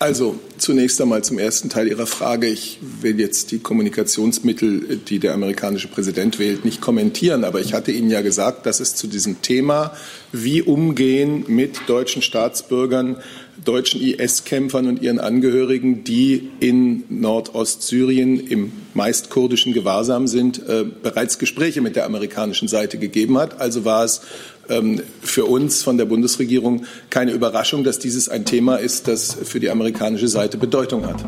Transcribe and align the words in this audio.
Also 0.00 0.38
zunächst 0.58 1.00
einmal 1.00 1.24
zum 1.24 1.40
ersten 1.40 1.70
Teil 1.70 1.88
Ihrer 1.88 2.06
Frage. 2.06 2.46
Ich 2.46 2.78
will 3.00 3.18
jetzt 3.18 3.50
die 3.50 3.58
Kommunikationsmittel, 3.58 4.96
die 4.96 5.18
der 5.18 5.34
amerikanische 5.34 5.88
Präsident 5.88 6.38
wählt, 6.38 6.64
nicht 6.64 6.80
kommentieren. 6.80 7.42
Aber 7.42 7.60
ich 7.60 7.74
hatte 7.74 7.90
Ihnen 7.90 8.08
ja 8.08 8.20
gesagt, 8.20 8.64
dass 8.66 8.78
es 8.78 8.94
zu 8.94 9.08
diesem 9.08 9.42
Thema, 9.42 9.92
wie 10.30 10.62
umgehen 10.62 11.44
mit 11.48 11.80
deutschen 11.88 12.22
Staatsbürgern, 12.22 13.16
deutschen 13.64 14.00
IS-Kämpfern 14.00 14.86
und 14.86 15.02
ihren 15.02 15.18
Angehörigen, 15.18 16.04
die 16.04 16.50
in 16.60 17.04
Nordostsyrien 17.08 18.46
im 18.46 18.72
meist 18.94 19.30
kurdischen 19.30 19.72
Gewahrsam 19.72 20.26
sind, 20.26 20.66
äh, 20.68 20.84
bereits 21.02 21.38
Gespräche 21.38 21.80
mit 21.80 21.96
der 21.96 22.06
amerikanischen 22.06 22.68
Seite 22.68 22.98
gegeben 22.98 23.38
hat. 23.38 23.60
Also 23.60 23.84
war 23.84 24.04
es 24.04 24.22
ähm, 24.68 25.02
für 25.22 25.44
uns 25.44 25.82
von 25.82 25.98
der 25.98 26.04
Bundesregierung 26.04 26.84
keine 27.10 27.32
Überraschung, 27.32 27.84
dass 27.84 27.98
dieses 27.98 28.28
ein 28.28 28.44
Thema 28.44 28.76
ist, 28.76 29.08
das 29.08 29.36
für 29.44 29.60
die 29.60 29.70
amerikanische 29.70 30.28
Seite 30.28 30.58
Bedeutung 30.58 31.06
hat. 31.06 31.24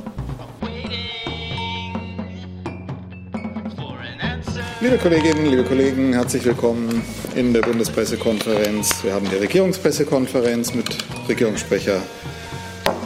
Liebe 4.82 4.96
Kolleginnen, 4.96 5.44
liebe 5.44 5.62
Kollegen, 5.62 6.14
herzlich 6.14 6.42
willkommen 6.42 7.04
in 7.34 7.52
der 7.52 7.60
Bundespressekonferenz. 7.60 9.04
Wir 9.04 9.12
haben 9.12 9.28
die 9.28 9.36
Regierungspressekonferenz 9.36 10.72
mit 10.72 10.86
Regierungssprecher 11.28 12.00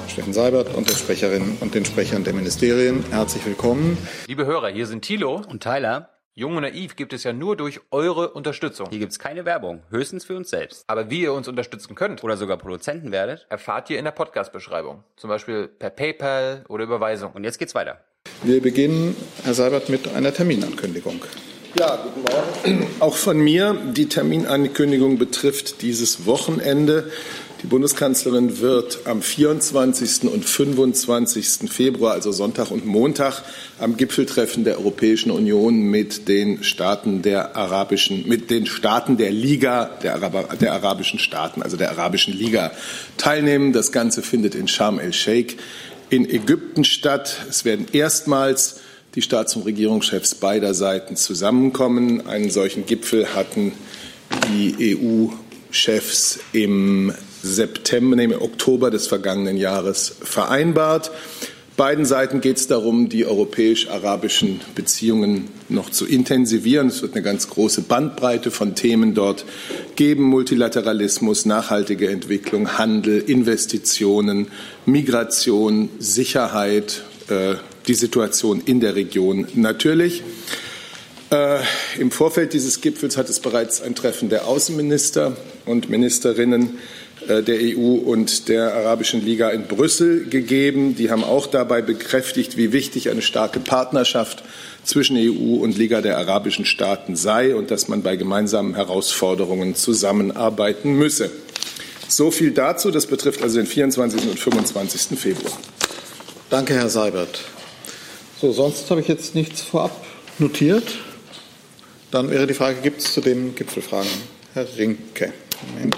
Steffen 0.06 0.32
Seibert 0.32 0.72
und 0.72 0.88
der 0.88 0.94
Sprecherin 0.94 1.56
und 1.58 1.74
den 1.74 1.84
Sprechern 1.84 2.22
der 2.22 2.32
Ministerien. 2.32 3.04
Herzlich 3.10 3.44
willkommen. 3.44 3.98
Liebe 4.28 4.46
Hörer, 4.46 4.68
hier 4.68 4.86
sind 4.86 5.02
Thilo 5.02 5.42
und 5.48 5.64
Tyler. 5.64 6.10
Jung 6.34 6.54
und 6.54 6.62
Naiv 6.62 6.94
gibt 6.94 7.12
es 7.12 7.24
ja 7.24 7.32
nur 7.32 7.56
durch 7.56 7.80
eure 7.90 8.30
Unterstützung. 8.30 8.86
Hier 8.90 9.00
gibt 9.00 9.10
es 9.10 9.18
keine 9.18 9.44
Werbung, 9.44 9.82
höchstens 9.90 10.24
für 10.24 10.36
uns 10.36 10.50
selbst. 10.50 10.84
Aber 10.86 11.10
wie 11.10 11.22
ihr 11.22 11.32
uns 11.32 11.48
unterstützen 11.48 11.96
könnt 11.96 12.22
oder 12.22 12.36
sogar 12.36 12.56
Produzenten 12.56 13.10
werdet, 13.10 13.46
erfahrt 13.50 13.90
ihr 13.90 13.98
in 13.98 14.04
der 14.04 14.12
Podcast-Beschreibung. 14.12 15.02
Zum 15.16 15.28
Beispiel 15.28 15.66
per 15.66 15.90
PayPal 15.90 16.64
oder 16.68 16.84
Überweisung. 16.84 17.32
Und 17.32 17.42
jetzt 17.42 17.58
geht's 17.58 17.74
weiter. 17.74 17.98
Wir 18.44 18.62
beginnen, 18.62 19.16
Herr 19.42 19.54
Seibert, 19.54 19.88
mit 19.88 20.14
einer 20.14 20.32
Terminankündigung. 20.32 21.20
Ja, 21.76 21.96
guten 21.96 22.22
Morgen. 22.22 22.86
Auch 23.00 23.16
von 23.16 23.38
mir. 23.40 23.76
Die 23.96 24.08
Terminankündigung 24.08 25.18
betrifft 25.18 25.82
dieses 25.82 26.24
Wochenende. 26.24 27.10
Die 27.62 27.66
Bundeskanzlerin 27.66 28.60
wird 28.60 29.00
am 29.06 29.22
24. 29.22 30.30
und 30.30 30.44
25. 30.44 31.68
Februar, 31.68 32.12
also 32.12 32.30
Sonntag 32.30 32.70
und 32.70 32.86
Montag, 32.86 33.42
am 33.80 33.96
Gipfeltreffen 33.96 34.62
der 34.62 34.78
Europäischen 34.78 35.32
Union 35.32 35.80
mit 35.80 36.28
den 36.28 36.62
Staaten 36.62 37.22
der 37.22 37.56
arabischen, 37.56 38.28
mit 38.28 38.50
den 38.50 38.66
Staaten 38.66 39.16
der 39.16 39.32
Liga 39.32 39.86
der, 40.00 40.14
Arab, 40.14 40.56
der 40.60 40.74
arabischen 40.74 41.18
Staaten, 41.18 41.60
also 41.60 41.76
der 41.76 41.90
arabischen 41.90 42.34
Liga, 42.34 42.70
teilnehmen. 43.16 43.72
Das 43.72 43.90
Ganze 43.90 44.22
findet 44.22 44.54
in 44.54 44.68
Sharm 44.68 45.00
el-Sheikh 45.00 45.56
in 46.08 46.30
Ägypten 46.30 46.84
statt. 46.84 47.46
Es 47.48 47.64
werden 47.64 47.86
erstmals 47.92 48.80
die 49.14 49.22
Staats- 49.22 49.56
und 49.56 49.62
Regierungschefs 49.62 50.34
beider 50.34 50.74
Seiten 50.74 51.16
zusammenkommen. 51.16 52.26
Einen 52.26 52.50
solchen 52.50 52.86
Gipfel 52.86 53.34
hatten 53.34 53.72
die 54.48 54.96
EU-Chefs 54.96 56.40
im 56.52 57.12
September, 57.42 58.16
nee, 58.16 58.24
im 58.24 58.32
Oktober 58.32 58.90
des 58.90 59.06
vergangenen 59.06 59.56
Jahres 59.56 60.16
vereinbart. 60.22 61.10
Beiden 61.76 62.04
Seiten 62.04 62.40
geht 62.40 62.56
es 62.56 62.68
darum, 62.68 63.08
die 63.08 63.26
europäisch-arabischen 63.26 64.60
Beziehungen 64.76 65.48
noch 65.68 65.90
zu 65.90 66.06
intensivieren. 66.06 66.86
Es 66.86 67.02
wird 67.02 67.14
eine 67.14 67.22
ganz 67.22 67.50
große 67.50 67.82
Bandbreite 67.82 68.52
von 68.52 68.76
Themen 68.76 69.14
dort 69.14 69.44
geben. 69.96 70.22
Multilateralismus, 70.22 71.46
nachhaltige 71.46 72.08
Entwicklung, 72.08 72.78
Handel, 72.78 73.18
Investitionen, 73.18 74.46
Migration, 74.86 75.88
Sicherheit, 75.98 77.02
die 77.28 77.94
Situation 77.94 78.60
in 78.64 78.80
der 78.80 78.94
Region 78.94 79.46
natürlich. 79.54 80.22
Äh, 81.34 81.58
Im 81.98 82.10
Vorfeld 82.10 82.52
dieses 82.52 82.80
Gipfels 82.80 83.16
hat 83.16 83.28
es 83.28 83.40
bereits 83.40 83.80
ein 83.80 83.94
Treffen 83.94 84.28
der 84.28 84.46
Außenminister 84.46 85.36
und 85.66 85.88
Ministerinnen 85.88 86.78
äh, 87.26 87.42
der 87.42 87.56
EU 87.60 87.94
und 87.94 88.48
der 88.48 88.74
Arabischen 88.74 89.24
Liga 89.24 89.48
in 89.50 89.66
Brüssel 89.66 90.26
gegeben. 90.26 90.94
Die 90.96 91.10
haben 91.10 91.24
auch 91.24 91.46
dabei 91.46 91.82
bekräftigt, 91.82 92.56
wie 92.56 92.72
wichtig 92.72 93.10
eine 93.10 93.22
starke 93.22 93.58
Partnerschaft 93.58 94.44
zwischen 94.84 95.16
EU 95.16 95.56
und 95.56 95.76
Liga 95.76 96.02
der 96.02 96.18
arabischen 96.18 96.66
Staaten 96.66 97.16
sei 97.16 97.56
und 97.56 97.70
dass 97.70 97.88
man 97.88 98.02
bei 98.02 98.16
gemeinsamen 98.16 98.74
Herausforderungen 98.74 99.74
zusammenarbeiten 99.74 100.92
müsse. 100.92 101.30
So 102.06 102.30
viel 102.30 102.52
dazu. 102.52 102.90
Das 102.90 103.06
betrifft 103.06 103.42
also 103.42 103.56
den 103.56 103.66
24. 103.66 104.28
und 104.28 104.38
25. 104.38 105.18
Februar. 105.18 105.58
Danke, 106.50 106.74
Herr 106.74 106.88
Seibert. 106.88 107.40
So, 108.40 108.52
sonst 108.52 108.90
habe 108.90 109.00
ich 109.00 109.08
jetzt 109.08 109.34
nichts 109.34 109.62
vorab 109.62 110.04
notiert. 110.38 110.98
Dann 112.10 112.30
wäre 112.30 112.46
die 112.46 112.54
Frage, 112.54 112.80
gibt 112.80 113.00
es 113.00 113.12
zu 113.12 113.20
dem 113.20 113.54
Gipfel 113.54 113.82
Fragen? 113.82 114.08
Herr 114.52 114.66
Rinke. 114.76 115.32
Moment. 115.72 115.96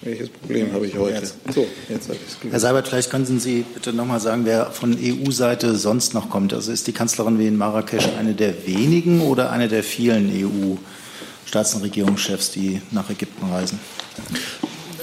Welches 0.00 0.28
Problem 0.28 0.72
habe 0.72 0.86
ich 0.86 0.98
heute? 0.98 1.26
So, 1.54 1.66
jetzt 1.88 2.08
habe 2.08 2.18
ich 2.18 2.46
es 2.46 2.52
Herr 2.52 2.60
Seibert, 2.60 2.88
vielleicht 2.88 3.10
könnten 3.10 3.40
Sie 3.40 3.64
bitte 3.72 3.92
noch 3.92 4.04
mal 4.04 4.20
sagen, 4.20 4.44
wer 4.44 4.70
von 4.70 4.98
EU-Seite 5.00 5.76
sonst 5.76 6.12
noch 6.12 6.28
kommt. 6.28 6.52
Also 6.52 6.72
ist 6.72 6.86
die 6.86 6.92
Kanzlerin 6.92 7.38
wie 7.38 7.46
in 7.46 7.56
Marrakesch 7.56 8.08
eine 8.18 8.34
der 8.34 8.66
wenigen 8.66 9.22
oder 9.22 9.50
eine 9.50 9.68
der 9.68 9.82
vielen 9.82 10.30
EU-Staats- 10.30 11.74
und 11.74 11.82
Regierungschefs, 11.82 12.50
die 12.50 12.82
nach 12.90 13.08
Ägypten 13.08 13.50
reisen? 13.50 13.80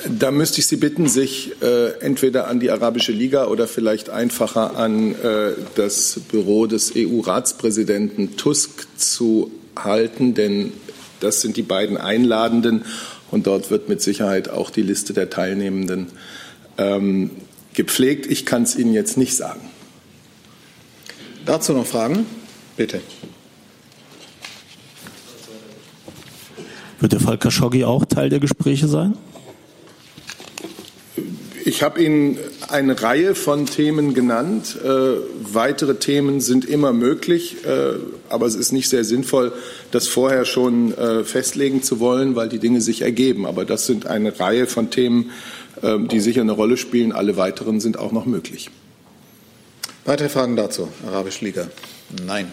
Da 0.10 0.32
müsste 0.32 0.60
ich 0.60 0.68
Sie 0.68 0.78
bitten, 0.78 1.08
sich 1.08 1.52
äh, 1.62 2.00
entweder 2.00 2.48
an 2.48 2.60
die 2.60 2.72
Arabische 2.72 3.12
Liga 3.12 3.46
oder 3.46 3.68
vielleicht 3.68 4.10
einfacher 4.10 4.76
an 4.76 5.14
äh, 5.14 5.52
das 5.76 6.22
Büro 6.32 6.66
des 6.66 6.94
EU-Ratspräsidenten 6.96 8.36
Tusk 8.36 8.88
zu 8.98 9.52
halten, 9.76 10.34
denn 10.34 10.74
das 11.20 11.42
sind 11.42 11.56
die 11.56 11.62
beiden 11.62 11.98
Einladenden 11.98 12.84
und 13.30 13.46
dort 13.46 13.70
wird 13.70 13.90
mit 13.90 14.02
Sicherheit 14.02 14.50
auch 14.50 14.72
die 14.72 14.82
Liste 14.82 15.14
der 15.14 15.30
Teilnehmenden 15.30 16.08
ähm, 16.78 17.30
gepflegt. 17.74 18.26
Ich 18.26 18.46
kann 18.46 18.64
es 18.64 18.76
Ihnen 18.76 18.94
jetzt 18.94 19.18
nicht 19.18 19.36
sagen. 19.36 19.62
Dazu 21.46 21.74
noch 21.74 21.86
Fragen? 21.86 22.26
Bitte. 22.76 23.02
Wird 27.00 27.14
der 27.14 27.20
Fall 27.20 27.38
Khashoggi 27.38 27.84
auch 27.84 28.06
Teil 28.06 28.30
der 28.30 28.40
Gespräche 28.40 28.88
sein? 28.88 29.16
Ich 31.64 31.84
habe 31.84 32.04
Ihnen 32.04 32.40
eine 32.70 33.02
Reihe 33.02 33.36
von 33.36 33.68
Themen 33.68 34.14
genannt. 34.14 34.78
Äh, 34.84 34.88
weitere 35.42 35.96
Themen 35.96 36.42
sind 36.42 36.66
immer 36.66 36.92
möglich, 36.92 37.58
äh, 37.66 37.94
aber 38.30 38.48
es 38.48 38.56
ist 38.56 38.72
nicht 38.72 38.90
sehr 38.90 39.04
sinnvoll, 39.04 39.54
das 39.92 40.08
vorher 40.08 40.46
schon 40.46 40.98
äh, 40.98 41.24
festlegen 41.24 41.84
zu 41.84 42.00
wollen, 42.00 42.36
weil 42.36 42.50
die 42.50 42.60
Dinge 42.60 42.82
sich 42.82 43.02
ergeben. 43.04 43.46
Aber 43.46 43.64
das 43.64 43.86
sind 43.86 44.08
eine 44.08 44.40
Reihe 44.40 44.66
von 44.66 44.90
Themen, 44.90 45.32
äh, 45.84 46.00
die 46.00 46.20
sicher 46.20 46.42
eine 46.42 46.54
Rolle 46.54 46.78
spielen. 46.78 47.12
Alle 47.12 47.38
weiteren 47.38 47.80
sind 47.80 47.98
auch 47.98 48.12
noch 48.12 48.26
möglich. 48.26 48.72
Weitere 50.06 50.30
Fragen 50.30 50.56
dazu, 50.56 50.88
Arabisch 51.06 51.42
Liga? 51.42 51.68
Nein. 52.26 52.48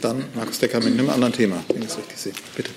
Dann 0.00 0.24
Markus 0.34 0.58
Decker 0.58 0.80
mit 0.80 0.98
einem 0.98 1.10
anderen 1.10 1.32
Thema, 1.32 1.62
wenn 1.68 1.82
ich 1.82 1.88
es 1.88 1.98
richtig 1.98 2.18
sehe. 2.18 2.32
Bitte. 2.56 2.70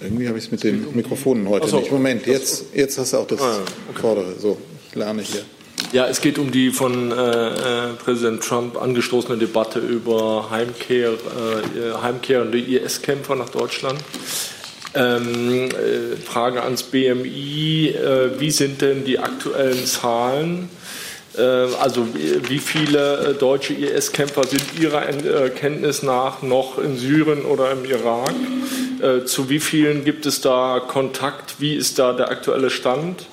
Irgendwie 0.00 0.28
habe 0.28 0.38
ich 0.38 0.44
es 0.44 0.50
mit 0.50 0.64
den 0.64 0.94
Mikrofonen 0.94 1.48
heute 1.48 1.68
so. 1.68 1.78
nicht. 1.78 1.90
Moment, 1.90 2.26
jetzt, 2.26 2.66
jetzt 2.74 2.98
hast 2.98 3.12
du 3.12 3.18
auch 3.18 3.26
das 3.26 3.40
ah, 3.40 3.60
okay. 3.90 4.00
Vordere. 4.00 4.34
So, 4.38 4.58
ich 4.88 4.94
lerne 4.94 5.22
hier. 5.22 5.42
Ja, 5.92 6.06
es 6.08 6.20
geht 6.20 6.38
um 6.38 6.50
die 6.50 6.70
von 6.70 7.12
äh, 7.12 7.14
äh 7.14 7.92
Präsident 8.02 8.42
Trump 8.42 8.80
angestoßene 8.80 9.38
Debatte 9.38 9.78
über 9.78 10.50
Heimkehr, 10.50 11.10
äh, 11.10 12.02
heimkehrende 12.02 12.58
IS-Kämpfer 12.58 13.36
nach 13.36 13.48
Deutschland. 13.48 13.98
Ähm, 14.96 15.70
äh, 15.70 16.16
Frage 16.16 16.62
ans 16.62 16.84
BMI, 16.84 17.88
äh, 17.88 18.40
wie 18.40 18.50
sind 18.52 18.80
denn 18.80 19.04
die 19.04 19.18
aktuellen 19.18 19.84
Zahlen? 19.86 20.68
Äh, 21.36 21.42
also 21.42 22.06
wie 22.14 22.58
viele 22.58 23.34
deutsche 23.38 23.74
IS-Kämpfer 23.74 24.46
sind 24.46 24.62
Ihrer 24.80 25.02
Kenntnis 25.50 26.04
nach 26.04 26.42
noch 26.42 26.78
in 26.78 26.96
Syrien 26.96 27.44
oder 27.44 27.72
im 27.72 27.84
Irak? 27.84 28.34
Zu 29.26 29.50
wie 29.50 29.60
vielen 29.60 30.04
gibt 30.04 30.24
es 30.26 30.40
da 30.40 30.80
Kontakt? 30.80 31.56
Wie 31.58 31.74
ist 31.74 31.98
da 31.98 32.12
der 32.12 32.30
aktuelle 32.30 32.70
Stand? 32.70 33.26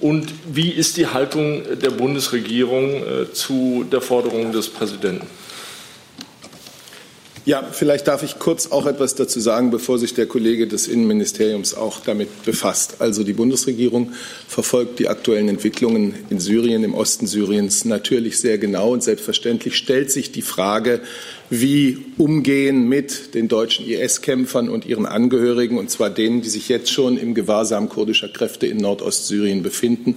Und 0.00 0.32
wie 0.46 0.70
ist 0.70 0.96
die 0.96 1.08
Haltung 1.08 1.62
der 1.78 1.90
Bundesregierung 1.90 3.02
zu 3.32 3.84
der 3.90 4.00
Forderung 4.00 4.52
des 4.52 4.68
Präsidenten? 4.68 5.26
Ja, 7.48 7.66
vielleicht 7.72 8.06
darf 8.06 8.22
ich 8.22 8.38
kurz 8.38 8.72
auch 8.72 8.84
etwas 8.84 9.14
dazu 9.14 9.40
sagen, 9.40 9.70
bevor 9.70 9.98
sich 9.98 10.12
der 10.12 10.26
Kollege 10.26 10.66
des 10.66 10.86
Innenministeriums 10.86 11.72
auch 11.72 12.00
damit 12.00 12.44
befasst. 12.44 12.96
Also 12.98 13.24
die 13.24 13.32
Bundesregierung 13.32 14.12
verfolgt 14.46 14.98
die 14.98 15.08
aktuellen 15.08 15.48
Entwicklungen 15.48 16.12
in 16.28 16.40
Syrien, 16.40 16.84
im 16.84 16.92
Osten 16.92 17.26
Syriens 17.26 17.86
natürlich 17.86 18.38
sehr 18.38 18.58
genau 18.58 18.92
und 18.92 19.02
selbstverständlich 19.02 19.78
stellt 19.78 20.10
sich 20.10 20.30
die 20.30 20.42
Frage, 20.42 21.00
wie 21.48 22.04
umgehen 22.18 22.86
mit 22.86 23.34
den 23.34 23.48
deutschen 23.48 23.86
IS-Kämpfern 23.86 24.68
und 24.68 24.84
ihren 24.84 25.06
Angehörigen, 25.06 25.78
und 25.78 25.88
zwar 25.88 26.10
denen, 26.10 26.42
die 26.42 26.50
sich 26.50 26.68
jetzt 26.68 26.92
schon 26.92 27.16
im 27.16 27.32
Gewahrsam 27.32 27.88
kurdischer 27.88 28.28
Kräfte 28.28 28.66
in 28.66 28.76
Nordostsyrien 28.76 29.62
befinden, 29.62 30.16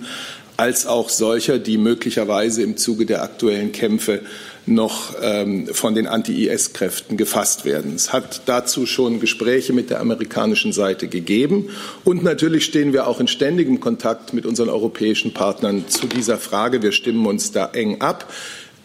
als 0.58 0.86
auch 0.86 1.08
solcher, 1.08 1.60
die 1.60 1.78
möglicherweise 1.78 2.62
im 2.62 2.76
Zuge 2.76 3.06
der 3.06 3.24
aktuellen 3.24 3.72
Kämpfe 3.72 4.20
noch 4.66 5.16
ähm, 5.22 5.68
von 5.68 5.96
den 5.96 6.08
Anti-IS-Kräften 6.08 7.18
gefasst 7.18 7.66
werden. 7.66 7.96
Es 7.96 8.14
hat 8.14 8.44
dazu 8.46 8.86
schon 8.86 9.20
Gespräche 9.20 9.74
mit 9.74 9.90
der 9.90 10.00
amerikanischen 10.00 10.72
Seite 10.72 11.08
gegeben. 11.08 11.70
Und 12.04 12.24
natürlich 12.24 12.66
stehen 12.66 12.94
wir 12.94 13.08
auch 13.08 13.20
in 13.20 13.28
ständigem 13.28 13.80
Kontakt 13.80 14.34
mit 14.34 14.46
unseren 14.46 14.70
europäischen 14.70 15.34
Partnern 15.34 15.86
zu 15.88 16.08
dieser 16.08 16.38
Frage. 16.38 16.82
Wir 16.82 16.92
stimmen 16.92 17.26
uns 17.26 17.52
da 17.52 17.70
eng 17.74 18.02
ab. 18.02 18.32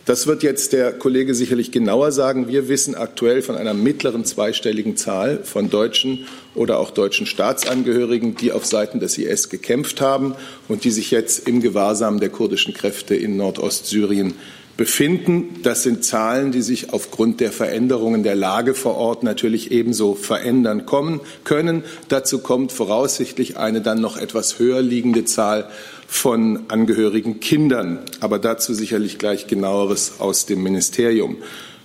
Das 0.07 0.29
wird 0.29 0.45
jetzt 0.45 0.73
der 0.73 0.93
Kollege 0.93 1.35
sicherlich 1.35 1.73
genauer 1.73 2.13
sagen. 2.13 2.47
Wir 2.47 2.69
wissen 2.69 2.95
aktuell 2.95 3.43
von 3.43 3.57
einer 3.57 3.75
mittleren 3.75 4.25
zweistelligen 4.25 4.97
Zahl 4.97 5.41
von 5.43 5.69
deutschen 5.69 6.27
oder 6.55 6.79
auch 6.79 6.93
deutschen 6.93 7.27
Staatsangehörigen, 7.27 8.37
die 8.37 8.53
auf 8.53 8.65
Seiten 8.65 9.01
des 9.01 9.19
IS 9.19 9.49
gekämpft 9.49 10.01
haben 10.01 10.37
und 10.69 10.85
die 10.85 10.93
sich 10.93 11.11
jetzt 11.11 11.49
im 11.49 11.61
Gewahrsam 11.61 12.21
der 12.21 12.29
kurdischen 12.29 12.73
Kräfte 12.73 13.17
in 13.17 13.37
Nordostsyrien 13.37 14.35
befinden. 14.77 15.61
Das 15.63 15.83
sind 15.83 16.05
Zahlen, 16.05 16.53
die 16.53 16.63
sich 16.63 16.93
aufgrund 16.93 17.41
der 17.41 17.53
Veränderungen 17.53 18.23
der 18.23 18.35
Lage 18.35 18.75
vor 18.75 18.97
Ort 18.97 19.23
natürlich 19.23 19.71
ebenso 19.71 20.15
verändern 20.15 20.87
kommen 20.87 21.21
können. 21.45 21.83
Dazu 22.09 22.39
kommt 22.39 22.73
voraussichtlich 22.73 23.57
eine 23.57 23.81
dann 23.81 24.01
noch 24.01 24.17
etwas 24.17 24.59
höher 24.59 24.83
liegende 24.83 25.25
Zahl 25.25 25.69
von 26.07 26.65
angehörigen 26.69 27.41
Kindern. 27.41 28.01
Aber 28.21 28.39
dazu 28.39 28.75
sicherlich 28.75 29.19
gleich 29.19 29.47
genaueres 29.47 30.15
aus 30.19 30.47
dem 30.47 30.63
Ministerium. 30.63 31.37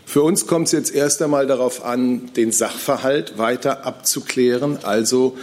Für 0.06 0.24
uns 0.24 0.46
kommt 0.46 0.68
es 0.68 0.74
jetzt 0.74 0.94
erst 0.94 1.22
einmal 1.22 1.48
darauf 1.48 1.86
an, 1.86 2.34
den 2.36 2.52
Sachverhalt 2.52 3.38
weiter 3.38 3.86
abzuklären, 3.86 4.80
also 4.84 5.38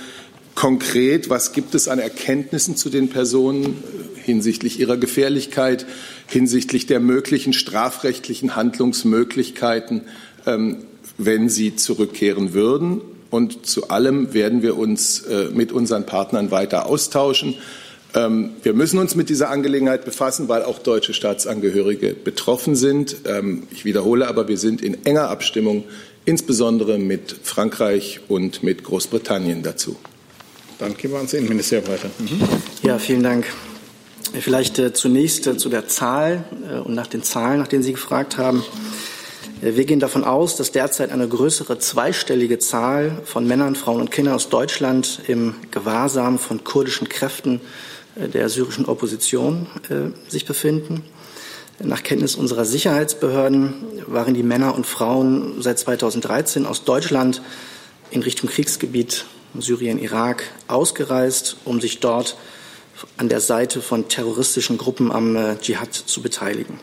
konkret, 0.54 1.30
was 1.30 1.52
gibt 1.52 1.74
es 1.74 1.88
an 1.88 2.00
Erkenntnissen 2.00 2.76
zu 2.76 2.90
den 2.90 3.08
Personen 3.08 3.82
hinsichtlich 4.28 4.78
ihrer 4.78 4.98
Gefährlichkeit, 4.98 5.86
hinsichtlich 6.26 6.86
der 6.86 7.00
möglichen 7.00 7.54
strafrechtlichen 7.54 8.56
Handlungsmöglichkeiten, 8.56 10.02
ähm, 10.46 10.84
wenn 11.16 11.48
sie 11.48 11.76
zurückkehren 11.76 12.52
würden. 12.52 13.00
Und 13.30 13.64
zu 13.66 13.88
allem 13.88 14.34
werden 14.34 14.62
wir 14.62 14.76
uns 14.76 15.20
äh, 15.20 15.48
mit 15.52 15.72
unseren 15.72 16.04
Partnern 16.04 16.50
weiter 16.50 16.86
austauschen. 16.86 17.54
Ähm, 18.14 18.50
wir 18.62 18.74
müssen 18.74 18.98
uns 18.98 19.14
mit 19.14 19.30
dieser 19.30 19.48
Angelegenheit 19.50 20.04
befassen, 20.04 20.48
weil 20.48 20.62
auch 20.62 20.78
deutsche 20.78 21.14
Staatsangehörige 21.14 22.14
betroffen 22.14 22.76
sind. 22.76 23.16
Ähm, 23.24 23.64
ich 23.70 23.86
wiederhole 23.86 24.28
aber, 24.28 24.46
wir 24.48 24.58
sind 24.58 24.82
in 24.82 25.06
enger 25.06 25.30
Abstimmung, 25.30 25.84
insbesondere 26.26 26.98
mit 26.98 27.34
Frankreich 27.42 28.20
und 28.28 28.62
mit 28.62 28.84
Großbritannien 28.84 29.62
dazu. 29.62 29.96
Dann 30.78 30.96
gehen 30.96 31.10
wir 31.10 31.16
ans 31.16 31.32
Innenministerium 31.32 31.88
weiter. 31.88 32.10
Mhm. 32.18 32.40
Ja, 32.82 32.98
vielen 32.98 33.22
Dank. 33.22 33.46
Vielleicht 34.32 34.78
äh, 34.78 34.92
zunächst 34.92 35.46
äh, 35.46 35.56
zu 35.56 35.68
der 35.68 35.88
Zahl 35.88 36.44
äh, 36.70 36.78
und 36.78 36.94
nach 36.94 37.06
den 37.06 37.22
Zahlen, 37.22 37.58
nach 37.58 37.68
denen 37.68 37.82
Sie 37.82 37.92
gefragt 37.92 38.36
haben. 38.36 38.62
Äh, 39.62 39.74
wir 39.74 39.84
gehen 39.84 40.00
davon 40.00 40.24
aus, 40.24 40.56
dass 40.56 40.70
derzeit 40.70 41.10
eine 41.10 41.26
größere 41.26 41.78
zweistellige 41.78 42.58
Zahl 42.58 43.22
von 43.24 43.46
Männern, 43.46 43.74
Frauen 43.74 44.00
und 44.00 44.10
Kindern 44.10 44.34
aus 44.34 44.50
Deutschland 44.50 45.20
im 45.28 45.54
Gewahrsam 45.70 46.38
von 46.38 46.62
kurdischen 46.62 47.08
Kräften 47.08 47.60
äh, 48.16 48.28
der 48.28 48.48
syrischen 48.48 48.84
Opposition 48.84 49.66
äh, 49.88 50.30
sich 50.30 50.44
befinden. 50.44 51.04
Nach 51.80 52.02
Kenntnis 52.02 52.34
unserer 52.34 52.64
Sicherheitsbehörden 52.64 53.72
waren 54.08 54.34
die 54.34 54.42
Männer 54.42 54.74
und 54.74 54.84
Frauen 54.84 55.62
seit 55.62 55.78
2013 55.78 56.66
aus 56.66 56.84
Deutschland 56.84 57.40
in 58.10 58.22
Richtung 58.22 58.48
Kriegsgebiet 58.50 59.26
Syrien, 59.58 59.98
Irak 59.98 60.42
ausgereist, 60.66 61.56
um 61.64 61.80
sich 61.80 62.00
dort 62.00 62.36
an 63.16 63.28
der 63.28 63.40
Seite 63.40 63.80
von 63.80 64.08
terroristischen 64.08 64.78
Gruppen 64.78 65.12
am 65.12 65.36
äh, 65.36 65.56
Dschihad 65.58 65.94
zu 65.94 66.22
beteiligen. 66.22 66.80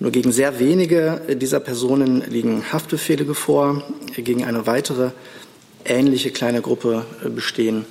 Nur 0.00 0.12
gegen 0.12 0.30
sehr 0.30 0.60
wenige 0.60 1.20
dieser 1.34 1.60
Personen 1.60 2.22
liegen 2.30 2.72
Haftbefehle 2.72 3.34
vor. 3.34 3.82
Gegen 4.16 4.44
eine 4.44 4.66
weitere 4.66 5.10
ähnliche 5.84 6.30
kleine 6.30 6.62
Gruppe 6.62 7.04
äh, 7.24 7.28
bestehen 7.28 7.84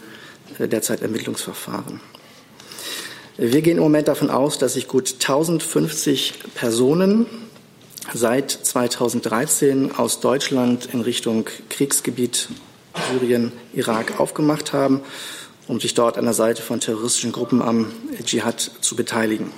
äh, 0.59 0.67
derzeit 0.67 1.01
Ermittlungsverfahren. 1.01 1.99
Wir 3.37 3.61
gehen 3.61 3.77
im 3.77 3.83
Moment 3.83 4.07
davon 4.07 4.31
aus, 4.31 4.57
dass 4.57 4.73
sich 4.73 4.87
gut 4.87 5.13
1050 5.13 6.33
Personen 6.55 7.27
seit 8.13 8.49
2013 8.49 9.91
aus 9.95 10.21
Deutschland 10.21 10.89
in 10.91 11.01
Richtung 11.01 11.45
Kriegsgebiet 11.69 12.49
Syrien, 13.11 13.51
Irak 13.73 14.19
aufgemacht 14.19 14.73
haben, 14.73 15.01
um 15.67 15.79
sich 15.79 15.93
dort 15.93 16.17
an 16.17 16.25
der 16.25 16.33
Seite 16.33 16.61
von 16.61 16.79
terroristischen 16.79 17.31
Gruppen 17.31 17.61
am 17.61 17.91
Dschihad 18.23 18.59
zu 18.59 18.95
beteiligen. 18.95 19.51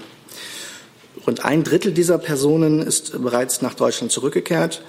Rund 1.25 1.45
ein 1.45 1.63
Drittel 1.63 1.91
dieser 1.91 2.17
Personen 2.17 2.81
ist 2.81 3.21
bereits 3.21 3.61
nach 3.61 3.73
Deutschland 3.73 4.11
zurückgekehrt. 4.11 4.81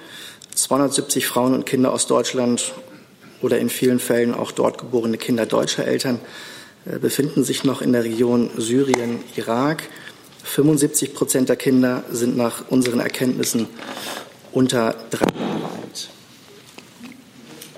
270 0.55 1.27
Frauen 1.27 1.55
und 1.55 1.67
Kinder 1.67 1.93
aus 1.93 2.07
Deutschland 2.07 2.73
oder 3.43 3.59
in 3.59 3.71
vielen 3.71 3.99
Fällen 3.99 4.35
auch 4.35 4.53
dort 4.53 4.79
geborene 4.79 5.19
Kinder 5.19 5.47
deutscher 5.47 5.87
Eltern 5.87 6.21
äh, 6.87 6.99
befinden 6.99 7.45
sich 7.45 7.65
noch 7.65 7.83
in 7.83 7.93
der 7.93 8.05
Region 8.05 8.51
Syrien, 8.57 9.21
Irak. 9.37 9.83
75 10.45 11.15
Prozent 11.15 11.49
der 11.49 11.57
Kinder 11.57 12.05
sind 12.11 12.37
nach 12.37 12.65
unseren 12.69 13.01
Erkenntnissen 13.01 13.69
unter 14.53 14.95
drei 15.11 15.27
Jahre 15.27 15.65
alt. 15.83 16.09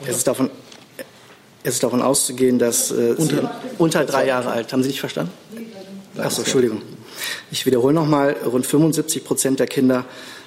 Es 0.07 0.17
ist 0.17 0.27
davon 0.27 0.51
es 1.65 1.75
ist 1.75 1.83
davon 1.83 2.03
auszugehen, 2.03 2.59
dass 2.59 2.91
äh, 2.91 3.15
unter, 3.17 3.61
unter 3.79 4.05
drei 4.05 4.27
Jahre 4.27 4.51
alt. 4.51 4.73
Haben 4.73 4.83
Sie 4.83 4.89
nicht 4.89 5.01
verstanden? 5.01 5.33
Achso, 6.19 6.43
Entschuldigung. 6.43 6.83
Ich 7.51 7.67
wiederhole 7.67 7.95
nochmal, 7.95 8.37
rund 8.45 8.67
75 8.67 9.25
Prozent 9.25 9.61
der 9.61 9.67
Kinder 9.67 10.05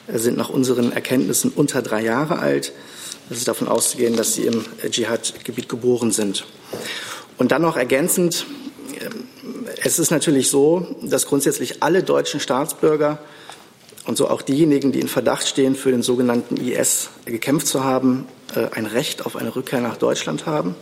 äh, 0.08 0.18
sind 0.18 0.38
nach 0.38 0.50
unseren 0.50 0.92
Erkenntnissen 0.92 1.52
unter 1.56 1.82
drei 1.82 2.02
Jahre 2.04 2.40
alt. 2.40 2.74
Es 3.30 3.38
ist 3.38 3.48
davon 3.48 3.68
auszugehen, 3.68 4.16
dass 4.16 4.34
sie 4.34 4.44
im 4.44 4.66
Dschihad-Gebiet 4.88 5.70
geboren 5.70 6.12
sind. 6.12 6.46
Und 7.38 7.52
dann 7.52 7.62
noch 7.62 7.78
ergänzend, 7.78 8.46
äh, 9.00 9.10
es 9.84 10.00
ist 10.00 10.12
natürlich 10.12 10.50
so, 10.50 10.96
dass 11.02 11.28
grundsätzlich 11.28 11.82
alle 11.82 12.04
deutschen 12.04 12.40
Staatsbürger 12.40 13.20
und 14.06 14.18
so 14.18 14.30
auch 14.30 14.42
diejenigen, 14.42 14.92
die 14.92 15.00
in 15.00 15.08
Verdacht 15.08 15.48
stehen, 15.48 15.76
für 15.76 15.92
den 15.92 16.04
sogenannten 16.04 16.58
IS 16.58 17.10
gekämpft 17.26 17.68
zu 17.68 17.84
haben, 17.86 18.28
äh, 18.28 18.35
ein 18.74 18.86
Recht 18.86 19.25
auf 19.25 19.36
eine 19.36 19.56
Rückkehr 19.56 19.81
nach 19.81 19.97
Deutschland 19.97 20.45
haben. 20.45 20.75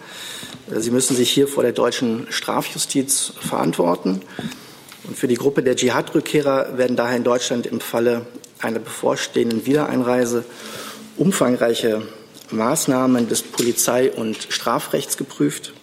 Äh, 0.71 0.79
sie 0.79 0.91
müssen 0.91 1.15
sich 1.15 1.31
hier 1.31 1.47
vor 1.47 1.63
der 1.63 1.71
deutschen 1.71 2.27
Strafjustiz 2.29 3.33
verantworten. 3.39 4.21
Und 5.05 5.17
für 5.17 5.27
die 5.27 5.35
Gruppe 5.35 5.63
der 5.63 5.75
Dschihad-Rückkehrer 5.75 6.77
werden 6.77 6.95
daher 6.95 7.17
in 7.17 7.23
Deutschland 7.23 7.65
im 7.67 7.81
Falle 7.81 8.25
einer 8.59 8.79
bevorstehenden 8.79 9.65
Wiedereinreise 9.65 10.45
umfangreiche 11.17 12.03
Maßnahmen 12.51 13.27
des 13.27 13.41
Polizei- 13.43 14.11
und 14.11 14.47
Strafrechts 14.49 15.17
geprüft. 15.17 15.73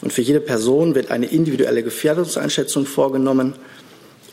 Und 0.00 0.12
für 0.12 0.22
jede 0.22 0.40
Person 0.40 0.94
wird 0.94 1.10
eine 1.10 1.26
individuelle 1.26 1.82
Gefährdungseinschätzung 1.82 2.86
vorgenommen. 2.86 3.54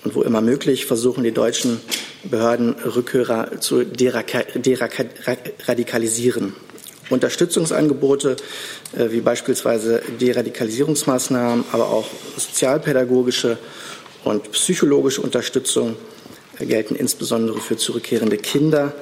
Und 0.04 0.16
wo 0.16 0.24
immer 0.24 0.42
möglich 0.42 0.86
versuchen 0.86 1.24
die 1.24 1.32
deutschen 1.32 1.80
Behörden 2.24 2.74
Rückkehrer 2.74 3.62
zu 3.62 3.84
deradikalisieren. 3.84 6.54
Unterstützungsangebote 7.12 8.38
äh, 8.98 9.12
wie 9.12 9.22
beispielsweise 9.22 10.02
Deradikalisierungsmaßnahmen, 10.20 11.66
aber 11.72 11.90
auch 11.90 12.08
sozialpädagogische 12.38 13.58
und 14.24 14.52
psychologische 14.52 15.22
Unterstützung 15.22 15.96
äh, 16.60 16.66
gelten 16.66 16.96
insbesondere 16.96 17.60
für 17.60 17.78
zurückkehrende 17.78 18.38
Kinder, 18.38 18.94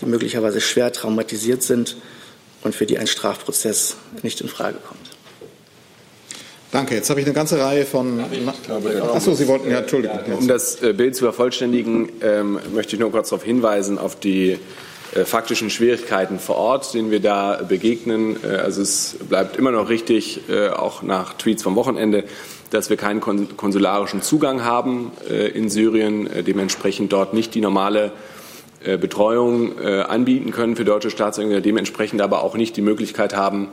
die 0.00 0.06
möglicherweise 0.06 0.60
schwer 0.60 0.92
traumatisiert 0.92 1.62
sind 1.62 1.96
und 2.62 2.74
für 2.74 2.86
die 2.86 2.98
ein 2.98 3.06
Strafprozess 3.06 3.96
nicht 4.22 4.40
in 4.40 4.48
Frage 4.48 4.78
kommt. 4.86 5.00
Danke. 6.72 6.96
Jetzt 6.96 7.08
habe 7.08 7.20
ich 7.20 7.26
eine 7.26 7.34
ganze 7.34 7.60
Reihe 7.60 7.86
von. 7.86 8.24
Achso, 9.14 9.32
Sie 9.34 9.46
wollten 9.46 9.70
ja, 9.70 9.78
Entschuldigung. 9.78 10.18
Um 10.40 10.48
das 10.48 10.82
äh, 10.82 10.92
Bild 10.92 11.14
zu 11.14 11.22
vervollständigen, 11.22 12.08
ähm, 12.20 12.58
möchte 12.74 12.96
ich 12.96 13.00
nur 13.00 13.12
kurz 13.12 13.28
darauf 13.28 13.44
hinweisen, 13.44 13.96
auf 13.96 14.18
die 14.18 14.50
äh, 14.50 14.58
faktischen 15.24 15.70
Schwierigkeiten 15.70 16.38
vor 16.38 16.56
Ort, 16.56 16.92
denen 16.94 17.10
wir 17.10 17.20
da 17.20 17.62
begegnen. 17.68 18.36
Äh, 18.42 18.56
also 18.56 18.82
es 18.82 19.16
bleibt 19.28 19.56
immer 19.56 19.70
noch 19.70 19.88
richtig, 19.88 20.48
äh, 20.48 20.68
auch 20.68 21.02
nach 21.02 21.34
Tweets 21.34 21.62
vom 21.62 21.76
Wochenende, 21.76 22.24
dass 22.70 22.90
wir 22.90 22.96
keinen 22.96 23.20
konsularischen 23.20 24.20
Zugang 24.20 24.64
haben 24.64 25.12
in 25.54 25.70
Syrien, 25.70 26.28
dementsprechend 26.44 27.12
dort 27.12 27.32
nicht 27.32 27.54
die 27.54 27.60
normale 27.60 28.10
äh, 28.84 28.98
Betreuung 28.98 29.78
äh, 29.78 30.00
anbieten 30.00 30.50
können 30.50 30.76
für 30.76 30.84
deutsche 30.84 31.10
Staatsangehörige, 31.10 31.62
dementsprechend 31.62 32.20
aber 32.20 32.42
auch 32.42 32.54
nicht 32.54 32.76
die 32.76 32.82
Möglichkeit 32.82 33.34
haben, 33.34 33.68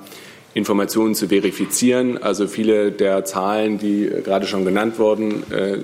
Informationen 0.53 1.15
zu 1.15 1.27
verifizieren. 1.27 2.17
Also 2.17 2.47
viele 2.47 2.91
der 2.93 3.25
Zahlen, 3.25 3.77
die 3.77 4.09
gerade 4.23 4.47
schon 4.47 4.63
genannt 4.63 4.99
wurden, 4.99 5.43
äh, 5.51 5.79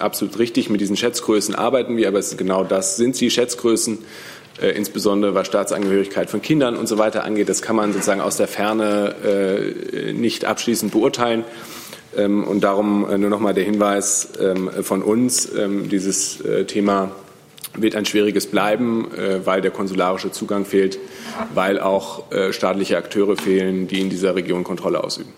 absolut 0.00 0.38
richtig. 0.38 0.68
Mit 0.68 0.80
diesen 0.80 0.96
Schätzgrößen 0.96 1.54
arbeiten 1.54 1.96
wir, 1.96 2.08
aber 2.08 2.18
es 2.18 2.32
ist 2.32 2.38
genau 2.38 2.64
das 2.64 2.96
sind 2.96 3.20
die 3.20 3.30
Schätzgrößen, 3.30 3.98
äh, 4.60 4.70
insbesondere 4.70 5.34
was 5.34 5.46
Staatsangehörigkeit 5.46 6.30
von 6.30 6.42
Kindern 6.42 6.76
und 6.76 6.86
so 6.86 6.98
weiter 6.98 7.24
angeht. 7.24 7.48
Das 7.48 7.62
kann 7.62 7.76
man 7.76 7.92
sozusagen 7.92 8.20
aus 8.20 8.36
der 8.36 8.48
Ferne 8.48 9.14
äh, 9.24 10.12
nicht 10.12 10.44
abschließend 10.44 10.92
beurteilen. 10.92 11.44
Ähm, 12.16 12.44
und 12.44 12.62
darum 12.62 13.06
nur 13.20 13.30
noch 13.30 13.40
mal 13.40 13.54
der 13.54 13.64
Hinweis 13.64 14.28
ähm, 14.40 14.70
von 14.82 15.02
uns, 15.02 15.48
ähm, 15.54 15.88
dieses 15.88 16.42
Thema 16.66 17.12
wird 17.82 17.94
ein 17.94 18.04
schwieriges 18.04 18.46
bleiben, 18.46 19.08
äh, 19.14 19.44
weil 19.46 19.60
der 19.60 19.70
konsularische 19.70 20.30
Zugang 20.30 20.64
fehlt, 20.64 20.98
weil 21.54 21.78
auch 21.78 22.30
äh, 22.32 22.52
staatliche 22.52 22.96
Akteure 22.96 23.36
fehlen, 23.36 23.88
die 23.88 24.00
in 24.00 24.10
dieser 24.10 24.34
Region 24.34 24.64
Kontrolle 24.64 25.02
ausüben. 25.02 25.32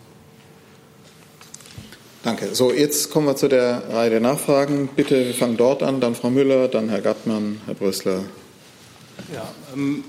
Danke. 2.22 2.54
So, 2.54 2.70
jetzt 2.70 3.10
kommen 3.10 3.26
wir 3.26 3.36
zu 3.36 3.48
der 3.48 3.82
Reihe 3.92 4.10
der 4.10 4.20
Nachfragen. 4.20 4.90
Bitte, 4.94 5.26
wir 5.26 5.34
fangen 5.34 5.56
dort 5.56 5.82
an, 5.82 6.00
dann 6.00 6.14
Frau 6.14 6.28
Müller, 6.28 6.68
dann 6.68 6.90
Herr 6.90 7.00
Gattmann, 7.00 7.60
Herr 7.64 7.74
Brüssler. 7.74 8.24
Ja, 9.32 9.48
ähm, 9.74 10.04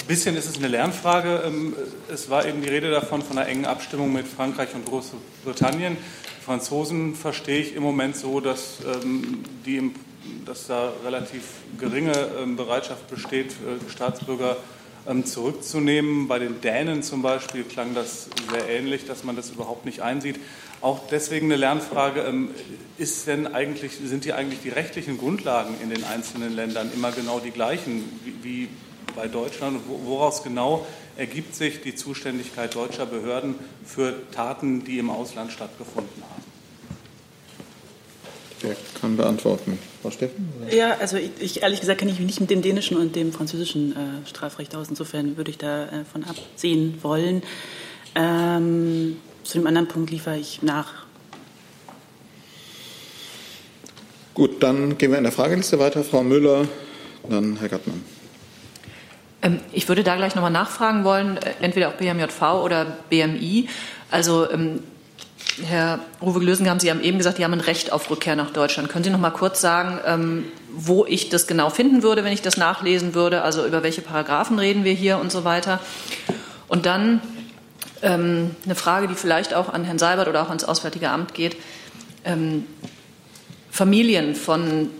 ein 0.00 0.06
bisschen 0.06 0.36
ist 0.36 0.48
es 0.48 0.56
eine 0.58 0.68
Lernfrage. 0.68 1.42
Ähm, 1.46 1.74
es 2.12 2.30
war 2.30 2.46
eben 2.46 2.62
die 2.62 2.68
Rede 2.68 2.90
davon, 2.90 3.22
von 3.22 3.38
einer 3.38 3.48
engen 3.48 3.66
Abstimmung 3.66 4.12
mit 4.12 4.26
Frankreich 4.26 4.74
und 4.74 4.84
Großbritannien. 4.86 5.96
Die 5.96 6.44
Franzosen 6.44 7.14
verstehe 7.14 7.60
ich 7.60 7.74
im 7.74 7.82
Moment 7.82 8.16
so, 8.16 8.40
dass 8.40 8.78
ähm, 8.84 9.44
die 9.64 9.76
im 9.76 9.94
dass 10.44 10.66
da 10.66 10.92
relativ 11.04 11.42
geringe 11.78 12.12
ähm, 12.40 12.56
Bereitschaft 12.56 13.08
besteht, 13.08 13.52
äh, 13.52 13.90
Staatsbürger 13.90 14.56
ähm, 15.06 15.24
zurückzunehmen. 15.24 16.28
Bei 16.28 16.38
den 16.38 16.60
Dänen 16.60 17.02
zum 17.02 17.22
Beispiel 17.22 17.64
klang 17.64 17.94
das 17.94 18.28
sehr 18.50 18.68
ähnlich, 18.68 19.06
dass 19.06 19.24
man 19.24 19.36
das 19.36 19.50
überhaupt 19.50 19.84
nicht 19.84 20.00
einsieht. 20.00 20.40
Auch 20.80 21.00
deswegen 21.10 21.46
eine 21.46 21.56
Lernfrage, 21.56 22.20
ähm, 22.20 22.50
ist 22.98 23.26
denn 23.26 23.46
eigentlich, 23.46 23.92
sind 24.04 24.24
die 24.24 24.32
eigentlich 24.32 24.60
die 24.60 24.68
rechtlichen 24.68 25.18
Grundlagen 25.18 25.74
in 25.82 25.90
den 25.90 26.04
einzelnen 26.04 26.54
Ländern 26.54 26.90
immer 26.94 27.12
genau 27.12 27.40
die 27.40 27.50
gleichen 27.50 28.04
wie, 28.42 28.68
bei 29.14 29.28
Deutschland? 29.28 29.80
Woraus 29.86 30.42
genau 30.42 30.86
ergibt 31.16 31.54
sich 31.54 31.80
die 31.80 31.94
Zuständigkeit 31.94 32.74
deutscher 32.74 33.06
Behörden 33.06 33.54
für 33.84 34.14
Taten, 34.32 34.84
die 34.84 34.98
im 34.98 35.10
Ausland 35.10 35.52
stattgefunden 35.52 36.22
haben? 36.22 36.42
Wer 38.60 38.76
kann 39.00 39.16
beantworten? 39.16 39.78
Frau 40.02 40.10
Steffen? 40.10 40.52
Oder? 40.60 40.74
Ja, 40.74 40.96
also 40.98 41.16
ich, 41.18 41.30
ich, 41.40 41.62
ehrlich 41.62 41.80
gesagt 41.80 41.98
kenne 41.98 42.10
ich 42.10 42.18
mich 42.18 42.26
nicht 42.26 42.40
mit 42.40 42.50
dem 42.50 42.62
dänischen 42.62 42.96
und 42.96 43.14
dem 43.14 43.32
französischen 43.32 43.92
äh, 43.92 44.26
Strafrecht 44.26 44.74
aus. 44.74 44.88
Insofern 44.88 45.36
würde 45.36 45.50
ich 45.50 45.58
davon 45.58 46.22
äh, 46.22 46.26
absehen 46.26 46.98
wollen. 47.02 47.42
Ähm, 48.14 49.18
zu 49.46 49.58
dem 49.58 49.66
anderen 49.66 49.88
Punkt 49.88 50.10
liefere 50.10 50.36
ich 50.36 50.62
nach. 50.62 51.06
Gut, 54.34 54.62
dann 54.62 54.98
gehen 54.98 55.12
wir 55.12 55.18
in 55.18 55.24
der 55.24 55.32
Frageliste 55.32 55.78
weiter. 55.78 56.04
Frau 56.04 56.22
Müller, 56.22 56.66
dann 57.28 57.56
Herr 57.56 57.68
Gattmann. 57.68 58.04
Ähm, 59.42 59.60
ich 59.72 59.88
würde 59.88 60.02
da 60.02 60.16
gleich 60.16 60.34
nochmal 60.34 60.50
nachfragen 60.50 61.04
wollen, 61.04 61.38
äh, 61.38 61.54
entweder 61.60 61.88
auch 61.88 61.94
BMJV 61.94 62.42
oder 62.62 62.84
BMI. 63.08 63.68
Also 64.10 64.50
ähm, 64.50 64.80
Herr 65.64 66.00
Uwe 66.20 66.40
Glösen, 66.40 66.68
haben 66.68 66.80
Sie 66.80 66.90
haben 66.90 67.00
eben 67.00 67.16
gesagt, 67.16 67.38
Sie 67.38 67.44
haben 67.44 67.54
ein 67.54 67.60
Recht 67.60 67.92
auf 67.92 68.10
Rückkehr 68.10 68.36
nach 68.36 68.50
Deutschland. 68.50 68.90
Können 68.90 69.04
Sie 69.04 69.10
noch 69.10 69.18
mal 69.18 69.30
kurz 69.30 69.60
sagen, 69.60 69.98
ähm, 70.04 70.44
wo 70.70 71.06
ich 71.06 71.30
das 71.30 71.46
genau 71.46 71.70
finden 71.70 72.02
würde, 72.02 72.24
wenn 72.24 72.32
ich 72.32 72.42
das 72.42 72.58
nachlesen 72.58 73.14
würde? 73.14 73.42
Also 73.42 73.64
über 73.64 73.82
welche 73.82 74.02
Paragraphen 74.02 74.58
reden 74.58 74.84
wir 74.84 74.92
hier 74.92 75.18
und 75.18 75.32
so 75.32 75.44
weiter? 75.44 75.80
Und 76.68 76.84
dann 76.84 77.22
ähm, 78.02 78.54
eine 78.64 78.74
Frage, 78.74 79.08
die 79.08 79.14
vielleicht 79.14 79.54
auch 79.54 79.68
an 79.68 79.84
Herrn 79.84 79.98
Seibert 79.98 80.28
oder 80.28 80.42
auch 80.42 80.48
ans 80.48 80.64
Auswärtige 80.64 81.10
Amt 81.10 81.34
geht. 81.34 81.56
Ähm, 82.24 82.66
Familien 83.70 84.34
von 84.34 84.90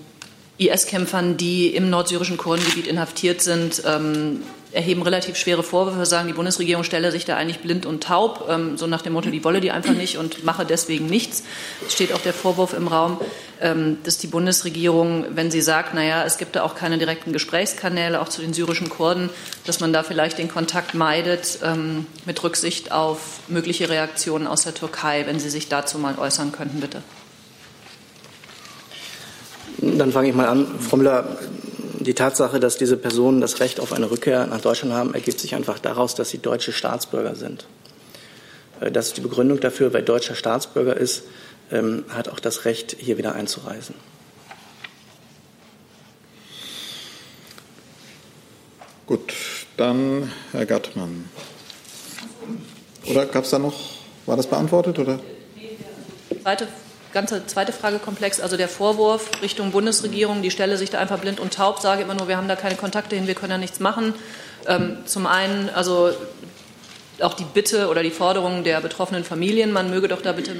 IS-Kämpfern, 0.58 1.36
die 1.36 1.74
im 1.74 1.90
nordsyrischen 1.90 2.36
Kurdengebiet 2.36 2.86
inhaftiert 2.86 3.42
sind, 3.42 3.82
ähm, 3.86 4.42
erheben 4.76 5.02
relativ 5.02 5.36
schwere 5.36 5.62
Vorwürfe, 5.62 6.04
sagen, 6.04 6.28
die 6.28 6.34
Bundesregierung 6.34 6.84
stelle 6.84 7.10
sich 7.10 7.24
da 7.24 7.36
eigentlich 7.36 7.60
blind 7.60 7.86
und 7.86 8.02
taub, 8.02 8.46
ähm, 8.48 8.76
so 8.76 8.86
nach 8.86 9.00
dem 9.00 9.14
Motto, 9.14 9.30
die 9.30 9.42
wolle 9.42 9.60
die 9.60 9.70
einfach 9.70 9.94
nicht 9.94 10.18
und 10.18 10.44
mache 10.44 10.66
deswegen 10.66 11.06
nichts. 11.06 11.42
Es 11.86 11.94
steht 11.94 12.12
auch 12.12 12.20
der 12.20 12.34
Vorwurf 12.34 12.74
im 12.74 12.86
Raum, 12.86 13.18
ähm, 13.60 13.96
dass 14.04 14.18
die 14.18 14.26
Bundesregierung, 14.26 15.24
wenn 15.30 15.50
sie 15.50 15.62
sagt, 15.62 15.94
naja, 15.94 16.24
es 16.24 16.36
gibt 16.36 16.56
da 16.56 16.62
auch 16.62 16.74
keine 16.74 16.98
direkten 16.98 17.32
Gesprächskanäle, 17.32 18.20
auch 18.20 18.28
zu 18.28 18.42
den 18.42 18.52
syrischen 18.52 18.90
Kurden, 18.90 19.30
dass 19.64 19.80
man 19.80 19.94
da 19.94 20.02
vielleicht 20.02 20.38
den 20.38 20.48
Kontakt 20.48 20.94
meidet 20.94 21.58
ähm, 21.64 22.06
mit 22.26 22.42
Rücksicht 22.44 22.92
auf 22.92 23.40
mögliche 23.48 23.88
Reaktionen 23.88 24.46
aus 24.46 24.62
der 24.62 24.74
Türkei, 24.74 25.24
wenn 25.26 25.40
Sie 25.40 25.50
sich 25.50 25.68
dazu 25.68 25.98
mal 25.98 26.18
äußern 26.18 26.52
könnten, 26.52 26.80
bitte. 26.80 27.02
Dann 29.78 30.12
fange 30.12 30.28
ich 30.28 30.34
mal 30.34 30.46
an. 30.46 30.66
Frau 30.80 30.96
die 32.06 32.14
Tatsache, 32.14 32.60
dass 32.60 32.78
diese 32.78 32.96
Personen 32.96 33.40
das 33.40 33.60
Recht 33.60 33.80
auf 33.80 33.92
eine 33.92 34.10
Rückkehr 34.10 34.46
nach 34.46 34.60
Deutschland 34.60 34.94
haben, 34.94 35.12
ergibt 35.14 35.40
sich 35.40 35.54
einfach 35.54 35.80
daraus, 35.80 36.14
dass 36.14 36.30
sie 36.30 36.38
deutsche 36.38 36.72
Staatsbürger 36.72 37.34
sind. 37.34 37.66
Äh, 38.80 38.92
das 38.92 39.08
ist 39.08 39.16
die 39.16 39.20
Begründung 39.20 39.60
dafür, 39.60 39.92
wer 39.92 40.02
deutscher 40.02 40.36
Staatsbürger 40.36 40.96
ist, 40.96 41.24
ähm, 41.72 42.04
hat 42.08 42.28
auch 42.28 42.38
das 42.38 42.64
Recht, 42.64 42.96
hier 42.98 43.18
wieder 43.18 43.34
einzureisen. 43.34 43.96
Gut, 49.06 49.34
dann 49.76 50.32
Herr 50.52 50.66
Gattmann. 50.66 51.28
Oder 53.06 53.26
gab 53.26 53.44
es 53.44 53.50
da 53.50 53.58
noch, 53.58 53.74
war 54.26 54.36
das 54.36 54.46
beantwortet? 54.46 54.98
Oder? 54.98 55.20
Zweite 56.42 56.68
ganze 57.16 57.46
zweite 57.46 57.72
Fragekomplex, 57.72 58.40
also 58.40 58.58
der 58.58 58.68
Vorwurf 58.68 59.40
Richtung 59.40 59.72
Bundesregierung, 59.72 60.42
die 60.42 60.50
stelle 60.50 60.76
sich 60.76 60.90
da 60.90 60.98
einfach 60.98 61.18
blind 61.18 61.40
und 61.40 61.54
taub, 61.54 61.80
sage 61.80 62.02
immer 62.02 62.12
nur, 62.12 62.28
wir 62.28 62.36
haben 62.36 62.46
da 62.46 62.56
keine 62.56 62.74
Kontakte 62.74 63.16
hin, 63.16 63.26
wir 63.26 63.34
können 63.34 63.52
da 63.52 63.56
nichts 63.56 63.80
machen. 63.80 64.12
Ähm, 64.66 64.98
zum 65.06 65.26
einen, 65.26 65.70
also 65.70 66.10
auch 67.22 67.32
die 67.32 67.46
Bitte 67.54 67.88
oder 67.88 68.02
die 68.02 68.10
Forderung 68.10 68.64
der 68.64 68.82
betroffenen 68.82 69.24
Familien, 69.24 69.72
man 69.72 69.88
möge 69.88 70.08
doch 70.08 70.20
da 70.20 70.32
bitte 70.32 70.54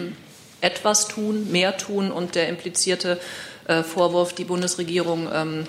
etwas 0.63 1.09
tun, 1.09 1.53
mehr 1.53 1.77
tun 1.77 2.11
und 2.11 2.35
der 2.35 2.49
implizierte 2.49 3.21
äh, 3.67 3.83
Vorwurf, 3.83 4.33
die 4.33 4.45
Bundesregierung 4.45 5.29
ähm, 5.31 5.67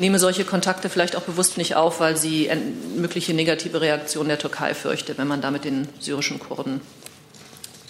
nehme 0.00 0.18
solche 0.18 0.44
Kontakte 0.44 0.88
vielleicht 0.88 1.14
auch 1.14 1.22
bewusst 1.22 1.58
nicht 1.58 1.76
auf, 1.76 2.00
weil 2.00 2.16
sie 2.16 2.50
mögliche 2.96 3.34
negative 3.34 3.80
Reaktionen 3.80 4.30
der 4.30 4.40
Türkei 4.40 4.74
fürchte, 4.74 5.16
wenn 5.16 5.28
man 5.28 5.42
da 5.42 5.52
mit 5.52 5.64
den 5.64 5.86
syrischen 6.00 6.40
Kurden 6.40 6.80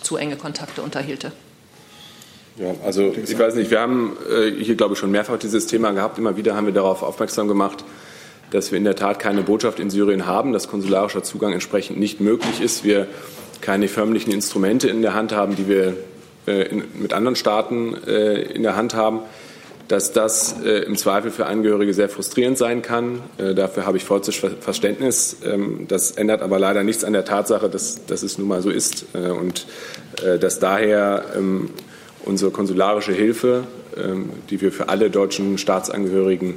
zu 0.02 0.18
enge 0.18 0.36
Kontakte 0.36 0.82
unterhielte. 0.82 1.32
Ja, 2.58 2.74
also 2.84 3.12
ich 3.22 3.38
weiß 3.38 3.54
nicht, 3.54 3.70
wir 3.70 3.80
haben 3.80 4.16
äh, 4.30 4.50
hier, 4.50 4.76
glaube 4.76 4.94
ich, 4.94 4.98
schon 4.98 5.10
mehrfach 5.10 5.38
dieses 5.38 5.66
Thema 5.66 5.90
gehabt. 5.90 6.18
Immer 6.18 6.38
wieder 6.38 6.56
haben 6.56 6.64
wir 6.64 6.72
darauf 6.72 7.02
aufmerksam 7.02 7.48
gemacht, 7.48 7.84
dass 8.50 8.72
wir 8.72 8.78
in 8.78 8.84
der 8.84 8.96
Tat 8.96 9.18
keine 9.18 9.42
Botschaft 9.42 9.78
in 9.78 9.90
Syrien 9.90 10.26
haben, 10.26 10.54
dass 10.54 10.66
konsularischer 10.66 11.22
Zugang 11.22 11.52
entsprechend 11.52 11.98
nicht 11.98 12.20
möglich 12.20 12.62
ist. 12.62 12.82
Wir 12.82 13.08
keine 13.60 13.88
förmlichen 13.88 14.32
Instrumente 14.32 14.88
in 14.88 15.02
der 15.02 15.12
Hand 15.12 15.32
haben, 15.32 15.54
die 15.56 15.68
wir 15.68 15.96
äh, 16.46 16.62
in, 16.68 16.84
mit 16.94 17.12
anderen 17.12 17.36
Staaten 17.36 17.94
äh, 18.06 18.40
in 18.40 18.62
der 18.62 18.74
Hand 18.74 18.94
haben, 18.94 19.20
dass 19.88 20.12
das 20.12 20.56
äh, 20.64 20.84
im 20.84 20.96
Zweifel 20.96 21.30
für 21.30 21.44
Angehörige 21.44 21.92
sehr 21.92 22.08
frustrierend 22.08 22.56
sein 22.56 22.80
kann. 22.80 23.20
Äh, 23.36 23.54
dafür 23.54 23.84
habe 23.84 23.98
ich 23.98 24.04
vollstes 24.04 24.34
Verständnis. 24.60 25.36
Ähm, 25.44 25.86
das 25.88 26.12
ändert 26.12 26.40
aber 26.40 26.58
leider 26.58 26.84
nichts 26.84 27.04
an 27.04 27.12
der 27.12 27.26
Tatsache, 27.26 27.68
dass, 27.68 28.06
dass 28.06 28.22
es 28.22 28.38
nun 28.38 28.48
mal 28.48 28.62
so 28.62 28.70
ist 28.70 29.04
äh, 29.12 29.28
und 29.28 29.66
dass 30.40 30.58
daher 30.58 31.26
ähm, 31.36 31.68
unsere 32.26 32.50
konsularische 32.50 33.12
Hilfe, 33.12 33.64
ähm, 33.96 34.30
die 34.50 34.60
wir 34.60 34.72
für 34.72 34.88
alle 34.88 35.10
deutschen 35.10 35.58
Staatsangehörigen 35.58 36.54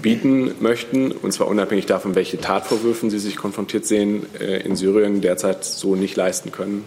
bieten 0.00 0.54
möchten, 0.60 1.12
und 1.12 1.32
zwar 1.32 1.48
unabhängig 1.48 1.86
davon, 1.86 2.14
welche 2.14 2.40
Tatvorwürfen 2.40 3.10
sie 3.10 3.18
sich 3.18 3.36
konfrontiert 3.36 3.86
sehen, 3.86 4.26
äh, 4.40 4.62
in 4.62 4.76
Syrien 4.76 5.20
derzeit 5.20 5.64
so 5.64 5.96
nicht 5.96 6.16
leisten 6.16 6.52
können, 6.52 6.84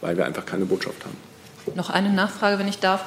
weil 0.00 0.16
wir 0.16 0.24
einfach 0.24 0.46
keine 0.46 0.64
Botschaft 0.64 1.04
haben. 1.04 1.16
Noch 1.76 1.90
eine 1.90 2.12
Nachfrage, 2.12 2.58
wenn 2.58 2.68
ich 2.68 2.78
darf. 2.78 3.04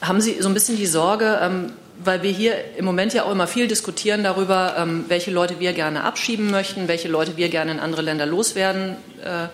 Haben 0.00 0.20
Sie 0.20 0.36
so 0.40 0.48
ein 0.48 0.54
bisschen 0.54 0.76
die 0.76 0.86
Sorge, 0.86 1.38
ähm, 1.40 1.72
weil 2.02 2.22
wir 2.22 2.30
hier 2.30 2.54
im 2.76 2.84
Moment 2.84 3.14
ja 3.14 3.24
auch 3.24 3.30
immer 3.30 3.46
viel 3.46 3.68
diskutieren 3.68 4.24
darüber, 4.24 4.74
ähm, 4.76 5.04
welche 5.08 5.30
Leute 5.30 5.60
wir 5.60 5.72
gerne 5.72 6.02
abschieben 6.04 6.50
möchten, 6.50 6.88
welche 6.88 7.08
Leute 7.08 7.36
wir 7.36 7.48
gerne 7.48 7.72
in 7.72 7.80
andere 7.80 8.02
Länder 8.02 8.26
loswerden 8.26 8.96
äh, 9.24 9.48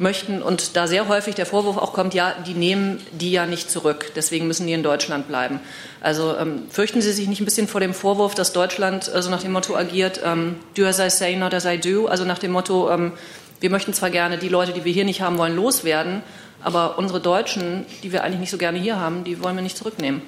möchten 0.00 0.42
und 0.42 0.76
da 0.76 0.86
sehr 0.86 1.08
häufig 1.08 1.34
der 1.34 1.46
Vorwurf 1.46 1.76
auch 1.76 1.92
kommt, 1.92 2.14
ja, 2.14 2.34
die 2.46 2.54
nehmen 2.54 3.00
die 3.12 3.30
ja 3.30 3.46
nicht 3.46 3.70
zurück, 3.70 4.12
deswegen 4.16 4.46
müssen 4.46 4.66
die 4.66 4.72
in 4.72 4.82
Deutschland 4.82 5.28
bleiben. 5.28 5.60
Also 6.00 6.36
ähm, 6.36 6.62
fürchten 6.70 7.02
Sie 7.02 7.12
sich 7.12 7.28
nicht 7.28 7.40
ein 7.40 7.44
bisschen 7.44 7.68
vor 7.68 7.80
dem 7.80 7.92
Vorwurf, 7.92 8.34
dass 8.34 8.52
Deutschland 8.52 9.10
also 9.10 9.30
nach 9.30 9.42
dem 9.42 9.52
Motto 9.52 9.76
agiert, 9.76 10.20
ähm, 10.24 10.56
do 10.74 10.86
as 10.86 10.98
I 10.98 11.10
say, 11.10 11.36
not 11.36 11.52
as 11.52 11.66
I 11.66 11.78
do, 11.78 12.06
also 12.06 12.24
nach 12.24 12.38
dem 12.38 12.52
Motto, 12.52 12.90
ähm, 12.90 13.12
wir 13.60 13.68
möchten 13.68 13.92
zwar 13.92 14.08
gerne 14.08 14.38
die 14.38 14.48
Leute, 14.48 14.72
die 14.72 14.84
wir 14.86 14.92
hier 14.92 15.04
nicht 15.04 15.20
haben 15.20 15.36
wollen, 15.36 15.54
loswerden, 15.54 16.22
aber 16.62 16.98
unsere 16.98 17.20
Deutschen, 17.20 17.84
die 18.02 18.10
wir 18.10 18.24
eigentlich 18.24 18.40
nicht 18.40 18.50
so 18.50 18.58
gerne 18.58 18.78
hier 18.78 18.98
haben, 18.98 19.24
die 19.24 19.42
wollen 19.42 19.56
wir 19.56 19.62
nicht 19.62 19.76
zurücknehmen. 19.76 20.22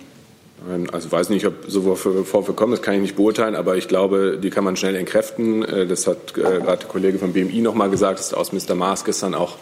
Also 0.92 1.10
weiß 1.10 1.28
nicht, 1.30 1.46
ob 1.46 1.54
so 1.66 1.94
Vorwürfe 1.94 2.52
kommen, 2.52 2.72
das 2.72 2.82
kann 2.82 2.94
ich 2.94 3.00
nicht 3.00 3.16
beurteilen, 3.16 3.54
aber 3.54 3.76
ich 3.76 3.88
glaube, 3.88 4.38
die 4.42 4.50
kann 4.50 4.64
man 4.64 4.76
schnell 4.76 4.94
entkräften. 4.96 5.64
Äh, 5.64 5.86
das 5.86 6.06
hat 6.06 6.36
äh, 6.36 6.40
gerade 6.40 6.78
der 6.78 6.88
Kollege 6.88 7.18
vom 7.18 7.32
BMI 7.32 7.60
noch 7.60 7.74
mal 7.74 7.90
gesagt, 7.90 8.18
das 8.18 8.26
ist 8.26 8.34
aus 8.34 8.52
Mr. 8.52 8.74
Maas 8.74 9.04
gestern 9.04 9.34
auch 9.34 9.56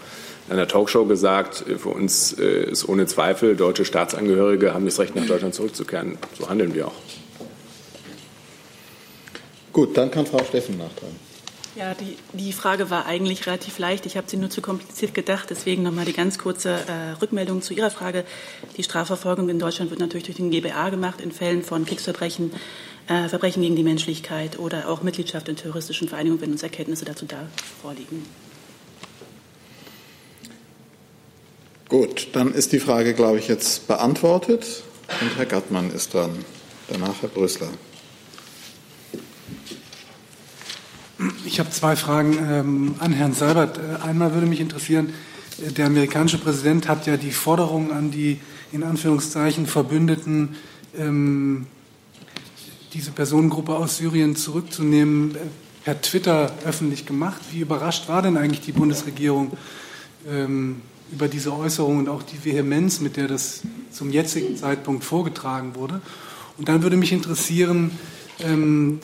in 0.48 0.54
einer 0.54 0.68
Talkshow 0.68 1.04
gesagt. 1.04 1.64
Für 1.78 1.90
uns 1.90 2.32
äh, 2.38 2.70
ist 2.70 2.88
ohne 2.88 3.06
Zweifel, 3.06 3.56
deutsche 3.56 3.84
Staatsangehörige 3.84 4.74
haben 4.74 4.84
das 4.84 4.98
Recht, 4.98 5.14
nach 5.14 5.26
Deutschland 5.26 5.54
zurückzukehren. 5.54 6.18
So 6.38 6.48
handeln 6.48 6.74
wir 6.74 6.88
auch. 6.88 6.94
Gut, 9.72 9.96
dann 9.96 10.10
kann 10.10 10.26
Frau 10.26 10.42
Steffen 10.44 10.78
nachtragen. 10.78 11.29
Ja, 11.80 11.94
die, 11.94 12.18
die 12.34 12.52
Frage 12.52 12.90
war 12.90 13.06
eigentlich 13.06 13.46
relativ 13.46 13.78
leicht. 13.78 14.04
Ich 14.04 14.18
habe 14.18 14.28
sie 14.28 14.36
nur 14.36 14.50
zu 14.50 14.60
kompliziert 14.60 15.14
gedacht. 15.14 15.48
Deswegen 15.48 15.82
nochmal 15.82 16.04
die 16.04 16.12
ganz 16.12 16.36
kurze 16.36 16.72
äh, 16.72 17.12
Rückmeldung 17.22 17.62
zu 17.62 17.72
Ihrer 17.72 17.90
Frage. 17.90 18.26
Die 18.76 18.82
Strafverfolgung 18.82 19.48
in 19.48 19.58
Deutschland 19.58 19.90
wird 19.90 19.98
natürlich 19.98 20.24
durch 20.24 20.36
den 20.36 20.50
GBA 20.50 20.90
gemacht 20.90 21.22
in 21.22 21.32
Fällen 21.32 21.62
von 21.62 21.86
Kriegsverbrechen, 21.86 22.52
äh, 23.08 23.30
Verbrechen 23.30 23.62
gegen 23.62 23.76
die 23.76 23.82
Menschlichkeit 23.82 24.58
oder 24.58 24.90
auch 24.90 25.02
Mitgliedschaft 25.02 25.48
in 25.48 25.56
terroristischen 25.56 26.06
Vereinigungen, 26.06 26.42
wenn 26.42 26.52
uns 26.52 26.62
Erkenntnisse 26.62 27.06
dazu 27.06 27.24
da 27.24 27.48
vorliegen. 27.80 28.26
Gut, 31.88 32.28
dann 32.34 32.52
ist 32.52 32.72
die 32.72 32.80
Frage, 32.80 33.14
glaube 33.14 33.38
ich, 33.38 33.48
jetzt 33.48 33.88
beantwortet. 33.88 34.82
Und 35.22 35.38
Herr 35.38 35.46
Gattmann 35.46 35.90
ist 35.92 36.12
dran. 36.12 36.44
Danach 36.90 37.22
Herr 37.22 37.30
Brüssler. 37.30 37.70
Ich 41.44 41.60
habe 41.60 41.68
zwei 41.68 41.96
Fragen 41.96 42.38
ähm, 42.50 42.94
an 42.98 43.12
Herrn 43.12 43.34
Seibert. 43.34 43.78
Äh, 43.78 44.02
einmal 44.02 44.32
würde 44.32 44.46
mich 44.46 44.60
interessieren, 44.60 45.12
äh, 45.62 45.70
der 45.70 45.86
amerikanische 45.86 46.38
Präsident 46.38 46.88
hat 46.88 47.06
ja 47.06 47.18
die 47.18 47.30
Forderung 47.30 47.92
an 47.92 48.10
die 48.10 48.40
in 48.72 48.82
Anführungszeichen 48.82 49.66
Verbündeten, 49.66 50.56
ähm, 50.96 51.66
diese 52.94 53.10
Personengruppe 53.10 53.76
aus 53.76 53.98
Syrien 53.98 54.34
zurückzunehmen, 54.34 55.34
äh, 55.34 55.38
per 55.84 56.00
Twitter 56.00 56.54
öffentlich 56.64 57.04
gemacht. 57.04 57.40
Wie 57.52 57.60
überrascht 57.60 58.08
war 58.08 58.22
denn 58.22 58.38
eigentlich 58.38 58.62
die 58.62 58.72
Bundesregierung 58.72 59.52
ähm, 60.26 60.80
über 61.12 61.28
diese 61.28 61.54
Äußerung 61.54 61.98
und 61.98 62.08
auch 62.08 62.22
die 62.22 62.42
Vehemenz, 62.42 63.00
mit 63.00 63.18
der 63.18 63.28
das 63.28 63.60
zum 63.90 64.10
jetzigen 64.10 64.56
Zeitpunkt 64.56 65.04
vorgetragen 65.04 65.74
wurde? 65.74 66.00
Und 66.56 66.68
dann 66.68 66.82
würde 66.82 66.96
mich 66.96 67.12
interessieren, 67.12 67.90
ähm, 68.44 69.00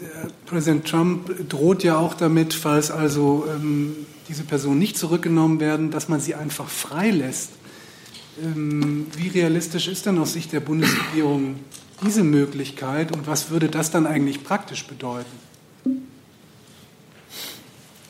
Präsident 0.46 0.86
Trump 0.86 1.48
droht 1.48 1.82
ja 1.82 1.98
auch 1.98 2.14
damit, 2.14 2.54
falls 2.54 2.90
also 2.90 3.46
ähm, 3.48 3.94
diese 4.28 4.44
Personen 4.44 4.78
nicht 4.78 4.96
zurückgenommen 4.96 5.60
werden, 5.60 5.90
dass 5.90 6.08
man 6.08 6.20
sie 6.20 6.34
einfach 6.34 6.68
freilässt. 6.68 7.50
Ähm, 8.42 9.06
wie 9.16 9.28
realistisch 9.28 9.88
ist 9.88 10.06
denn 10.06 10.18
aus 10.18 10.32
Sicht 10.32 10.52
der 10.52 10.60
Bundesregierung 10.60 11.56
diese 12.04 12.22
Möglichkeit 12.22 13.16
und 13.16 13.26
was 13.26 13.50
würde 13.50 13.68
das 13.68 13.90
dann 13.90 14.06
eigentlich 14.06 14.44
praktisch 14.44 14.86
bedeuten? 14.86 15.45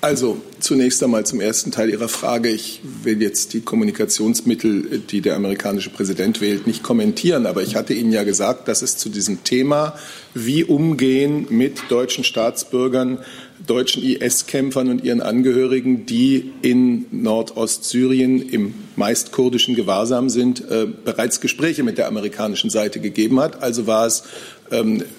Also 0.03 0.41
zunächst 0.61 1.03
einmal 1.03 1.25
zum 1.25 1.41
ersten 1.41 1.71
Teil 1.71 1.88
Ihrer 1.88 2.09
Frage. 2.09 2.50
Ich 2.50 2.81
will 3.03 3.21
jetzt 3.23 3.55
die 3.55 3.62
Kommunikationsmittel, 3.62 5.00
die 5.00 5.23
der 5.23 5.37
amerikanische 5.37 5.91
Präsident 5.91 6.41
wählt, 6.41 6.67
nicht 6.67 6.83
kommentieren. 6.83 7.47
Aber 7.47 7.62
ich 7.62 7.76
hatte 7.76 7.95
Ihnen 7.95 8.12
ja 8.12 8.23
gesagt, 8.23 8.69
dass 8.69 8.83
es 8.83 8.99
zu 8.99 9.09
diesem 9.09 9.43
Thema, 9.43 9.95
wie 10.35 10.65
umgehen 10.65 11.47
mit 11.49 11.91
deutschen 11.91 12.25
Staatsbürgern, 12.25 13.19
deutschen 13.67 14.03
IS-Kämpfern 14.03 14.91
und 14.91 15.03
ihren 15.03 15.23
Angehörigen, 15.23 16.05
die 16.05 16.53
in 16.61 17.07
Nordostsyrien 17.11 18.47
im 18.49 18.75
meist 18.97 19.33
kurdischen 19.33 19.75
Gewahrsam 19.75 20.29
sind, 20.29 20.61
äh, 20.71 20.87
bereits 20.87 21.41
Gespräche 21.41 21.83
mit 21.83 21.99
der 21.99 22.07
amerikanischen 22.07 22.71
Seite 22.71 23.00
gegeben 23.00 23.41
hat. 23.41 23.62
Also 23.62 23.87
war 23.87 24.07
es 24.07 24.25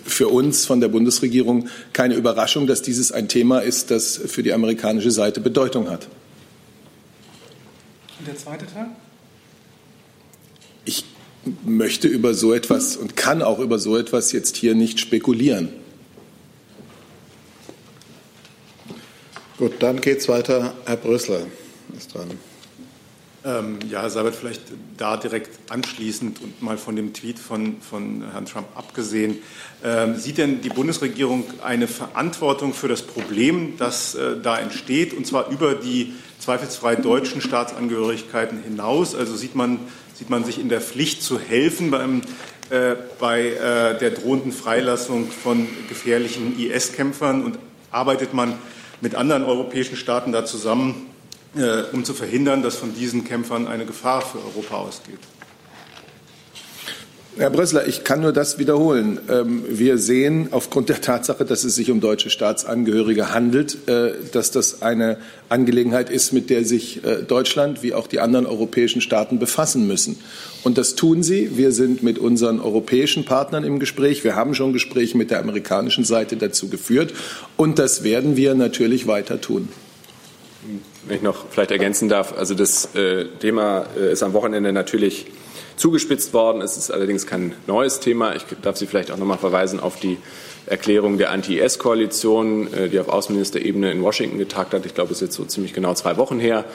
für 0.05 0.27
uns 0.27 0.65
von 0.65 0.81
der 0.81 0.87
Bundesregierung 0.87 1.69
keine 1.93 2.15
Überraschung, 2.15 2.67
dass 2.67 2.81
dieses 2.81 3.11
ein 3.11 3.27
Thema 3.27 3.59
ist, 3.59 3.91
das 3.91 4.17
für 4.17 4.43
die 4.43 4.53
amerikanische 4.53 5.11
Seite 5.11 5.39
Bedeutung 5.39 5.89
hat. 5.89 6.07
Und 8.19 8.27
der 8.27 8.35
zweite 8.35 8.65
Teil? 8.65 8.87
Ich 10.85 11.05
möchte 11.63 12.07
über 12.07 12.33
so 12.33 12.53
etwas 12.53 12.97
und 12.97 13.15
kann 13.15 13.41
auch 13.41 13.59
über 13.59 13.79
so 13.79 13.97
etwas 13.97 14.31
jetzt 14.31 14.57
hier 14.57 14.75
nicht 14.75 14.99
spekulieren. 14.99 15.69
Gut, 19.57 19.73
dann 19.79 20.01
geht 20.01 20.19
es 20.19 20.27
weiter. 20.27 20.73
Herr 20.85 20.97
Brüssler 20.97 21.47
ist 21.97 22.13
dran. 22.13 22.29
Ähm, 23.47 23.79
ja, 23.89 24.09
Seibert, 24.09 24.35
vielleicht 24.35 24.61
da 24.97 25.15
direkt 25.15 25.71
anschließend 25.71 26.41
und 26.41 26.61
mal 26.61 26.77
von 26.77 26.97
dem 26.97 27.13
Tweet 27.13 27.39
von, 27.39 27.77
von 27.79 28.29
Herrn 28.29 28.45
Trump 28.45 28.67
abgesehen. 28.75 29.37
Ähm, 29.85 30.17
sieht 30.17 30.37
denn 30.37 30.59
die 30.59 30.67
Bundesregierung 30.67 31.45
eine 31.63 31.87
Verantwortung 31.87 32.73
für 32.73 32.89
das 32.89 33.03
Problem, 33.03 33.77
das 33.77 34.15
äh, 34.15 34.35
da 34.43 34.59
entsteht, 34.59 35.13
und 35.13 35.25
zwar 35.25 35.49
über 35.49 35.75
die 35.75 36.13
zweifelsfrei 36.39 36.97
deutschen 36.97 37.39
Staatsangehörigkeiten 37.39 38.61
hinaus? 38.61 39.15
Also 39.15 39.37
sieht 39.37 39.55
man, 39.55 39.79
sieht 40.13 40.29
man 40.29 40.43
sich 40.43 40.59
in 40.59 40.67
der 40.67 40.81
Pflicht 40.81 41.23
zu 41.23 41.39
helfen 41.39 41.89
beim, 41.89 42.23
äh, 42.69 42.95
bei 43.17 43.51
äh, 43.51 43.97
der 43.97 44.09
drohenden 44.09 44.51
Freilassung 44.51 45.31
von 45.31 45.69
gefährlichen 45.87 46.59
IS-Kämpfern 46.59 47.45
und 47.45 47.59
arbeitet 47.91 48.33
man 48.33 48.55
mit 48.99 49.15
anderen 49.15 49.45
europäischen 49.45 49.95
Staaten 49.95 50.33
da 50.33 50.43
zusammen, 50.43 51.07
äh, 51.55 51.83
um 51.93 52.03
zu 52.03 52.13
verhindern, 52.13 52.63
dass 52.63 52.75
von 52.75 52.93
diesen 52.93 53.23
Kämpfern 53.23 53.67
eine 53.67 53.85
Gefahr 53.85 54.21
für 54.21 54.39
Europa 54.39 54.75
ausgeht. 54.75 55.19
Herr 57.39 57.51
Brössler, 57.51 57.87
ich 57.87 58.03
kann 58.03 58.21
nur 58.21 58.33
das 58.33 58.57
wiederholen. 58.57 59.19
Ähm, 59.29 59.63
wir 59.69 59.99
sehen 59.99 60.47
aufgrund 60.49 60.89
der 60.89 61.01
Tatsache, 61.01 61.45
dass 61.45 61.63
es 61.63 61.75
sich 61.75 61.91
um 61.91 61.99
deutsche 61.99 62.31
Staatsangehörige 62.31 63.31
handelt, 63.31 63.87
äh, 63.87 64.13
dass 64.31 64.49
das 64.49 64.81
eine 64.81 65.17
Angelegenheit 65.47 66.09
ist, 66.09 66.33
mit 66.33 66.49
der 66.49 66.65
sich 66.65 67.03
äh, 67.05 67.17
Deutschland 67.21 67.83
wie 67.83 67.93
auch 67.93 68.07
die 68.07 68.21
anderen 68.21 68.47
europäischen 68.47 69.01
Staaten 69.01 69.37
befassen 69.37 69.85
müssen. 69.85 70.17
Und 70.63 70.79
das 70.79 70.95
tun 70.95 71.21
sie. 71.21 71.55
Wir 71.57 71.71
sind 71.71 72.01
mit 72.01 72.17
unseren 72.17 72.59
europäischen 72.59 73.23
Partnern 73.23 73.63
im 73.63 73.77
Gespräch. 73.77 74.23
Wir 74.23 74.35
haben 74.35 74.55
schon 74.55 74.73
Gespräche 74.73 75.15
mit 75.15 75.29
der 75.29 75.39
amerikanischen 75.39 76.05
Seite 76.05 76.37
dazu 76.37 76.69
geführt. 76.69 77.13
Und 77.55 77.77
das 77.77 78.03
werden 78.03 78.35
wir 78.35 78.55
natürlich 78.55 79.05
weiter 79.05 79.39
tun. 79.39 79.69
Wenn 81.07 81.17
ich 81.17 81.23
noch 81.23 81.45
vielleicht 81.49 81.71
ergänzen 81.71 82.09
darf, 82.09 82.37
also 82.37 82.53
das 82.53 82.93
äh, 82.95 83.25
Thema 83.39 83.83
ist 83.95 84.23
am 84.23 84.33
Wochenende 84.33 84.73
natürlich 84.73 85.27
zugespitzt 85.77 86.33
worden. 86.33 86.61
Es 86.61 86.75
ist 86.75 86.91
allerdings 86.91 87.25
kein 87.25 87.53
neues 87.65 87.99
Thema. 87.99 88.35
Ich 88.35 88.43
darf 88.61 88.77
Sie 88.77 88.87
vielleicht 88.87 89.11
auch 89.11 89.17
noch 89.17 89.25
mal 89.25 89.37
verweisen 89.37 89.79
auf 89.79 89.99
die 89.99 90.17
Erklärung 90.65 91.17
der 91.17 91.31
Anti-IS-Koalition, 91.31 92.73
äh, 92.73 92.89
die 92.89 92.99
auf 92.99 93.07
Außenministerebene 93.07 93.91
in 93.91 94.01
Washington 94.01 94.37
getagt 94.37 94.73
hat. 94.73 94.85
Ich 94.85 94.95
glaube, 94.95 95.13
es 95.13 95.21
ist 95.21 95.27
jetzt 95.29 95.35
so 95.35 95.45
ziemlich 95.45 95.73
genau 95.73 95.93
zwei 95.93 96.17
Wochen 96.17 96.39
her. 96.39 96.65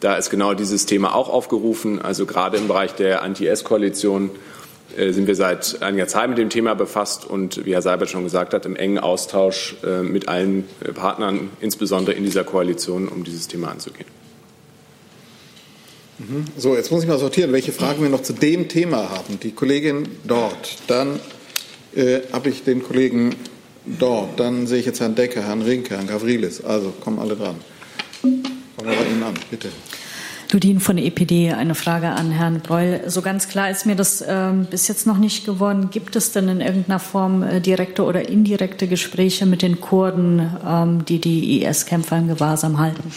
Da 0.00 0.16
ist 0.16 0.28
genau 0.30 0.54
dieses 0.54 0.86
Thema 0.86 1.14
auch 1.14 1.28
aufgerufen. 1.28 2.00
Also 2.02 2.26
gerade 2.26 2.58
im 2.58 2.68
Bereich 2.68 2.94
der 2.94 3.22
Anti-IS-Koalition 3.22 4.26
äh, 4.26 4.57
sind 4.96 5.26
wir 5.26 5.34
seit 5.34 5.82
einiger 5.82 6.08
Zeit 6.08 6.28
mit 6.28 6.38
dem 6.38 6.50
Thema 6.50 6.74
befasst 6.74 7.24
und 7.24 7.64
wie 7.64 7.74
Herr 7.74 7.82
Seibert 7.82 8.10
schon 8.10 8.24
gesagt 8.24 8.54
hat, 8.54 8.66
im 8.66 8.74
engen 8.74 8.98
Austausch 8.98 9.76
äh, 9.84 10.02
mit 10.02 10.28
allen 10.28 10.64
Partnern, 10.94 11.50
insbesondere 11.60 12.16
in 12.16 12.24
dieser 12.24 12.44
Koalition, 12.44 13.08
um 13.08 13.24
dieses 13.24 13.48
Thema 13.48 13.70
anzugehen. 13.70 14.06
Mhm. 16.18 16.44
So, 16.56 16.74
jetzt 16.74 16.90
muss 16.90 17.02
ich 17.02 17.08
mal 17.08 17.18
sortieren, 17.18 17.52
welche 17.52 17.72
Fragen 17.72 18.02
wir 18.02 18.08
noch 18.08 18.22
zu 18.22 18.32
dem 18.32 18.68
Thema 18.68 19.10
haben. 19.10 19.38
Die 19.40 19.52
Kollegin 19.52 20.08
dort, 20.24 20.76
dann 20.88 21.20
äh, 21.94 22.20
habe 22.32 22.48
ich 22.48 22.64
den 22.64 22.82
Kollegen 22.82 23.36
dort, 23.86 24.40
dann 24.40 24.66
sehe 24.66 24.80
ich 24.80 24.86
jetzt 24.86 25.00
Herrn 25.00 25.14
Decker, 25.14 25.42
Herrn 25.42 25.62
Rinke, 25.62 25.96
Herrn 25.96 26.08
Gavrilis. 26.08 26.64
Also 26.64 26.92
kommen 27.00 27.18
alle 27.18 27.36
dran. 27.36 27.56
Fangen 28.20 28.42
wir 28.78 28.96
bei 28.96 29.10
Ihnen 29.10 29.22
an, 29.22 29.34
bitte. 29.50 29.68
Ludin 30.50 30.80
von 30.80 30.96
EPD, 30.96 31.52
eine 31.52 31.74
Frage 31.74 32.08
an 32.08 32.30
Herrn 32.30 32.60
Breul. 32.60 33.02
So 33.06 33.20
ganz 33.20 33.48
klar 33.48 33.70
ist 33.70 33.84
mir 33.84 33.96
das 33.96 34.22
äh, 34.22 34.52
bis 34.70 34.88
jetzt 34.88 35.06
noch 35.06 35.18
nicht 35.18 35.44
geworden. 35.44 35.90
Gibt 35.90 36.16
es 36.16 36.32
denn 36.32 36.48
in 36.48 36.60
irgendeiner 36.60 36.98
Form 36.98 37.42
äh, 37.42 37.60
direkte 37.60 38.04
oder 38.04 38.28
indirekte 38.28 38.86
Gespräche 38.88 39.44
mit 39.44 39.60
den 39.60 39.80
Kurden, 39.80 40.56
ähm, 40.66 41.04
die 41.04 41.20
die 41.20 41.62
IS-Kämpfer 41.62 42.16
im 42.16 42.28
Gewahrsam 42.28 42.78
halten? 42.78 43.12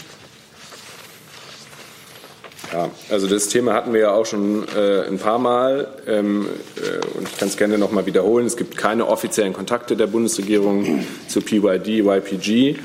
Ja, 2.72 2.90
also 3.10 3.26
das 3.26 3.48
Thema 3.48 3.74
hatten 3.74 3.92
wir 3.92 4.00
ja 4.00 4.12
auch 4.12 4.24
schon 4.26 4.66
äh, 4.74 5.06
ein 5.06 5.18
paar 5.18 5.38
Mal 5.38 5.88
ähm, 6.06 6.46
äh, 6.76 7.18
und 7.18 7.28
ich 7.28 7.38
kann 7.38 7.48
es 7.48 7.56
gerne 7.56 7.76
noch 7.76 7.92
mal 7.92 8.06
wiederholen. 8.06 8.46
Es 8.46 8.56
gibt 8.56 8.76
keine 8.76 9.06
offiziellen 9.06 9.52
Kontakte 9.52 9.96
der 9.96 10.06
Bundesregierung 10.06 11.04
zu 11.28 11.40
PYD, 11.40 12.04
YPG. 12.04 12.76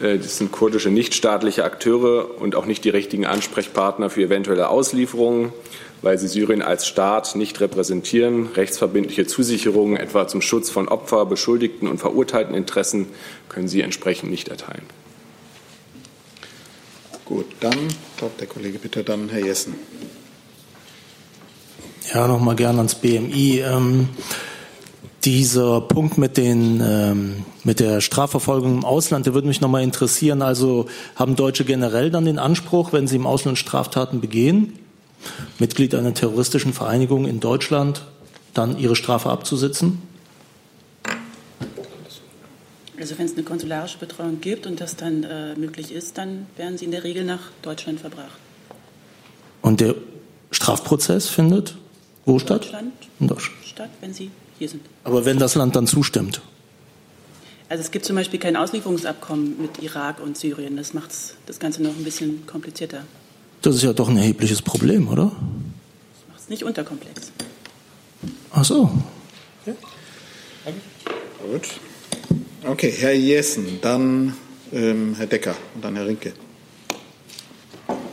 Äh, 0.00 0.18
das 0.18 0.38
sind 0.38 0.52
kurdische 0.52 0.90
nichtstaatliche 0.90 1.64
Akteure 1.64 2.40
und 2.40 2.54
auch 2.54 2.66
nicht 2.66 2.84
die 2.84 2.90
richtigen 2.90 3.26
Ansprechpartner 3.26 4.10
für 4.10 4.22
eventuelle 4.22 4.68
Auslieferungen, 4.68 5.52
weil 6.02 6.18
sie 6.18 6.28
Syrien 6.28 6.62
als 6.62 6.86
Staat 6.86 7.36
nicht 7.36 7.60
repräsentieren. 7.60 8.48
Rechtsverbindliche 8.54 9.26
Zusicherungen 9.26 9.96
etwa 9.96 10.26
zum 10.28 10.42
Schutz 10.42 10.70
von 10.70 10.88
Opfer, 10.88 11.26
Beschuldigten 11.26 11.88
und 11.88 11.98
verurteilten 11.98 12.54
Interessen 12.54 13.06
können 13.48 13.68
sie 13.68 13.80
entsprechend 13.80 14.30
nicht 14.30 14.48
erteilen. 14.48 14.84
Gut, 17.24 17.46
dann 17.60 17.88
kommt 18.20 18.38
der 18.38 18.46
Kollege 18.46 18.78
bitte, 18.78 19.02
dann 19.02 19.30
Herr 19.30 19.44
Jessen. 19.44 19.74
Ja, 22.12 22.28
nochmal 22.28 22.54
gerne 22.54 22.78
ans 22.78 22.96
BMI. 22.96 23.60
Ähm, 23.66 24.08
Dieser 25.24 25.80
Punkt 25.80 26.18
mit, 26.18 26.36
den, 26.36 26.82
ähm, 26.84 27.44
mit 27.62 27.80
der 27.80 28.02
Strafverfolgung 28.02 28.74
im 28.74 28.84
Ausland, 28.84 29.24
der 29.24 29.32
würde 29.32 29.48
mich 29.48 29.62
nochmal 29.62 29.82
interessieren. 29.82 30.42
Also 30.42 30.86
haben 31.16 31.34
Deutsche 31.34 31.64
generell 31.64 32.10
dann 32.10 32.26
den 32.26 32.38
Anspruch, 32.38 32.92
wenn 32.92 33.06
sie 33.06 33.16
im 33.16 33.26
Ausland 33.26 33.56
Straftaten 33.56 34.20
begehen, 34.20 34.78
Mitglied 35.58 35.94
einer 35.94 36.12
terroristischen 36.12 36.74
Vereinigung 36.74 37.26
in 37.26 37.40
Deutschland, 37.40 38.04
dann 38.52 38.78
ihre 38.78 38.96
Strafe 38.96 39.30
abzusitzen? 39.30 40.02
Also 43.00 43.18
wenn 43.18 43.26
es 43.26 43.32
eine 43.32 43.42
konsularische 43.44 43.98
Betreuung 43.98 44.40
gibt 44.42 44.66
und 44.66 44.80
das 44.80 44.94
dann 44.96 45.24
äh, 45.24 45.54
möglich 45.56 45.90
ist, 45.90 46.18
dann 46.18 46.46
werden 46.56 46.76
sie 46.76 46.84
in 46.84 46.90
der 46.90 47.02
Regel 47.02 47.24
nach 47.24 47.50
Deutschland 47.62 47.98
verbracht. 47.98 48.38
Und 49.62 49.80
der 49.80 49.94
Strafprozess 50.50 51.28
findet 51.28 51.76
wo 52.26 52.38
statt? 52.38 52.64
Deutschland 52.64 52.92
in 53.20 53.28
Deutschland. 53.28 53.64
Statt, 53.64 53.90
wenn 54.00 54.14
sie 54.14 54.30
hier 54.64 54.70
sind. 54.70 54.82
Aber 55.04 55.24
wenn 55.24 55.38
das 55.38 55.54
Land 55.54 55.76
dann 55.76 55.86
zustimmt? 55.86 56.40
Also 57.68 57.82
es 57.82 57.90
gibt 57.90 58.04
zum 58.04 58.16
Beispiel 58.16 58.38
kein 58.38 58.56
Auslieferungsabkommen 58.56 59.60
mit 59.60 59.82
Irak 59.82 60.20
und 60.20 60.36
Syrien. 60.36 60.76
Das 60.76 60.94
macht 60.94 61.10
das 61.46 61.58
Ganze 61.58 61.82
noch 61.82 61.96
ein 61.96 62.04
bisschen 62.04 62.46
komplizierter. 62.46 63.04
Das 63.62 63.76
ist 63.76 63.82
ja 63.82 63.92
doch 63.92 64.08
ein 64.08 64.16
erhebliches 64.16 64.62
Problem, 64.62 65.08
oder? 65.08 65.24
Das 65.24 66.28
macht 66.28 66.40
es 66.40 66.48
nicht 66.48 66.64
unterkomplex. 66.64 67.32
Ach 68.52 68.64
so. 68.64 68.90
Okay. 69.62 69.76
Gut. 71.50 71.68
Okay, 72.66 72.90
Herr 72.90 73.12
Jessen, 73.12 73.78
dann 73.82 74.34
ähm, 74.72 75.14
Herr 75.16 75.26
Decker 75.26 75.54
und 75.74 75.84
dann 75.84 75.96
Herr 75.96 76.06
Rinke. 76.06 76.32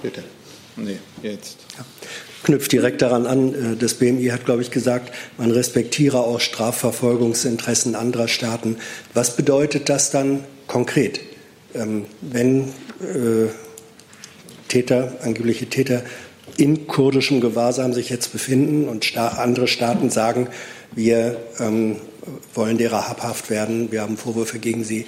Bitte. 0.01 0.23
Nee, 0.75 0.99
jetzt. 1.21 1.57
Ja 1.77 1.85
knüpft 2.43 2.71
direkt 2.71 3.01
daran 3.01 3.25
an. 3.25 3.53
Äh, 3.53 3.75
das 3.77 3.95
BMI 3.95 4.27
hat, 4.27 4.45
glaube 4.45 4.61
ich, 4.61 4.71
gesagt, 4.71 5.13
man 5.37 5.51
respektiere 5.51 6.19
auch 6.19 6.39
Strafverfolgungsinteressen 6.39 7.95
anderer 7.95 8.27
Staaten. 8.27 8.77
Was 9.13 9.35
bedeutet 9.35 9.89
das 9.89 10.11
dann 10.11 10.43
konkret, 10.67 11.21
ähm, 11.73 12.05
wenn 12.21 12.69
äh, 13.01 13.47
Täter, 14.67 15.17
angebliche 15.23 15.65
Täter 15.67 16.03
in 16.57 16.87
kurdischem 16.87 17.41
Gewahrsam 17.41 17.93
sich 17.93 18.09
jetzt 18.09 18.31
befinden 18.31 18.87
und 18.87 19.17
andere 19.17 19.67
Staaten 19.67 20.09
sagen, 20.09 20.47
wir 20.93 21.37
ähm, 21.59 21.97
wollen 22.53 22.77
derer 22.77 23.09
habhaft 23.09 23.49
werden, 23.49 23.91
wir 23.91 24.01
haben 24.01 24.17
Vorwürfe 24.17 24.59
gegen 24.59 24.83
sie. 24.83 25.05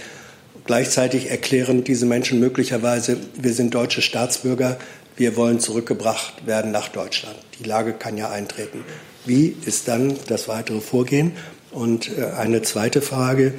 Gleichzeitig 0.66 1.30
erklären 1.30 1.84
diese 1.84 2.06
Menschen 2.06 2.40
möglicherweise, 2.40 3.18
wir 3.36 3.54
sind 3.54 3.74
deutsche 3.76 4.02
Staatsbürger, 4.02 4.78
wir 5.16 5.36
wollen 5.36 5.60
zurückgebracht 5.60 6.46
werden 6.46 6.72
nach 6.72 6.90
Deutschland. 6.90 7.38
Die 7.60 7.64
Lage 7.64 7.94
kann 7.94 8.18
ja 8.18 8.30
eintreten. 8.30 8.84
Wie 9.26 9.56
ist 9.66 9.88
dann 9.88 10.18
das 10.28 10.48
weitere 10.48 10.82
Vorgehen? 10.82 11.34
Und 11.72 12.18
äh, 12.18 12.26
eine 12.38 12.62
zweite 12.62 13.02
Frage, 13.02 13.54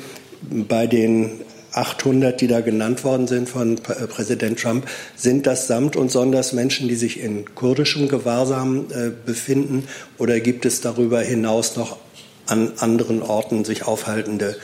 bei 0.50 0.86
den 0.86 1.40
800, 1.72 2.40
die 2.40 2.46
da 2.46 2.60
genannt 2.60 3.02
worden 3.02 3.26
sind 3.26 3.48
von 3.48 3.76
äh, 3.76 4.06
Präsident 4.06 4.60
Trump, 4.60 4.86
sind 5.16 5.46
das 5.46 5.66
samt 5.66 5.96
und 5.96 6.10
sonders 6.10 6.52
Menschen, 6.52 6.88
die 6.88 6.94
sich 6.94 7.20
in 7.20 7.54
kurdischem 7.54 8.08
Gewahrsam 8.08 8.86
äh, 8.90 9.10
befinden? 9.24 9.88
Oder 10.18 10.40
gibt 10.40 10.66
es 10.66 10.80
darüber 10.80 11.20
hinaus 11.20 11.76
noch 11.76 11.98
an 12.46 12.72
anderen 12.78 13.22
Orten 13.22 13.64
sich 13.64 13.84
aufhaltende 13.84 14.56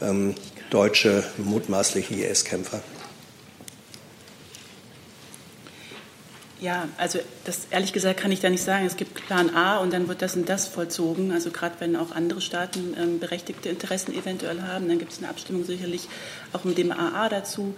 ähm, 0.00 0.34
deutsche 0.70 1.24
mutmaßliche 1.38 2.14
IS-Kämpfer? 2.14 2.80
Ja, 6.60 6.88
also 6.96 7.20
das 7.44 7.68
ehrlich 7.70 7.92
gesagt 7.92 8.18
kann 8.18 8.32
ich 8.32 8.40
da 8.40 8.50
nicht 8.50 8.64
sagen. 8.64 8.84
Es 8.84 8.96
gibt 8.96 9.14
Plan 9.14 9.54
A 9.54 9.78
und 9.78 9.92
dann 9.92 10.08
wird 10.08 10.22
das 10.22 10.34
und 10.34 10.48
das 10.48 10.66
vollzogen. 10.66 11.30
Also 11.30 11.50
gerade 11.50 11.76
wenn 11.78 11.94
auch 11.94 12.10
andere 12.10 12.40
Staaten 12.40 12.96
ähm, 13.00 13.20
berechtigte 13.20 13.68
Interessen 13.68 14.12
eventuell 14.12 14.62
haben, 14.62 14.88
dann 14.88 14.98
gibt 14.98 15.12
es 15.12 15.18
eine 15.18 15.28
Abstimmung 15.28 15.64
sicherlich 15.64 16.08
auch 16.52 16.64
mit 16.64 16.76
dem 16.76 16.90
AA 16.90 17.28
dazu. 17.28 17.74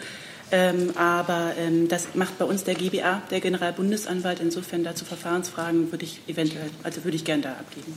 Ähm, 0.52 0.92
aber 0.96 1.52
ähm, 1.58 1.88
das 1.88 2.14
macht 2.14 2.38
bei 2.38 2.44
uns 2.44 2.64
der 2.64 2.74
GBA, 2.74 3.22
der 3.30 3.40
Generalbundesanwalt. 3.40 4.40
Insofern 4.40 4.82
dazu 4.82 5.04
Verfahrensfragen 5.04 5.92
würde 5.92 6.04
ich 6.04 6.20
eventuell, 6.26 6.70
also 6.82 7.04
würde 7.04 7.16
ich 7.16 7.24
gern 7.24 7.42
da 7.42 7.52
abgeben. 7.52 7.94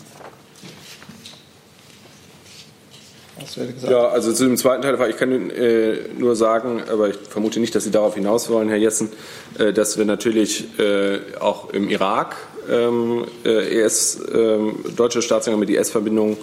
Ja, 3.87 4.07
also 4.07 4.33
zu 4.33 4.45
dem 4.45 4.57
zweiten 4.57 4.81
Teil, 4.81 5.09
ich 5.09 5.17
kann 5.17 5.49
äh, 5.49 5.97
nur 6.17 6.35
sagen, 6.35 6.83
aber 6.91 7.09
ich 7.09 7.15
vermute 7.29 7.59
nicht, 7.59 7.75
dass 7.75 7.83
Sie 7.83 7.91
darauf 7.91 8.15
hinaus 8.15 8.49
wollen, 8.49 8.69
Herr 8.69 8.77
Jessen, 8.77 9.09
äh, 9.57 9.73
dass 9.73 9.97
wir 9.97 10.05
natürlich 10.05 10.79
äh, 10.79 11.19
auch 11.39 11.71
im 11.71 11.89
Irak 11.89 12.35
ähm, 12.69 13.25
äh, 13.45 13.81
ES, 13.81 14.21
ähm, 14.33 14.75
deutsche 14.95 15.21
Staatsangehörige 15.21 15.71
mit 15.71 15.81
IS-Verbindungen 15.81 16.37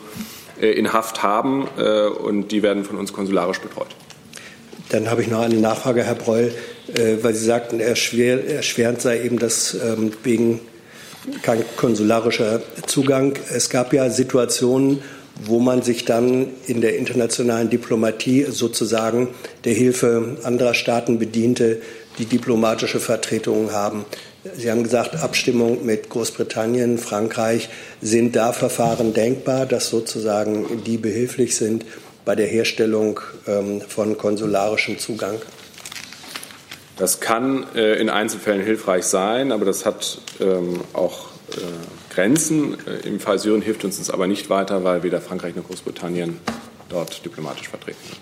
äh, 0.61 0.73
in 0.73 0.93
Haft 0.93 1.23
haben 1.23 1.69
äh, 1.79 2.07
und 2.07 2.49
die 2.49 2.63
werden 2.63 2.85
von 2.85 2.97
uns 2.97 3.13
konsularisch 3.13 3.61
betreut. 3.61 3.89
Dann 4.91 5.11
habe 5.11 5.23
ich 5.23 5.29
noch 5.29 5.41
eine 5.41 5.55
Nachfrage, 5.55 6.03
Herr 6.03 6.17
Breul, 6.17 6.53
weil 7.23 7.33
Sie 7.33 7.45
sagten, 7.45 7.79
erschwer, 7.79 8.45
erschwerend 8.45 9.01
sei 9.01 9.23
eben 9.23 9.39
das 9.39 9.75
ähm, 9.75 10.11
wegen 10.25 10.59
kein 11.43 11.63
konsularischer 11.77 12.61
Zugang. 12.87 13.35
Es 13.55 13.71
gab 13.71 13.93
ja 13.93 14.11
Situationen, 14.11 15.01
wo 15.47 15.59
man 15.59 15.83
sich 15.83 16.05
dann 16.05 16.49
in 16.67 16.81
der 16.81 16.97
internationalen 16.97 17.71
Diplomatie 17.71 18.47
sozusagen 18.51 19.29
der 19.65 19.75
Hilfe 19.75 20.39
anderer 20.43 20.75
Staaten 20.75 21.19
bediente, 21.19 21.81
die 22.19 22.27
diplomatische 22.27 23.01
Vertretungen 23.01 23.73
haben. 23.73 24.05
Sie 24.57 24.71
haben 24.71 24.83
gesagt, 24.83 25.17
Abstimmung 25.17 25.85
mit 25.85 26.09
Großbritannien, 26.09 26.99
Frankreich. 26.99 27.69
Sind 28.01 28.37
da 28.37 28.53
Verfahren 28.53 29.13
denkbar, 29.13 29.67
dass 29.67 29.91
sozusagen 29.91 30.83
die 30.85 30.97
behilflich 30.97 31.57
sind 31.57 31.85
bei 32.25 32.35
der 32.35 32.47
Herstellung 32.47 33.21
ähm, 33.47 33.83
von 33.87 34.17
konsularischem 34.17 34.99
Zugang? 34.99 35.41
Das 36.97 37.21
kann 37.21 37.67
äh, 37.75 37.95
in 38.01 38.11
Einzelfällen 38.11 38.63
hilfreich 38.63 39.05
sein, 39.05 39.53
aber 39.53 39.65
das 39.65 39.87
hat 39.87 40.21
ähm, 40.41 40.81
auch 40.93 41.29
äh, 41.53 41.61
Grenzen. 42.21 42.77
Äh, 42.87 43.09
Im 43.09 43.19
Fall 43.19 43.39
Syrien 43.39 43.63
hilft 43.63 43.85
uns 43.85 43.97
das 43.97 44.11
aber 44.11 44.27
nicht 44.27 44.51
weiter, 44.51 44.85
weil 44.85 45.03
weder 45.03 45.21
Frankreich 45.23 45.57
noch 45.57 45.67
Großbritannien 45.67 46.39
dort 46.91 47.25
diplomatisch 47.25 47.69
vertreten 47.69 47.99
sind. 48.05 48.19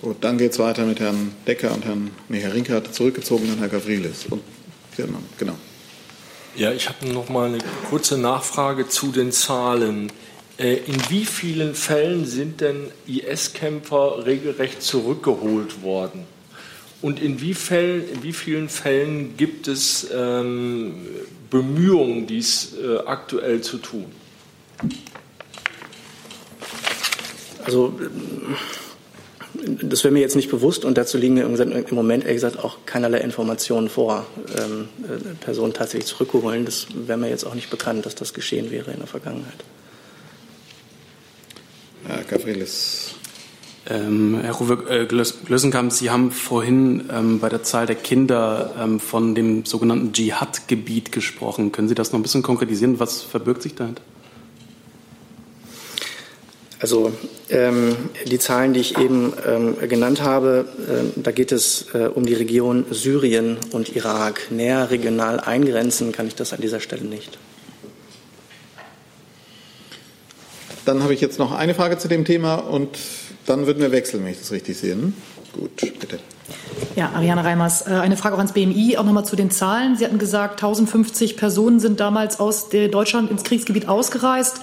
Gut, 0.00 0.16
dann 0.20 0.38
geht 0.38 0.52
es 0.52 0.58
weiter 0.58 0.84
mit 0.84 0.98
Herrn 0.98 1.32
Decker 1.46 1.72
und 1.72 1.84
Herrn, 1.84 2.10
nee, 2.28 2.40
Herr 2.40 2.54
Rinke 2.54 2.72
hat 2.72 2.92
zurückgezogen, 2.92 3.48
dann 3.48 3.58
Herr 3.58 3.68
Gavrilis. 3.68 4.26
Und, 4.30 4.42
genau, 4.96 5.18
genau. 5.38 5.54
Ja, 6.56 6.72
ich 6.72 6.88
habe 6.88 7.06
noch 7.06 7.28
mal 7.28 7.48
eine 7.48 7.58
kurze 7.88 8.18
Nachfrage 8.18 8.88
zu 8.88 9.12
den 9.12 9.30
Zahlen. 9.30 10.10
Äh, 10.56 10.78
in 10.78 10.96
wie 11.10 11.26
vielen 11.26 11.74
Fällen 11.76 12.26
sind 12.26 12.60
denn 12.60 12.90
IS-Kämpfer 13.06 14.26
regelrecht 14.26 14.82
zurückgeholt 14.82 15.82
worden? 15.82 16.24
Und 17.02 17.20
in 17.20 17.40
wie, 17.40 17.54
Fällen, 17.54 18.08
in 18.12 18.22
wie 18.24 18.32
vielen 18.32 18.68
Fällen 18.68 19.36
gibt 19.36 19.68
es 19.68 20.08
ähm, 20.12 20.94
Bemühungen, 21.50 22.26
dies 22.26 22.74
äh, 22.74 22.98
aktuell 23.06 23.60
zu 23.60 23.78
tun? 23.78 24.06
Also 27.64 27.98
das 29.82 30.04
wäre 30.04 30.12
mir 30.12 30.20
jetzt 30.20 30.36
nicht 30.36 30.50
bewusst 30.50 30.84
und 30.84 30.96
dazu 30.96 31.18
liegen 31.18 31.34
mir 31.34 31.42
im 31.42 31.94
Moment 31.94 32.24
ehrlich 32.24 32.36
gesagt 32.36 32.58
auch 32.58 32.78
keinerlei 32.86 33.18
Informationen 33.18 33.88
vor, 33.88 34.26
ähm, 34.56 34.88
äh, 35.04 35.34
Personen 35.34 35.74
tatsächlich 35.74 36.06
zurückzuholen. 36.06 36.64
Das 36.64 36.86
wäre 36.94 37.18
mir 37.18 37.28
jetzt 37.28 37.44
auch 37.44 37.54
nicht 37.54 37.70
bekannt, 37.70 38.06
dass 38.06 38.14
das 38.14 38.34
geschehen 38.34 38.70
wäre 38.70 38.90
in 38.90 38.98
der 38.98 39.06
Vergangenheit. 39.06 39.64
Herr 42.06 42.24
Gavrilis. 42.24 43.17
Ähm, 43.86 44.40
Herr 44.42 44.54
Ruwe 44.54 44.84
äh, 44.90 45.06
Glösenkamp, 45.06 45.92
Sie 45.92 46.10
haben 46.10 46.30
vorhin 46.30 47.08
ähm, 47.12 47.40
bei 47.40 47.48
der 47.48 47.62
Zahl 47.62 47.86
der 47.86 47.96
Kinder 47.96 48.74
ähm, 48.78 49.00
von 49.00 49.34
dem 49.34 49.64
sogenannten 49.64 50.12
Dschihad-Gebiet 50.12 51.12
gesprochen. 51.12 51.72
Können 51.72 51.88
Sie 51.88 51.94
das 51.94 52.12
noch 52.12 52.18
ein 52.18 52.22
bisschen 52.22 52.42
konkretisieren? 52.42 53.00
Was 53.00 53.22
verbirgt 53.22 53.62
sich 53.62 53.74
dahinter? 53.74 54.02
Also 56.80 57.12
ähm, 57.48 57.96
die 58.26 58.38
Zahlen, 58.38 58.72
die 58.72 58.80
ich 58.80 58.98
eben 58.98 59.32
ähm, 59.44 59.76
genannt 59.88 60.22
habe, 60.22 60.66
äh, 60.86 61.20
da 61.20 61.32
geht 61.32 61.50
es 61.50 61.86
äh, 61.92 62.08
um 62.14 62.24
die 62.24 62.34
Region 62.34 62.84
Syrien 62.90 63.56
und 63.72 63.96
Irak. 63.96 64.50
Näher 64.50 64.90
regional 64.90 65.40
eingrenzen 65.40 66.12
kann 66.12 66.28
ich 66.28 66.36
das 66.36 66.52
an 66.52 66.60
dieser 66.60 66.78
Stelle 66.78 67.04
nicht. 67.04 67.38
Dann 70.84 71.02
habe 71.02 71.14
ich 71.14 71.20
jetzt 71.20 71.38
noch 71.38 71.52
eine 71.52 71.74
Frage 71.74 71.98
zu 71.98 72.06
dem 72.06 72.24
Thema 72.24 72.54
und 72.54 72.96
dann 73.48 73.66
würden 73.66 73.80
wir 73.80 73.92
wechseln, 73.92 74.24
wenn 74.24 74.32
ich 74.32 74.38
das 74.38 74.52
richtig 74.52 74.76
sehe. 74.76 74.96
Ne? 74.96 75.12
Gut, 75.52 75.76
bitte. 75.98 76.18
Ja, 76.96 77.10
Ariane 77.14 77.44
Reimers, 77.44 77.86
äh, 77.86 77.90
eine 77.90 78.16
Frage 78.16 78.34
auch 78.34 78.38
ans 78.38 78.52
BMI, 78.52 78.96
auch 78.96 79.04
nochmal 79.04 79.24
zu 79.24 79.36
den 79.36 79.50
Zahlen. 79.50 79.96
Sie 79.96 80.04
hatten 80.04 80.18
gesagt, 80.18 80.54
1050 80.62 81.36
Personen 81.36 81.80
sind 81.80 82.00
damals 82.00 82.40
aus 82.40 82.68
Deutschland 82.68 83.30
ins 83.30 83.44
Kriegsgebiet 83.44 83.88
ausgereist. 83.88 84.60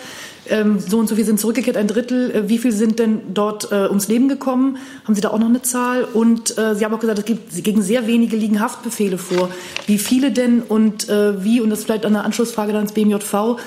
Ähm, 0.48 0.80
so 0.80 1.00
und 1.00 1.08
so 1.08 1.16
viel 1.16 1.26
sind 1.26 1.40
zurückgekehrt, 1.40 1.78
ein 1.78 1.88
Drittel. 1.88 2.32
Äh, 2.32 2.50
wie 2.50 2.58
viel 2.58 2.72
sind 2.72 3.00
denn 3.00 3.34
dort 3.34 3.72
äh, 3.72 3.88
ums 3.88 4.08
Leben 4.08 4.30
gekommen? 4.30 4.78
Haben 5.06 5.16
Sie 5.16 5.22
da 5.22 5.30
auch 5.30 5.40
noch 5.40 5.48
eine 5.48 5.62
Zahl? 5.62 6.04
Und 6.04 6.58
äh, 6.58 6.76
Sie 6.76 6.86
haben 6.86 6.94
auch 6.94 7.00
gesagt, 7.00 7.20
es 7.20 7.26
gibt 7.26 7.64
gegen 7.64 7.82
sehr 7.82 8.08
wenige 8.08 8.36
liegen 8.36 8.60
Haftbefehle 8.60 9.18
vor. 9.18 9.50
Wie 9.88 9.98
viele 9.98 10.32
denn 10.32 10.62
und 10.62 11.10
äh, 11.10 11.44
wie, 11.44 11.62
und 11.62 11.70
das 11.70 11.80
ist 11.80 11.86
vielleicht 11.86 12.06
eine 12.06 12.24
Anschlussfrage 12.24 12.74
dann 12.74 12.84
ins 12.84 12.92
BMJV, 12.92 13.58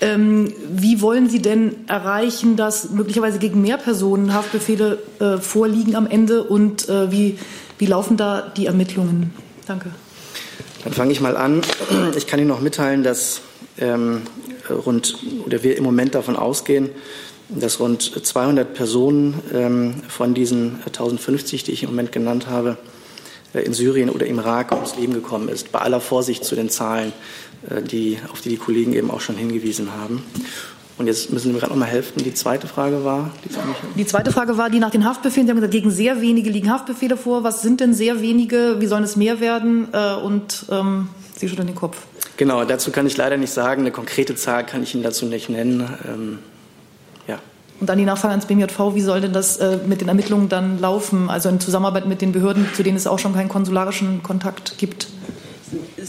Ähm, 0.00 0.52
wie 0.72 1.00
wollen 1.00 1.28
Sie 1.28 1.40
denn 1.40 1.74
erreichen, 1.86 2.56
dass 2.56 2.90
möglicherweise 2.90 3.38
gegen 3.38 3.62
mehr 3.62 3.78
Personen 3.78 4.34
Haftbefehle 4.34 4.98
äh, 5.20 5.38
vorliegen 5.38 5.94
am 5.94 6.06
Ende 6.06 6.44
und 6.44 6.88
äh, 6.88 7.10
wie, 7.10 7.38
wie 7.78 7.86
laufen 7.86 8.16
da 8.16 8.52
die 8.56 8.66
Ermittlungen? 8.66 9.32
Danke. 9.66 9.90
Dann 10.82 10.92
fange 10.92 11.12
ich 11.12 11.20
mal 11.20 11.36
an. 11.36 11.62
Ich 12.16 12.26
kann 12.26 12.38
Ihnen 12.38 12.48
noch 12.48 12.60
mitteilen, 12.60 13.02
dass 13.02 13.40
ähm, 13.78 14.22
rund 14.68 15.16
oder 15.46 15.62
wir 15.62 15.76
im 15.76 15.84
Moment 15.84 16.14
davon 16.14 16.36
ausgehen, 16.36 16.90
dass 17.48 17.80
rund 17.80 18.02
200 18.02 18.74
Personen 18.74 19.40
ähm, 19.52 20.02
von 20.08 20.34
diesen 20.34 20.80
1050, 20.86 21.64
die 21.64 21.72
ich 21.72 21.82
im 21.82 21.90
Moment 21.90 22.12
genannt 22.12 22.46
habe, 22.48 22.76
äh, 23.54 23.60
in 23.60 23.72
Syrien 23.72 24.10
oder 24.10 24.26
im 24.26 24.38
Irak 24.38 24.72
ums 24.72 24.96
Leben 24.96 25.14
gekommen 25.14 25.48
ist. 25.48 25.72
Bei 25.72 25.80
aller 25.80 26.00
Vorsicht 26.00 26.44
zu 26.44 26.54
den 26.54 26.68
Zahlen, 26.68 27.12
die, 27.90 28.18
auf 28.32 28.40
die 28.40 28.50
die 28.50 28.56
Kollegen 28.56 28.92
eben 28.92 29.10
auch 29.10 29.20
schon 29.20 29.36
hingewiesen 29.36 29.92
haben. 29.92 30.22
Und 30.96 31.08
jetzt 31.08 31.32
müssen 31.32 31.48
Sie 31.48 31.52
mir 31.52 31.58
gerade 31.58 31.72
noch 31.72 31.78
mal 31.78 31.86
helfen. 31.86 32.22
Die 32.22 32.34
zweite 32.34 32.68
Frage 32.68 33.04
war? 33.04 33.30
Die, 33.44 33.50
die 33.98 34.06
zweite 34.06 34.30
Frage 34.30 34.56
war 34.56 34.70
die 34.70 34.78
nach 34.78 34.90
den 34.90 35.04
Haftbefehlen. 35.04 35.46
Sie 35.46 35.50
haben 35.50 35.56
gesagt, 35.56 35.72
gegen 35.72 35.90
sehr 35.90 36.20
wenige 36.20 36.50
liegen 36.50 36.70
Haftbefehle 36.70 37.16
vor. 37.16 37.42
Was 37.42 37.62
sind 37.62 37.80
denn 37.80 37.94
sehr 37.94 38.20
wenige? 38.20 38.76
Wie 38.78 38.86
sollen 38.86 39.02
es 39.02 39.16
mehr 39.16 39.40
werden? 39.40 39.88
Äh, 39.92 40.14
und 40.14 40.66
ähm, 40.70 41.08
Sie 41.36 41.48
schütteln 41.48 41.66
den 41.66 41.74
Kopf. 41.74 41.98
Genau, 42.36 42.64
dazu 42.64 42.92
kann 42.92 43.06
ich 43.06 43.16
leider 43.16 43.36
nicht 43.36 43.52
sagen. 43.52 43.82
Eine 43.82 43.90
konkrete 43.90 44.36
Zahl 44.36 44.64
kann 44.64 44.84
ich 44.84 44.94
Ihnen 44.94 45.02
dazu 45.02 45.26
nicht 45.26 45.48
nennen. 45.48 45.88
Ähm, 46.06 46.38
ja. 47.26 47.40
Und 47.80 47.88
dann 47.88 47.98
die 47.98 48.04
Nachfrage 48.04 48.30
ans 48.30 48.46
BMJV, 48.46 48.94
wie 48.94 49.00
soll 49.00 49.20
denn 49.20 49.32
das 49.32 49.56
äh, 49.56 49.78
mit 49.84 50.00
den 50.00 50.06
Ermittlungen 50.06 50.48
dann 50.48 50.80
laufen? 50.80 51.28
Also 51.28 51.48
in 51.48 51.58
Zusammenarbeit 51.58 52.06
mit 52.06 52.22
den 52.22 52.30
Behörden, 52.30 52.68
zu 52.72 52.84
denen 52.84 52.96
es 52.96 53.08
auch 53.08 53.18
schon 53.18 53.34
keinen 53.34 53.48
konsularischen 53.48 54.22
Kontakt 54.22 54.78
gibt? 54.78 55.08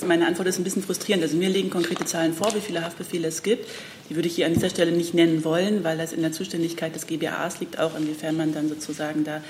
Meine 0.03 0.27
Antwort 0.27 0.47
ist 0.47 0.57
ein 0.57 0.63
bisschen 0.63 0.83
frustrierend. 0.83 1.23
Also 1.23 1.37
mir 1.37 1.49
legen 1.49 1.69
konkrete 1.69 2.05
Zahlen 2.05 2.33
vor, 2.33 2.53
wie 2.55 2.59
viele 2.59 2.83
Haftbefehle 2.83 3.27
es 3.27 3.43
gibt. 3.43 3.67
Die 4.09 4.15
würde 4.15 4.27
ich 4.27 4.35
hier 4.35 4.45
an 4.45 4.53
dieser 4.53 4.69
Stelle 4.69 4.91
nicht 4.91 5.13
nennen 5.13 5.43
wollen, 5.43 5.83
weil 5.83 5.97
das 5.97 6.13
in 6.13 6.21
der 6.21 6.31
Zuständigkeit 6.31 6.95
des 6.95 7.07
GBAs 7.07 7.59
liegt, 7.59 7.79
auch 7.79 7.97
inwiefern 7.97 8.35
man 8.35 8.53
dann 8.53 8.69
sozusagen 8.69 9.23
da 9.23 9.41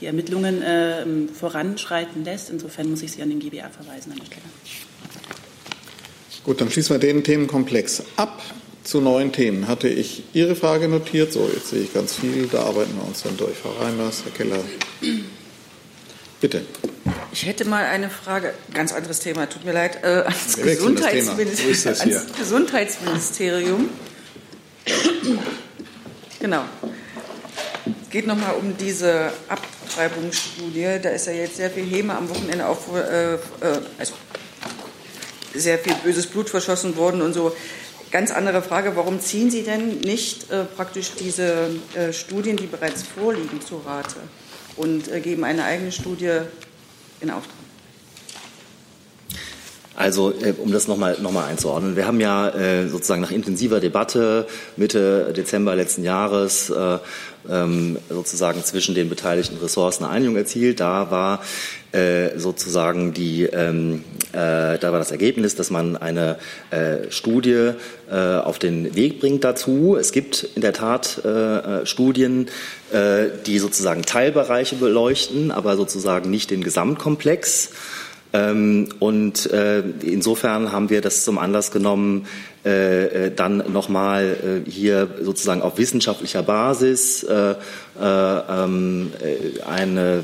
die 0.00 0.06
Ermittlungen 0.06 0.62
äh, 0.62 1.04
voranschreiten 1.32 2.24
lässt. 2.24 2.50
Insofern 2.50 2.90
muss 2.90 3.02
ich 3.02 3.12
Sie 3.12 3.22
an 3.22 3.30
den 3.30 3.40
GBA 3.40 3.68
verweisen 3.70 4.12
an 4.12 4.18
der 4.18 4.26
Stelle. 4.26 4.42
Gut, 6.44 6.60
dann 6.60 6.70
schließen 6.70 6.96
wir 6.96 7.00
den 7.00 7.22
Themenkomplex 7.22 8.02
ab. 8.16 8.42
Zu 8.82 9.00
neuen 9.00 9.30
Themen 9.30 9.68
hatte 9.68 9.88
ich 9.88 10.24
Ihre 10.32 10.56
Frage 10.56 10.88
notiert. 10.88 11.32
So, 11.32 11.48
jetzt 11.54 11.68
sehe 11.68 11.82
ich 11.82 11.94
ganz 11.94 12.16
viel. 12.16 12.48
Da 12.50 12.64
arbeiten 12.64 12.96
wir 12.96 13.06
uns 13.06 13.22
dann 13.22 13.36
durch. 13.36 13.56
Frau 13.56 13.70
Reimers, 13.70 14.24
Herr 14.24 14.32
Keller. 14.32 14.58
Bitte. 16.42 16.62
Ich 17.30 17.46
hätte 17.46 17.64
mal 17.64 17.84
eine 17.84 18.10
Frage, 18.10 18.52
ganz 18.74 18.92
anderes 18.92 19.20
Thema, 19.20 19.48
tut 19.48 19.64
mir 19.64 19.72
leid, 19.72 20.02
äh, 20.02 20.24
ans, 20.24 20.56
Gesundheitsministerium, 20.56 22.16
ans 22.16 22.36
Gesundheitsministerium. 22.36 23.88
genau. 26.40 26.64
Es 28.02 28.10
geht 28.10 28.26
nochmal 28.26 28.54
um 28.56 28.76
diese 28.76 29.32
Abtreibungsstudie. 29.48 30.98
Da 31.00 31.10
ist 31.10 31.28
ja 31.28 31.32
jetzt 31.32 31.58
sehr 31.58 31.70
viel 31.70 31.84
Häme 31.84 32.16
am 32.16 32.28
Wochenende 32.28 32.66
auch, 32.66 32.92
äh, 32.92 33.34
äh, 33.34 33.38
also 33.96 34.14
sehr 35.54 35.78
viel 35.78 35.94
böses 36.02 36.26
Blut 36.26 36.50
verschossen 36.50 36.96
worden 36.96 37.22
und 37.22 37.34
so. 37.34 37.54
Ganz 38.10 38.32
andere 38.32 38.62
Frage, 38.62 38.96
warum 38.96 39.20
ziehen 39.20 39.48
Sie 39.48 39.62
denn 39.62 40.00
nicht 40.00 40.50
äh, 40.50 40.64
praktisch 40.64 41.12
diese 41.12 41.70
äh, 41.94 42.12
Studien, 42.12 42.56
die 42.56 42.66
bereits 42.66 43.04
vorliegen, 43.04 43.60
zu 43.60 43.76
Rate 43.86 44.16
und 44.76 45.08
äh, 45.08 45.20
geben 45.20 45.44
eine 45.44 45.64
eigene 45.64 45.92
Studie 45.92 46.40
in 47.20 47.30
Auftrag? 47.30 47.56
Also, 49.94 50.32
äh, 50.32 50.54
um 50.56 50.72
das 50.72 50.88
nochmal 50.88 51.18
noch 51.20 51.32
mal 51.32 51.46
einzuordnen. 51.46 51.96
Wir 51.96 52.06
haben 52.06 52.20
ja 52.20 52.48
äh, 52.48 52.88
sozusagen 52.88 53.20
nach 53.20 53.30
intensiver 53.30 53.80
Debatte 53.80 54.46
Mitte 54.76 55.32
Dezember 55.36 55.76
letzten 55.76 56.02
Jahres 56.02 56.70
äh, 56.70 56.98
ähm, 57.50 57.98
sozusagen 58.08 58.62
zwischen 58.64 58.94
den 58.94 59.08
beteiligten 59.08 59.58
Ressourcen 59.58 60.04
eine 60.04 60.14
Einigung 60.14 60.36
erzielt. 60.36 60.80
Da 60.80 61.10
war 61.10 61.42
äh, 61.92 62.38
sozusagen 62.38 63.12
die, 63.12 63.44
ähm, 63.44 64.04
äh, 64.32 64.78
da 64.78 64.92
war 64.92 64.98
das 64.98 65.10
Ergebnis, 65.10 65.56
dass 65.56 65.70
man 65.70 65.96
eine 65.96 66.38
äh, 66.70 67.10
Studie 67.10 67.72
äh, 68.10 68.14
auf 68.14 68.58
den 68.58 68.94
Weg 68.94 69.20
bringt 69.20 69.44
dazu. 69.44 69.96
Es 69.98 70.12
gibt 70.12 70.48
in 70.54 70.62
der 70.62 70.72
Tat 70.72 71.22
äh, 71.24 71.84
Studien, 71.84 72.48
äh, 72.92 73.26
die 73.46 73.58
sozusagen 73.58 74.02
Teilbereiche 74.02 74.76
beleuchten, 74.76 75.50
aber 75.50 75.76
sozusagen 75.76 76.30
nicht 76.30 76.50
den 76.50 76.64
Gesamtkomplex. 76.64 77.70
Ähm, 78.32 78.88
und 78.98 79.46
insofern 79.46 80.72
haben 80.72 80.90
wir 80.90 81.00
das 81.00 81.24
zum 81.24 81.38
Anlass 81.38 81.70
genommen, 81.70 82.26
äh, 82.64 83.26
äh, 83.26 83.34
dann 83.34 83.72
nochmal 83.72 84.62
äh, 84.66 84.70
hier 84.70 85.08
sozusagen 85.20 85.62
auf 85.62 85.78
wissenschaftlicher 85.78 86.44
Basis 86.44 87.26
äh, 88.00 88.02
äh, 88.02 88.64
ähm, 88.64 89.12
äh, 89.20 89.62
eine 89.62 90.22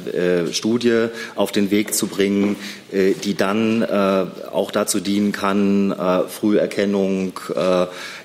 Studie 0.53 1.07
auf 1.35 1.53
den 1.53 1.71
Weg 1.71 1.95
zu 1.95 2.07
bringen, 2.07 2.57
die 2.91 3.35
dann 3.35 3.85
auch 3.85 4.71
dazu 4.71 5.01
dienen 5.01 5.33
kann, 5.33 5.95
Früherkennung 6.29 7.39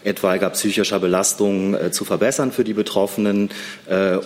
etwaiger 0.05 0.49
psychischer 0.51 0.99
Belastungen 0.99 1.91
zu 1.91 2.05
verbessern 2.05 2.51
für 2.53 2.63
die 2.63 2.73
Betroffenen 2.73 3.49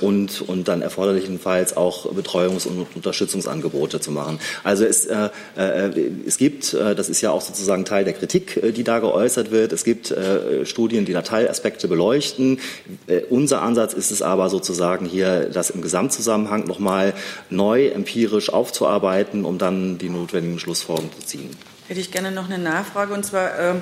und, 0.01 0.43
dann 0.65 0.82
erforderlichenfalls 0.82 1.75
auch 1.75 2.13
Betreuungs- 2.13 2.67
und 2.67 2.86
Unterstützungsangebote 2.95 3.99
zu 3.99 4.12
machen. 4.12 4.39
Also 4.63 4.86
es, 4.86 5.08
es 5.56 6.38
gibt, 6.38 6.73
das 6.73 7.10
ist 7.10 7.21
ja 7.21 7.32
auch 7.32 7.41
sozusagen 7.41 7.86
Teil 7.86 8.03
der 8.03 8.13
Kritik, 8.13 8.62
die 8.75 8.84
da 8.84 8.99
geäußert 8.99 9.49
wird, 9.49 9.73
es 9.73 9.84
gibt 9.84 10.12
äh, 10.12 10.65
Studien, 10.65 11.06
die 11.06 11.13
Dateiaspekte 11.13 11.88
beleuchten. 11.88 12.60
Äh, 13.08 13.21
unser 13.30 13.62
Ansatz 13.62 13.93
ist 13.93 14.12
es 14.12 14.21
aber 14.21 14.49
sozusagen 14.49 15.06
hier, 15.07 15.49
das 15.49 15.69
im 15.69 15.81
Gesamtzusammenhang 15.81 16.65
nochmal 16.65 17.13
neu 17.49 17.87
empirisch 17.87 18.51
aufzuarbeiten, 18.51 19.45
um 19.45 19.57
dann 19.57 19.97
die 19.97 20.09
notwendigen 20.09 20.59
Schlussfolgerungen 20.59 21.13
zu 21.19 21.25
ziehen. 21.25 21.49
Hätte 21.87 21.99
ich 21.99 22.11
gerne 22.11 22.31
noch 22.31 22.45
eine 22.45 22.57
Nachfrage 22.57 23.13
und 23.13 23.25
zwar, 23.25 23.57
äh, 23.57 23.75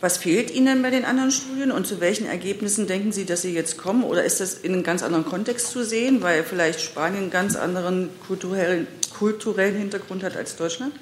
was 0.00 0.18
fehlt 0.18 0.50
Ihnen 0.50 0.82
bei 0.82 0.90
den 0.90 1.04
anderen 1.04 1.30
Studien 1.30 1.72
und 1.72 1.86
zu 1.86 2.00
welchen 2.00 2.26
Ergebnissen 2.26 2.86
denken 2.86 3.12
Sie, 3.12 3.24
dass 3.24 3.42
Sie 3.42 3.54
jetzt 3.54 3.78
kommen? 3.78 4.04
Oder 4.04 4.24
ist 4.24 4.40
das 4.40 4.54
in 4.54 4.72
einem 4.72 4.82
ganz 4.82 5.02
anderen 5.02 5.24
Kontext 5.24 5.68
zu 5.68 5.84
sehen, 5.84 6.22
weil 6.22 6.44
vielleicht 6.44 6.80
Spanien 6.80 7.22
einen 7.22 7.30
ganz 7.30 7.56
anderen 7.56 8.10
kulturellen, 8.26 8.86
kulturellen 9.16 9.76
Hintergrund 9.76 10.22
hat 10.22 10.36
als 10.36 10.56
Deutschland? 10.56 10.92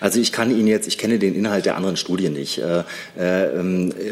Also 0.00 0.20
ich 0.20 0.32
kann 0.32 0.50
Ihnen 0.50 0.66
jetzt, 0.66 0.86
ich 0.86 0.98
kenne 0.98 1.18
den 1.18 1.34
Inhalt 1.34 1.66
der 1.66 1.76
anderen 1.76 1.96
Studien 1.96 2.32
nicht. 2.32 2.58
Äh, 2.58 2.84
äh, 3.16 3.58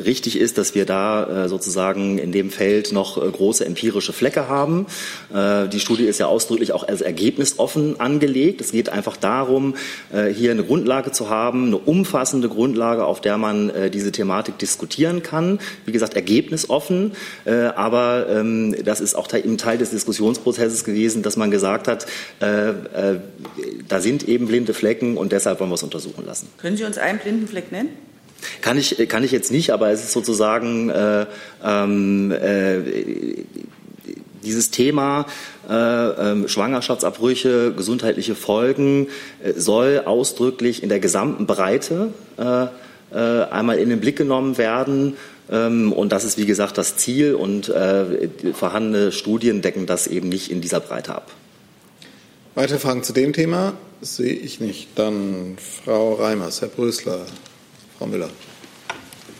richtig 0.04 0.38
ist, 0.38 0.58
dass 0.58 0.74
wir 0.74 0.84
da 0.84 1.44
äh, 1.44 1.48
sozusagen 1.48 2.18
in 2.18 2.32
dem 2.32 2.50
Feld 2.50 2.92
noch 2.92 3.16
äh, 3.16 3.28
große 3.30 3.64
empirische 3.64 4.12
Flecke 4.12 4.48
haben. 4.48 4.86
Äh, 5.32 5.68
die 5.68 5.80
Studie 5.80 6.04
ist 6.04 6.18
ja 6.18 6.26
ausdrücklich 6.26 6.72
auch 6.72 6.86
als 6.86 7.00
ergebnisoffen 7.00 8.00
angelegt. 8.00 8.60
Es 8.60 8.72
geht 8.72 8.88
einfach 8.88 9.16
darum, 9.16 9.74
äh, 10.12 10.28
hier 10.28 10.50
eine 10.50 10.64
Grundlage 10.64 11.12
zu 11.12 11.30
haben, 11.30 11.66
eine 11.66 11.78
umfassende 11.78 12.48
Grundlage, 12.48 13.04
auf 13.04 13.20
der 13.20 13.38
man 13.38 13.72
diese 13.92 14.12
Thematik 14.12 14.58
diskutieren 14.58 15.22
kann. 15.22 15.58
Wie 15.84 15.92
gesagt, 15.92 16.14
ergebnisoffen, 16.14 17.12
aber 17.44 18.26
ähm, 18.28 18.74
das 18.84 19.00
ist 19.00 19.14
auch 19.14 19.26
Teil, 19.26 19.42
Teil 19.56 19.78
des 19.78 19.90
Diskussionsprozesses 19.90 20.84
gewesen, 20.84 21.22
dass 21.22 21.36
man 21.36 21.50
gesagt 21.50 21.88
hat, 21.88 22.06
da 22.40 24.00
sind 24.00 24.28
eben 24.28 24.46
blinde 24.46 24.74
Flecken 24.74 25.16
und 25.16 25.32
deshalb 25.32 25.59
wollen 25.60 25.70
wir 25.70 25.74
es 25.74 25.82
untersuchen 25.82 26.24
lassen. 26.26 26.48
Können 26.58 26.76
Sie 26.76 26.84
uns 26.84 26.98
einen 26.98 27.18
blinden 27.18 27.46
Fleck 27.46 27.70
nennen? 27.70 27.90
Kann 28.62 28.78
ich, 28.78 28.96
kann 29.08 29.22
ich 29.22 29.32
jetzt 29.32 29.52
nicht, 29.52 29.70
aber 29.70 29.90
es 29.90 30.02
ist 30.02 30.12
sozusagen 30.12 30.88
äh, 30.88 31.26
ähm, 31.62 32.32
äh, 32.32 33.44
dieses 34.42 34.70
Thema 34.70 35.26
äh, 35.68 35.74
äh, 35.74 36.48
Schwangerschaftsabbrüche, 36.48 37.72
gesundheitliche 37.76 38.34
Folgen 38.34 39.08
äh, 39.42 39.52
soll 39.56 40.02
ausdrücklich 40.04 40.82
in 40.82 40.88
der 40.88 41.00
gesamten 41.00 41.46
Breite 41.46 42.12
äh, 42.38 42.66
äh, 43.12 43.44
einmal 43.50 43.78
in 43.78 43.90
den 43.90 44.00
Blick 44.00 44.16
genommen 44.16 44.56
werden. 44.58 45.16
Ähm, 45.50 45.92
und 45.92 46.12
das 46.12 46.24
ist, 46.24 46.38
wie 46.38 46.46
gesagt, 46.46 46.78
das 46.78 46.96
Ziel 46.96 47.34
und 47.34 47.68
äh, 47.68 48.28
vorhandene 48.54 49.12
Studien 49.12 49.62
decken 49.62 49.86
das 49.86 50.06
eben 50.06 50.28
nicht 50.28 50.50
in 50.50 50.60
dieser 50.60 50.80
Breite 50.80 51.14
ab. 51.14 51.30
Weitere 52.54 52.78
Fragen 52.78 53.02
zu 53.02 53.12
dem 53.12 53.32
Thema 53.32 53.74
sehe 54.00 54.32
ich 54.32 54.60
nicht. 54.60 54.88
Dann 54.96 55.56
Frau 55.84 56.14
Reimers, 56.14 56.60
Herr 56.60 56.68
Brösler, 56.68 57.26
Frau 57.98 58.06
Müller. 58.06 58.28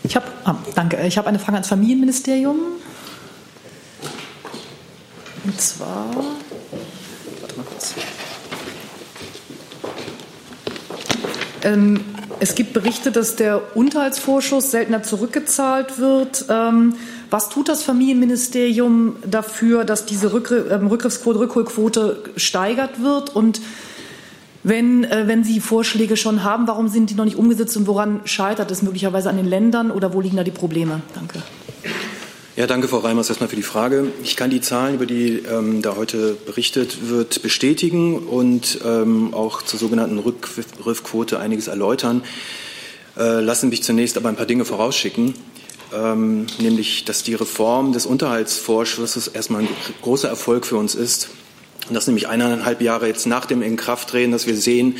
Ich 0.03 0.15
habe, 0.15 0.25
ah, 0.45 0.55
danke. 0.75 0.97
Ich 1.05 1.17
habe 1.17 1.27
eine 1.27 1.39
Frage 1.39 1.55
ans 1.55 1.67
Familienministerium. 1.67 2.57
Und 5.43 5.59
zwar, 5.59 6.05
warte 7.41 7.57
mal 7.57 7.63
kurz. 7.63 7.95
Ähm, 11.63 12.03
es 12.39 12.55
gibt 12.55 12.73
Berichte, 12.73 13.11
dass 13.11 13.35
der 13.35 13.75
Unterhaltsvorschuss 13.75 14.71
seltener 14.71 15.03
zurückgezahlt 15.03 15.99
wird. 15.99 16.45
Ähm, 16.49 16.95
was 17.31 17.49
tut 17.49 17.69
das 17.69 17.81
Familienministerium 17.81 19.15
dafür, 19.25 19.83
dass 19.83 20.05
diese 20.05 20.27
ähm, 20.27 20.87
Rückgriffsquote, 20.87 21.39
Rückholquote 21.39 22.23
steigert 22.35 23.01
wird? 23.01 23.35
Und 23.35 23.61
Wenn, 24.63 25.05
äh, 25.05 25.23
wenn 25.25 25.43
Sie 25.43 25.59
Vorschläge 25.59 26.17
schon 26.17 26.43
haben, 26.43 26.67
warum 26.67 26.87
sind 26.87 27.09
die 27.09 27.15
noch 27.15 27.25
nicht 27.25 27.37
umgesetzt 27.37 27.75
und 27.77 27.87
woran 27.87 28.21
scheitert 28.25 28.69
es 28.69 28.83
möglicherweise 28.83 29.27
an 29.27 29.37
den 29.37 29.47
Ländern 29.47 29.89
oder 29.89 30.13
wo 30.13 30.21
liegen 30.21 30.37
da 30.37 30.43
die 30.43 30.51
Probleme? 30.51 31.01
Danke. 31.15 31.41
Ja, 32.57 32.67
danke, 32.67 32.87
Frau 32.87 32.99
Reimers, 32.99 33.29
erstmal 33.29 33.49
für 33.49 33.55
die 33.55 33.63
Frage. 33.63 34.07
Ich 34.21 34.35
kann 34.35 34.51
die 34.51 34.61
Zahlen, 34.61 34.95
über 34.95 35.07
die 35.07 35.41
ähm, 35.49 35.81
da 35.81 35.95
heute 35.95 36.37
berichtet 36.45 37.09
wird, 37.09 37.41
bestätigen 37.41 38.19
und 38.19 38.79
ähm, 38.85 39.33
auch 39.33 39.63
zur 39.63 39.79
sogenannten 39.79 40.19
Rückgriffquote 40.19 41.39
einiges 41.39 41.67
erläutern. 41.67 42.21
Äh, 43.17 43.39
lassen 43.39 43.69
mich 43.69 43.81
zunächst 43.81 44.15
aber 44.15 44.29
ein 44.29 44.35
paar 44.35 44.45
Dinge 44.45 44.65
vorausschicken, 44.65 45.33
ähm, 45.93 46.47
nämlich, 46.59 47.05
dass 47.05 47.23
die 47.23 47.35
Reform 47.35 47.93
des 47.93 48.05
Unterhaltsvorschusses 48.05 49.27
erstmal 49.27 49.61
ein 49.61 49.67
großer 50.01 50.29
Erfolg 50.29 50.65
für 50.65 50.77
uns 50.77 50.95
ist. 50.95 51.29
Und 51.87 51.95
das 51.95 52.07
nämlich 52.07 52.27
eineinhalb 52.27 52.81
Jahre 52.81 53.07
jetzt 53.07 53.25
nach 53.25 53.45
dem 53.45 53.61
Inkrafttreten, 53.61 54.31
dass 54.31 54.47
wir 54.47 54.55
sehen, 54.55 54.95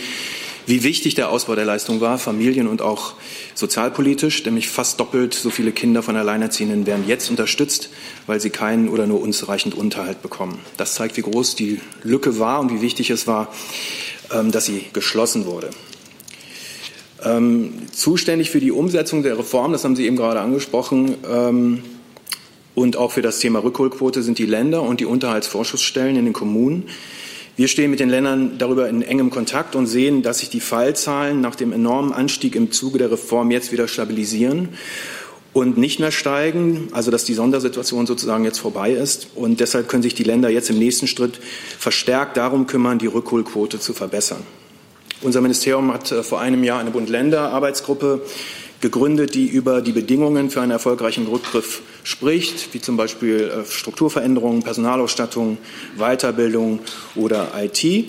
wie 0.65 0.84
wichtig 0.84 1.15
der 1.15 1.30
Ausbau 1.30 1.56
der 1.56 1.65
Leistung 1.65 2.01
war, 2.01 2.17
familien- 2.17 2.67
und 2.67 2.82
auch 2.82 3.13
sozialpolitisch, 3.56 4.45
nämlich 4.45 4.69
fast 4.69 4.99
doppelt 4.99 5.34
so 5.34 5.49
viele 5.49 5.71
Kinder 5.71 6.04
von 6.04 6.15
Alleinerziehenden 6.15 6.86
werden 6.86 7.06
jetzt 7.08 7.30
unterstützt, 7.30 7.89
weil 8.27 8.39
sie 8.39 8.51
keinen 8.51 8.89
oder 8.89 9.08
nur 9.08 9.21
unzureichend 9.21 9.73
Unterhalt 9.73 10.21
bekommen. 10.21 10.60
Das 10.77 10.93
zeigt, 10.93 11.17
wie 11.17 11.21
groß 11.21 11.56
die 11.56 11.82
Lücke 12.04 12.39
war 12.39 12.60
und 12.60 12.71
wie 12.71 12.82
wichtig 12.82 13.10
es 13.10 13.27
war, 13.27 13.54
ähm, 14.32 14.51
dass 14.51 14.65
sie 14.65 14.86
geschlossen 14.93 15.45
wurde. 15.45 15.71
Ähm, 17.23 17.73
zuständig 17.91 18.49
für 18.49 18.60
die 18.60 18.71
Umsetzung 18.71 19.23
der 19.23 19.38
Reform, 19.38 19.73
das 19.73 19.84
haben 19.84 19.95
Sie 19.95 20.05
eben 20.05 20.15
gerade 20.15 20.39
angesprochen, 20.39 21.15
ähm, 21.29 21.84
und 22.73 22.97
auch 22.97 23.12
für 23.12 23.21
das 23.21 23.39
Thema 23.39 23.60
Rückholquote 23.60 24.21
sind 24.21 24.38
die 24.38 24.45
Länder 24.45 24.81
und 24.81 24.99
die 24.99 25.05
Unterhaltsvorschussstellen 25.05 26.15
in 26.15 26.25
den 26.25 26.34
Kommunen. 26.34 26.86
Wir 27.57 27.67
stehen 27.67 27.91
mit 27.91 27.99
den 27.99 28.10
Ländern 28.10 28.57
darüber 28.57 28.88
in 28.88 29.01
engem 29.01 29.29
Kontakt 29.29 29.75
und 29.75 29.88
sehen, 29.88 30.23
dass 30.23 30.39
sich 30.39 30.49
die 30.49 30.62
Fallzahlen 30.62 31.41
nach 31.41 31.55
dem 31.55 31.73
enormen 31.73 32.13
Anstieg 32.13 32.55
im 32.55 32.71
Zuge 32.71 32.97
der 32.97 33.12
Reform 33.12 33.51
jetzt 33.51 33.73
wieder 33.73 33.89
stabilisieren 33.89 34.69
und 35.53 35.77
nicht 35.77 35.99
mehr 35.99 36.12
steigen, 36.12 36.88
also 36.93 37.12
dass 37.12 37.25
die 37.25 37.34
Sondersituation 37.34 38.07
sozusagen 38.07 38.45
jetzt 38.45 38.60
vorbei 38.60 38.91
ist. 38.91 39.27
Und 39.36 39.60
deshalb 39.60 39.89
können 39.89 40.01
sich 40.01 40.15
die 40.15 40.23
Länder 40.23 40.49
jetzt 40.49 40.69
im 40.69 40.79
nächsten 40.79 41.07
Schritt 41.07 41.41
verstärkt 41.77 42.38
darum 42.38 42.67
kümmern, 42.67 42.99
die 42.99 43.07
Rückholquote 43.07 43.79
zu 43.79 43.93
verbessern. 43.93 44.43
Unser 45.23 45.41
Ministerium 45.41 45.93
hat 45.93 46.12
äh, 46.12 46.23
vor 46.23 46.41
einem 46.41 46.63
Jahr 46.63 46.79
eine 46.79 46.89
Bund-Länder-Arbeitsgruppe 46.89 48.21
gegründet, 48.81 49.36
die 49.36 49.45
über 49.45 49.81
die 49.81 49.91
Bedingungen 49.91 50.49
für 50.49 50.62
einen 50.62 50.71
erfolgreichen 50.71 51.27
Rückgriff 51.27 51.84
spricht, 52.03 52.73
wie 52.73 52.81
zum 52.81 52.97
Beispiel 52.97 53.51
äh, 53.51 53.65
Strukturveränderungen, 53.69 54.63
Personalausstattung, 54.63 55.60
Weiterbildung 55.97 56.79
oder 57.15 57.51
IT. 57.55 58.07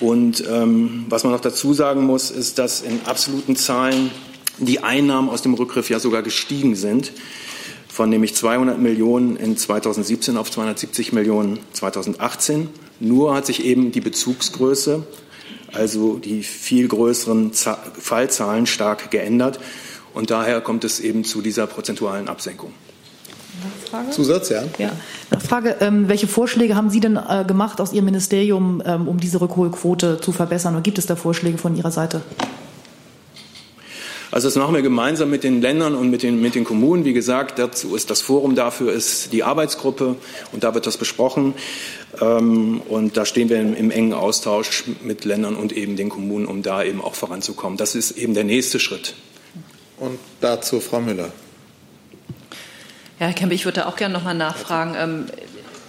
Und 0.00 0.42
ähm, 0.50 1.04
was 1.10 1.24
man 1.24 1.32
noch 1.34 1.40
dazu 1.40 1.74
sagen 1.74 2.04
muss, 2.04 2.30
ist, 2.30 2.58
dass 2.58 2.80
in 2.80 3.00
absoluten 3.04 3.54
Zahlen 3.54 4.10
die 4.58 4.82
Einnahmen 4.82 5.28
aus 5.28 5.42
dem 5.42 5.52
Rückgriff 5.52 5.90
ja 5.90 5.98
sogar 5.98 6.22
gestiegen 6.22 6.74
sind, 6.74 7.12
von 7.88 8.08
nämlich 8.08 8.34
200 8.34 8.78
Millionen 8.78 9.36
in 9.36 9.58
2017 9.58 10.38
auf 10.38 10.50
270 10.50 11.12
Millionen 11.12 11.58
2018. 11.74 12.68
Nur 12.98 13.34
hat 13.34 13.44
sich 13.44 13.64
eben 13.64 13.92
die 13.92 14.00
Bezugsgröße 14.00 15.04
also 15.74 16.18
die 16.18 16.42
viel 16.42 16.88
größeren 16.88 17.52
Fallzahlen 17.52 18.66
stark 18.66 19.10
geändert. 19.10 19.60
Und 20.12 20.30
daher 20.30 20.60
kommt 20.60 20.84
es 20.84 21.00
eben 21.00 21.24
zu 21.24 21.42
dieser 21.42 21.66
prozentualen 21.66 22.28
Absenkung. 22.28 22.72
Nachfrage? 23.64 24.10
Zusatz, 24.10 24.48
ja. 24.50 24.62
ja. 24.78 24.90
Nachfrage, 25.30 25.76
ähm, 25.80 26.08
welche 26.08 26.26
Vorschläge 26.26 26.74
haben 26.74 26.90
Sie 26.90 27.00
denn 27.00 27.16
äh, 27.16 27.44
gemacht 27.46 27.80
aus 27.80 27.92
Ihrem 27.92 28.06
Ministerium, 28.06 28.82
ähm, 28.84 29.08
um 29.08 29.18
diese 29.18 29.40
Rückholquote 29.40 30.20
zu 30.20 30.32
verbessern? 30.32 30.74
Oder 30.74 30.82
gibt 30.82 30.98
es 30.98 31.06
da 31.06 31.16
Vorschläge 31.16 31.58
von 31.58 31.76
Ihrer 31.76 31.90
Seite? 31.90 32.22
Also 34.30 34.48
das 34.48 34.56
machen 34.56 34.74
wir 34.74 34.82
gemeinsam 34.82 35.30
mit 35.30 35.44
den 35.44 35.60
Ländern 35.60 35.94
und 35.94 36.10
mit 36.10 36.22
den, 36.22 36.40
mit 36.40 36.54
den 36.54 36.64
Kommunen. 36.64 37.04
Wie 37.04 37.12
gesagt, 37.12 37.58
dazu 37.58 37.94
ist 37.94 38.10
das 38.10 38.20
Forum 38.20 38.54
dafür 38.54 38.92
ist 38.92 39.32
die 39.32 39.42
Arbeitsgruppe 39.42 40.16
und 40.52 40.64
da 40.64 40.74
wird 40.74 40.86
das 40.86 40.96
besprochen. 40.96 41.54
Ähm, 42.20 42.80
und 42.88 43.16
da 43.16 43.24
stehen 43.24 43.48
wir 43.48 43.60
im, 43.60 43.74
im 43.74 43.90
engen 43.90 44.12
Austausch 44.12 44.84
mit 45.02 45.24
Ländern 45.24 45.56
und 45.56 45.72
eben 45.72 45.96
den 45.96 46.08
Kommunen, 46.08 46.46
um 46.46 46.62
da 46.62 46.82
eben 46.82 47.00
auch 47.00 47.14
voranzukommen. 47.14 47.76
Das 47.76 47.94
ist 47.94 48.12
eben 48.12 48.34
der 48.34 48.44
nächste 48.44 48.80
Schritt. 48.80 49.14
Und 49.98 50.18
dazu 50.40 50.80
Frau 50.80 51.00
Müller. 51.00 51.32
Ja, 53.20 53.26
Herr 53.26 53.32
Kempe, 53.32 53.54
ich 53.54 53.64
würde 53.64 53.86
auch 53.86 53.96
gerne 53.96 54.12
noch 54.12 54.24
mal 54.24 54.34
nachfragen. 54.34 55.28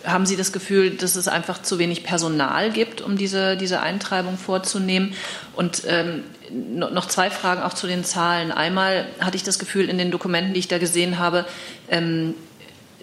Haben 0.06 0.26
Sie 0.26 0.36
das 0.36 0.52
Gefühl, 0.52 0.92
dass 0.92 1.16
es 1.16 1.28
einfach 1.28 1.62
zu 1.62 1.80
wenig 1.80 2.04
Personal 2.04 2.72
gibt, 2.72 3.02
um 3.02 3.18
diese, 3.18 3.58
diese 3.58 3.82
Eintreibung 3.82 4.38
vorzunehmen? 4.38 5.14
Und 5.56 5.84
ähm, 5.88 6.24
noch 6.52 7.08
zwei 7.08 7.30
Fragen 7.30 7.62
auch 7.64 7.74
zu 7.74 7.88
den 7.88 8.04
Zahlen. 8.04 8.52
Einmal 8.52 9.08
hatte 9.20 9.38
ich 9.38 9.44
das 9.44 9.60
Gefühl 9.60 9.90
in 9.90 9.98
den 9.98 10.12
Dokumenten, 10.12 10.54
die 10.54 10.60
ich 10.60 10.68
da 10.68 10.78
gesehen 10.78 11.18
habe, 11.20 11.46
ähm, 11.90 12.36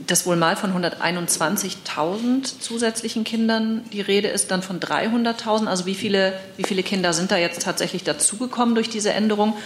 dass 0.07 0.27
wohl 0.27 0.37
mal 0.37 0.57
von 0.57 0.73
121.000 0.73 2.61
zusätzlichen 2.61 3.25
Kindern 3.25 3.83
die 3.93 4.01
Rede 4.01 4.29
ist, 4.29 4.51
dann 4.51 4.63
von 4.63 4.81
300.000. 4.81 5.67
Also 5.67 5.87
wie 5.87 5.95
viele, 5.95 6.33
wie 6.57 6.65
viele 6.65 6.83
Kinder 6.83 7.13
sind 7.13 7.31
da 7.31 7.37
jetzt 7.37 7.63
tatsächlich 7.63 8.05
dazugekommen 8.05 8.75
durch 8.75 8.89
diese 8.89 9.13
Änderung? 9.13 9.57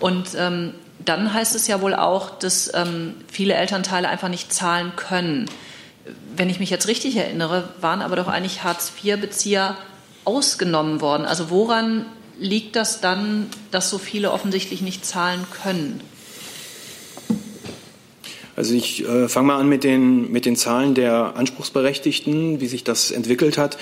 Und 0.00 0.28
ähm, 0.36 0.74
dann 1.04 1.32
heißt 1.32 1.54
es 1.54 1.66
ja 1.68 1.80
wohl 1.80 1.94
auch, 1.94 2.38
dass 2.38 2.72
ähm, 2.74 3.14
viele 3.30 3.54
Elternteile 3.54 4.08
einfach 4.08 4.28
nicht 4.28 4.52
zahlen 4.52 4.92
können 4.96 5.46
wenn 6.36 6.50
ich 6.50 6.60
mich 6.60 6.70
jetzt 6.70 6.88
richtig 6.88 7.16
erinnere, 7.16 7.68
waren 7.80 8.02
aber 8.02 8.16
doch 8.16 8.28
eigentlich 8.28 8.62
Hartz-IV-Bezieher 8.62 9.76
ausgenommen 10.24 11.00
worden. 11.00 11.24
Also 11.24 11.50
woran 11.50 12.06
liegt 12.38 12.76
das 12.76 13.00
dann, 13.00 13.48
dass 13.70 13.90
so 13.90 13.98
viele 13.98 14.30
offensichtlich 14.30 14.82
nicht 14.82 15.04
zahlen 15.04 15.44
können? 15.62 16.00
Also 18.58 18.74
ich 18.74 19.06
äh, 19.06 19.28
fange 19.28 19.46
mal 19.46 19.60
an 19.60 19.68
mit 19.68 19.84
den, 19.84 20.32
mit 20.32 20.44
den 20.44 20.56
Zahlen 20.56 20.94
der 20.94 21.36
Anspruchsberechtigten, 21.36 22.60
wie 22.60 22.66
sich 22.66 22.82
das 22.82 23.12
entwickelt 23.12 23.56
hat. 23.56 23.78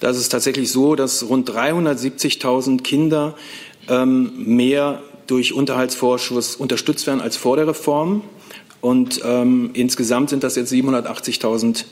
Da 0.00 0.10
ist 0.10 0.18
es 0.18 0.28
tatsächlich 0.28 0.70
so, 0.70 0.96
dass 0.96 1.26
rund 1.26 1.50
370.000 1.50 2.82
Kinder 2.82 3.34
ähm, 3.88 4.32
mehr 4.44 5.02
durch 5.26 5.54
Unterhaltsvorschuss 5.54 6.56
unterstützt 6.56 7.06
werden 7.06 7.22
als 7.22 7.38
vor 7.38 7.56
der 7.56 7.68
Reform. 7.68 8.22
Und 8.80 9.20
ähm, 9.24 9.70
insgesamt 9.74 10.30
sind 10.30 10.44
das 10.44 10.56
jetzt 10.56 10.72
780.000 10.72 11.84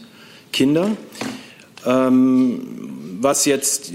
Kinder. 0.53 0.96
Ähm, 1.85 3.18
was 3.20 3.44
jetzt 3.44 3.92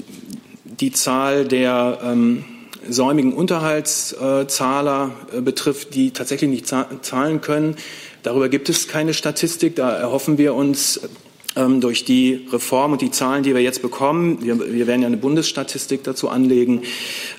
die 0.63 0.91
Zahl 0.91 1.45
der 1.45 1.99
ähm, 2.03 2.43
säumigen 2.87 3.33
Unterhaltszahler 3.33 5.11
äh, 5.35 5.41
betrifft, 5.41 5.93
die 5.95 6.11
tatsächlich 6.11 6.49
nicht 6.49 6.67
zahlen 6.67 7.41
können, 7.41 7.75
darüber 8.23 8.49
gibt 8.49 8.69
es 8.69 8.87
keine 8.87 9.13
Statistik. 9.13 9.75
Da 9.75 9.91
erhoffen 9.91 10.37
wir 10.37 10.53
uns 10.55 10.99
durch 11.53 12.05
die 12.05 12.47
Reform 12.51 12.93
und 12.93 13.01
die 13.01 13.11
Zahlen, 13.11 13.43
die 13.43 13.53
wir 13.53 13.61
jetzt 13.61 13.81
bekommen, 13.81 14.41
wir, 14.41 14.57
wir 14.71 14.87
werden 14.87 15.01
ja 15.01 15.07
eine 15.07 15.17
Bundesstatistik 15.17 16.01
dazu 16.03 16.29
anlegen, 16.29 16.83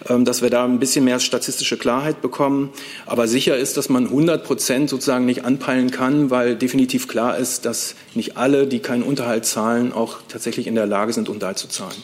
ähm, 0.08 0.26
dass 0.26 0.42
wir 0.42 0.50
da 0.50 0.64
ein 0.64 0.78
bisschen 0.78 1.04
mehr 1.04 1.18
statistische 1.18 1.78
Klarheit 1.78 2.20
bekommen. 2.20 2.70
Aber 3.06 3.26
sicher 3.26 3.56
ist, 3.56 3.78
dass 3.78 3.88
man 3.88 4.04
100 4.04 4.44
Prozent 4.44 4.90
sozusagen 4.90 5.24
nicht 5.24 5.46
anpeilen 5.46 5.90
kann, 5.90 6.30
weil 6.30 6.56
definitiv 6.56 7.08
klar 7.08 7.38
ist, 7.38 7.64
dass 7.64 7.94
nicht 8.14 8.36
alle, 8.36 8.66
die 8.66 8.80
keinen 8.80 9.02
Unterhalt 9.02 9.46
zahlen, 9.46 9.94
auch 9.94 10.18
tatsächlich 10.28 10.66
in 10.66 10.74
der 10.74 10.86
Lage 10.86 11.14
sind, 11.14 11.30
Unterhalt 11.30 11.56
zu 11.56 11.68
zahlen. 11.68 11.96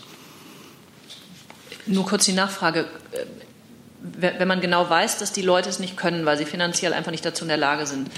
Nur 1.87 2.07
kurz 2.07 2.25
die 2.25 2.33
Nachfrage. 2.33 2.87
Wenn 4.01 4.49
man 4.49 4.61
genau 4.61 4.89
weiß, 4.89 5.19
dass 5.19 5.33
die 5.33 5.43
Leute 5.43 5.69
es 5.69 5.79
nicht 5.79 5.97
können, 5.97 6.25
weil 6.25 6.39
sie 6.39 6.45
finanziell 6.47 6.95
einfach 6.95 7.11
nicht 7.11 7.25
dazu 7.25 7.45
in 7.45 7.49
der 7.49 7.57
Lage 7.57 7.85
sind, 7.87 8.09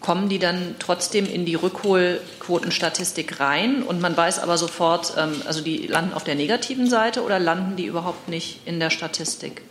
kommen 0.00 0.28
die 0.28 0.38
dann 0.38 0.76
trotzdem 0.78 1.26
in 1.26 1.44
die 1.44 1.54
Rückholquotenstatistik 1.54 3.40
rein 3.40 3.82
und 3.82 4.00
man 4.00 4.16
weiß 4.16 4.38
aber 4.38 4.56
sofort, 4.58 5.14
ähm, 5.16 5.42
also 5.46 5.60
die 5.60 5.86
landen 5.86 6.14
auf 6.14 6.24
der 6.24 6.34
negativen 6.34 6.88
Seite 6.88 7.22
oder 7.22 7.38
landen 7.38 7.76
die 7.76 7.86
überhaupt 7.86 8.28
nicht 8.28 8.60
in 8.64 8.80
der 8.80 8.90
Statistik? 8.90 9.62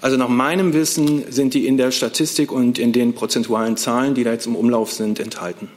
Also 0.00 0.16
nach 0.16 0.28
meinem 0.28 0.74
Wissen 0.74 1.30
sind 1.32 1.54
die 1.54 1.66
in 1.66 1.76
der 1.76 1.90
Statistik 1.90 2.52
und 2.52 2.78
in 2.78 2.92
den 2.92 3.14
prozentualen 3.14 3.76
Zahlen, 3.76 4.14
die 4.14 4.22
da 4.22 4.32
jetzt 4.32 4.46
im 4.46 4.54
Umlauf 4.54 4.92
sind, 4.92 5.18
enthalten. 5.18 5.68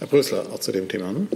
Herr 0.00 0.06
Brösler, 0.08 0.46
auch 0.52 0.60
zu 0.60 0.72
dem 0.72 0.88
Thema. 0.88 1.12
Ne? 1.12 1.26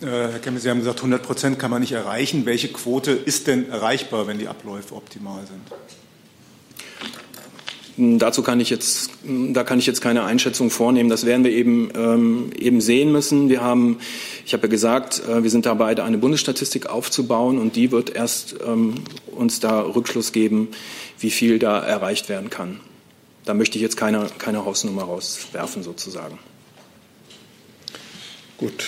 Ja. 0.00 0.06
Äh, 0.06 0.32
Herr 0.32 0.38
Kemmel, 0.40 0.60
Sie 0.60 0.70
haben 0.70 0.78
gesagt, 0.78 0.98
100 0.98 1.22
Prozent 1.22 1.58
kann 1.58 1.70
man 1.70 1.80
nicht 1.80 1.92
erreichen. 1.92 2.46
Welche 2.46 2.68
Quote 2.68 3.12
ist 3.12 3.46
denn 3.46 3.70
erreichbar, 3.70 4.26
wenn 4.26 4.38
die 4.38 4.48
Abläufe 4.48 4.94
optimal 4.94 5.40
sind? 5.46 5.62
Dazu 8.00 8.44
kann 8.44 8.60
ich 8.60 8.70
jetzt, 8.70 9.10
da 9.24 9.64
kann 9.64 9.80
ich 9.80 9.86
jetzt 9.86 10.00
keine 10.00 10.22
Einschätzung 10.22 10.70
vornehmen. 10.70 11.10
Das 11.10 11.26
werden 11.26 11.42
wir 11.42 11.50
eben, 11.50 11.90
ähm, 11.96 12.50
eben 12.56 12.80
sehen 12.80 13.10
müssen. 13.10 13.48
Wir 13.48 13.60
haben, 13.60 13.98
ich 14.46 14.52
habe 14.52 14.68
ja 14.68 14.70
gesagt, 14.70 15.20
äh, 15.28 15.42
wir 15.42 15.50
sind 15.50 15.66
dabei, 15.66 15.96
da 15.96 16.04
eine 16.04 16.16
Bundesstatistik 16.16 16.86
aufzubauen 16.86 17.58
und 17.58 17.74
die 17.74 17.90
wird 17.90 18.14
erst 18.14 18.54
ähm, 18.64 19.02
uns 19.34 19.58
da 19.58 19.80
Rückschluss 19.80 20.30
geben, 20.30 20.68
wie 21.18 21.30
viel 21.30 21.58
da 21.58 21.80
erreicht 21.80 22.28
werden 22.28 22.50
kann. 22.50 22.78
Da 23.44 23.54
möchte 23.54 23.78
ich 23.78 23.82
jetzt 23.82 23.96
keine, 23.96 24.28
keine 24.38 24.64
Hausnummer 24.64 25.02
rauswerfen 25.02 25.82
sozusagen. 25.82 26.38
Gut. 28.58 28.84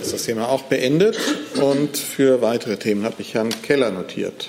ist 0.00 0.14
das 0.14 0.22
Thema 0.22 0.48
auch 0.48 0.62
beendet. 0.62 1.18
Und 1.60 1.98
für 1.98 2.40
weitere 2.40 2.78
Themen 2.78 3.04
habe 3.04 3.16
ich 3.18 3.34
Herrn 3.34 3.50
Keller 3.62 3.90
notiert. 3.90 4.48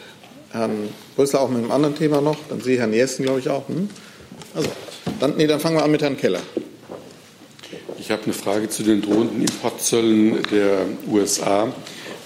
Herrn 0.53 0.89
Brüssel 1.15 1.37
auch 1.37 1.49
mit 1.49 1.57
einem 1.57 1.71
anderen 1.71 1.95
Thema 1.95 2.21
noch. 2.21 2.37
Dann 2.47 2.61
Sie, 2.61 2.77
Herrn 2.77 2.93
Jessen, 2.93 3.25
glaube 3.25 3.39
ich, 3.39 3.49
auch. 3.49 3.67
Hm? 3.67 3.89
Also, 4.53 4.69
dann, 5.19 5.35
nee, 5.35 5.47
dann 5.47 5.59
fangen 5.59 5.77
wir 5.77 5.83
an 5.83 5.89
mit 5.89 6.03
Herrn 6.03 6.15
Keller. 6.15 6.41
Ich 7.99 8.11
habe 8.11 8.23
eine 8.25 8.33
Frage 8.33 8.69
zu 8.69 8.83
den 8.83 9.01
drohenden 9.01 9.41
Importzöllen 9.41 10.43
der 10.51 10.85
USA. 11.07 11.73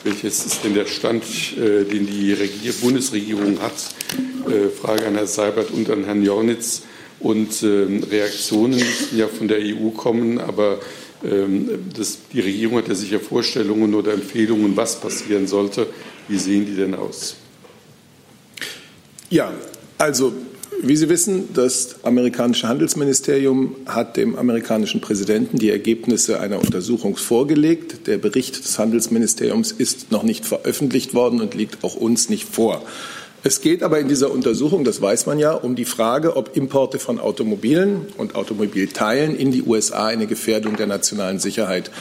Welches 0.03 0.45
ist 0.45 0.65
denn 0.65 0.73
der 0.73 0.87
Stand, 0.87 1.23
äh, 1.57 1.85
den 1.85 2.05
die 2.05 2.33
Regier 2.33 2.73
Bundesregierung 2.73 3.61
hat? 3.61 3.73
Äh, 4.51 4.69
Frage 4.69 5.07
an 5.07 5.15
Herrn 5.15 5.27
Seibert 5.27 5.71
und 5.71 5.89
an 5.89 6.03
Herrn 6.03 6.21
Jornitz. 6.21 6.81
Und 7.21 7.63
äh, 7.63 8.01
Reaktionen 8.11 8.77
müssten 8.77 9.17
ja 9.17 9.29
von 9.29 9.47
der 9.47 9.59
EU 9.59 9.91
kommen, 9.91 10.39
aber 10.39 10.79
ähm, 11.23 11.69
das, 11.95 12.17
die 12.33 12.41
Regierung 12.41 12.79
hat 12.79 12.89
ja 12.89 12.95
sicher 12.95 13.21
Vorstellungen 13.21 13.95
oder 13.95 14.11
Empfehlungen, 14.11 14.75
was 14.75 14.99
passieren 14.99 15.47
sollte. 15.47 15.87
Wie 16.27 16.37
sehen 16.37 16.65
die 16.65 16.75
denn 16.75 16.93
aus? 16.93 17.37
Ja, 19.29 19.51
also 19.97 20.33
wie 20.81 20.95
Sie 20.95 21.09
wissen, 21.09 21.49
das 21.53 22.03
amerikanische 22.03 22.67
Handelsministerium 22.67 23.75
hat 23.87 24.15
dem 24.15 24.35
amerikanischen 24.35 25.01
Präsidenten 25.01 25.57
die 25.57 25.71
Ergebnisse 25.71 26.39
einer 26.39 26.59
Untersuchung 26.59 27.17
vorgelegt. 27.17 28.07
Der 28.07 28.19
Bericht 28.19 28.63
des 28.63 28.77
Handelsministeriums 28.77 29.71
ist 29.71 30.11
noch 30.11 30.23
nicht 30.23 30.45
veröffentlicht 30.45 31.15
worden 31.15 31.41
und 31.41 31.55
liegt 31.55 31.83
auch 31.83 31.95
uns 31.95 32.29
nicht 32.29 32.47
vor. 32.47 32.83
Es 33.43 33.61
geht 33.61 33.81
aber 33.81 33.99
in 33.99 34.07
dieser 34.07 34.31
Untersuchung, 34.31 34.83
das 34.83 35.01
weiß 35.01 35.25
man 35.25 35.39
ja, 35.39 35.53
um 35.53 35.75
die 35.75 35.85
Frage, 35.85 36.37
ob 36.37 36.55
Importe 36.55 36.99
von 36.99 37.19
Automobilen 37.19 38.05
und 38.17 38.35
Automobilteilen 38.35 39.35
in 39.35 39.51
die 39.51 39.63
USA 39.63 40.05
eine 40.05 40.27
Gefährdung 40.27 40.75
der 40.75 40.87
nationalen 40.87 41.39
Sicherheit 41.39 41.91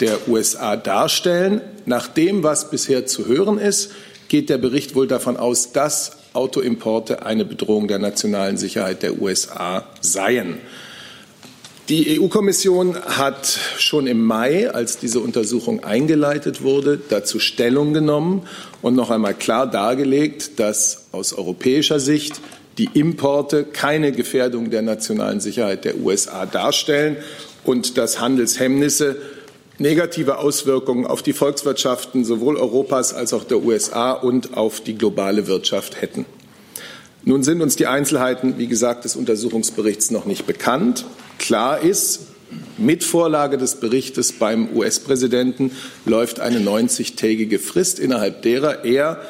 der 0.00 0.28
USA 0.28 0.76
darstellen. 0.76 1.60
Nach 1.86 2.08
dem, 2.08 2.42
was 2.42 2.70
bisher 2.70 3.06
zu 3.06 3.26
hören 3.26 3.58
ist, 3.58 3.92
geht 4.28 4.50
der 4.50 4.58
Bericht 4.58 4.94
wohl 4.94 5.06
davon 5.06 5.36
aus, 5.36 5.72
dass 5.72 6.23
Autoimporte 6.34 7.24
eine 7.24 7.44
Bedrohung 7.44 7.88
der 7.88 7.98
nationalen 7.98 8.56
Sicherheit 8.56 9.02
der 9.02 9.20
USA 9.20 9.86
seien. 10.00 10.58
Die 11.88 12.18
EU-Kommission 12.18 12.96
hat 12.96 13.46
schon 13.78 14.06
im 14.06 14.24
Mai, 14.24 14.70
als 14.70 14.98
diese 14.98 15.20
Untersuchung 15.20 15.84
eingeleitet 15.84 16.62
wurde, 16.62 16.98
dazu 17.10 17.38
Stellung 17.38 17.92
genommen 17.92 18.48
und 18.80 18.94
noch 18.94 19.10
einmal 19.10 19.34
klar 19.34 19.70
dargelegt, 19.70 20.58
dass 20.58 21.08
aus 21.12 21.34
europäischer 21.34 22.00
Sicht 22.00 22.40
die 22.78 22.88
Importe 22.94 23.64
keine 23.64 24.12
Gefährdung 24.12 24.70
der 24.70 24.80
nationalen 24.82 25.40
Sicherheit 25.40 25.84
der 25.84 25.98
USA 25.98 26.46
darstellen 26.46 27.18
und 27.64 27.98
dass 27.98 28.18
Handelshemmnisse 28.18 29.16
negative 29.78 30.38
Auswirkungen 30.38 31.06
auf 31.06 31.22
die 31.22 31.32
Volkswirtschaften 31.32 32.24
sowohl 32.24 32.56
Europas 32.56 33.12
als 33.12 33.32
auch 33.32 33.44
der 33.44 33.62
USA 33.62 34.12
und 34.12 34.56
auf 34.56 34.80
die 34.80 34.96
globale 34.96 35.46
Wirtschaft 35.46 36.00
hätten. 36.00 36.26
Nun 37.24 37.42
sind 37.42 37.62
uns 37.62 37.76
die 37.76 37.86
Einzelheiten, 37.86 38.58
wie 38.58 38.66
gesagt, 38.66 39.04
des 39.04 39.16
Untersuchungsberichts 39.16 40.10
noch 40.10 40.26
nicht 40.26 40.46
bekannt. 40.46 41.06
Klar 41.38 41.80
ist, 41.80 42.20
mit 42.76 43.02
Vorlage 43.02 43.56
des 43.56 43.76
Berichtes 43.76 44.32
beim 44.32 44.68
US-Präsidenten 44.76 45.70
läuft 46.04 46.40
eine 46.40 46.58
90-tägige 46.58 47.58
Frist, 47.58 47.98
innerhalb 47.98 48.42
derer 48.42 48.84
er 48.84 49.22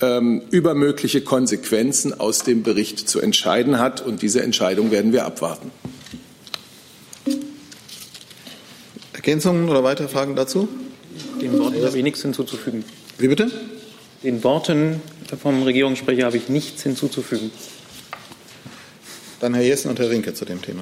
ähm, 0.00 0.42
über 0.50 0.74
mögliche 0.74 1.20
Konsequenzen 1.20 2.18
aus 2.18 2.42
dem 2.42 2.62
Bericht 2.62 3.08
zu 3.08 3.20
entscheiden 3.20 3.78
hat. 3.78 4.00
Und 4.00 4.22
diese 4.22 4.42
Entscheidung 4.42 4.90
werden 4.90 5.12
wir 5.12 5.24
abwarten. 5.24 5.70
Ergänzungen 9.22 9.68
oder 9.68 9.84
weitere 9.84 10.08
Fragen 10.08 10.34
dazu? 10.34 10.68
Den 11.40 11.56
Worten 11.56 11.84
habe 11.84 11.96
ich 11.96 12.02
nichts 12.02 12.22
hinzuzufügen. 12.22 12.84
Wie 13.18 13.28
bitte? 13.28 13.52
Den 14.24 14.42
Worten 14.42 15.00
vom 15.40 15.62
Regierungssprecher 15.62 16.24
habe 16.24 16.36
ich 16.36 16.48
nichts 16.48 16.82
hinzuzufügen. 16.82 17.52
Dann 19.38 19.54
Herr 19.54 19.62
Jessen 19.62 19.90
und 19.90 20.00
Herr 20.00 20.10
Rinke 20.10 20.34
zu 20.34 20.44
dem 20.44 20.60
Thema. 20.60 20.80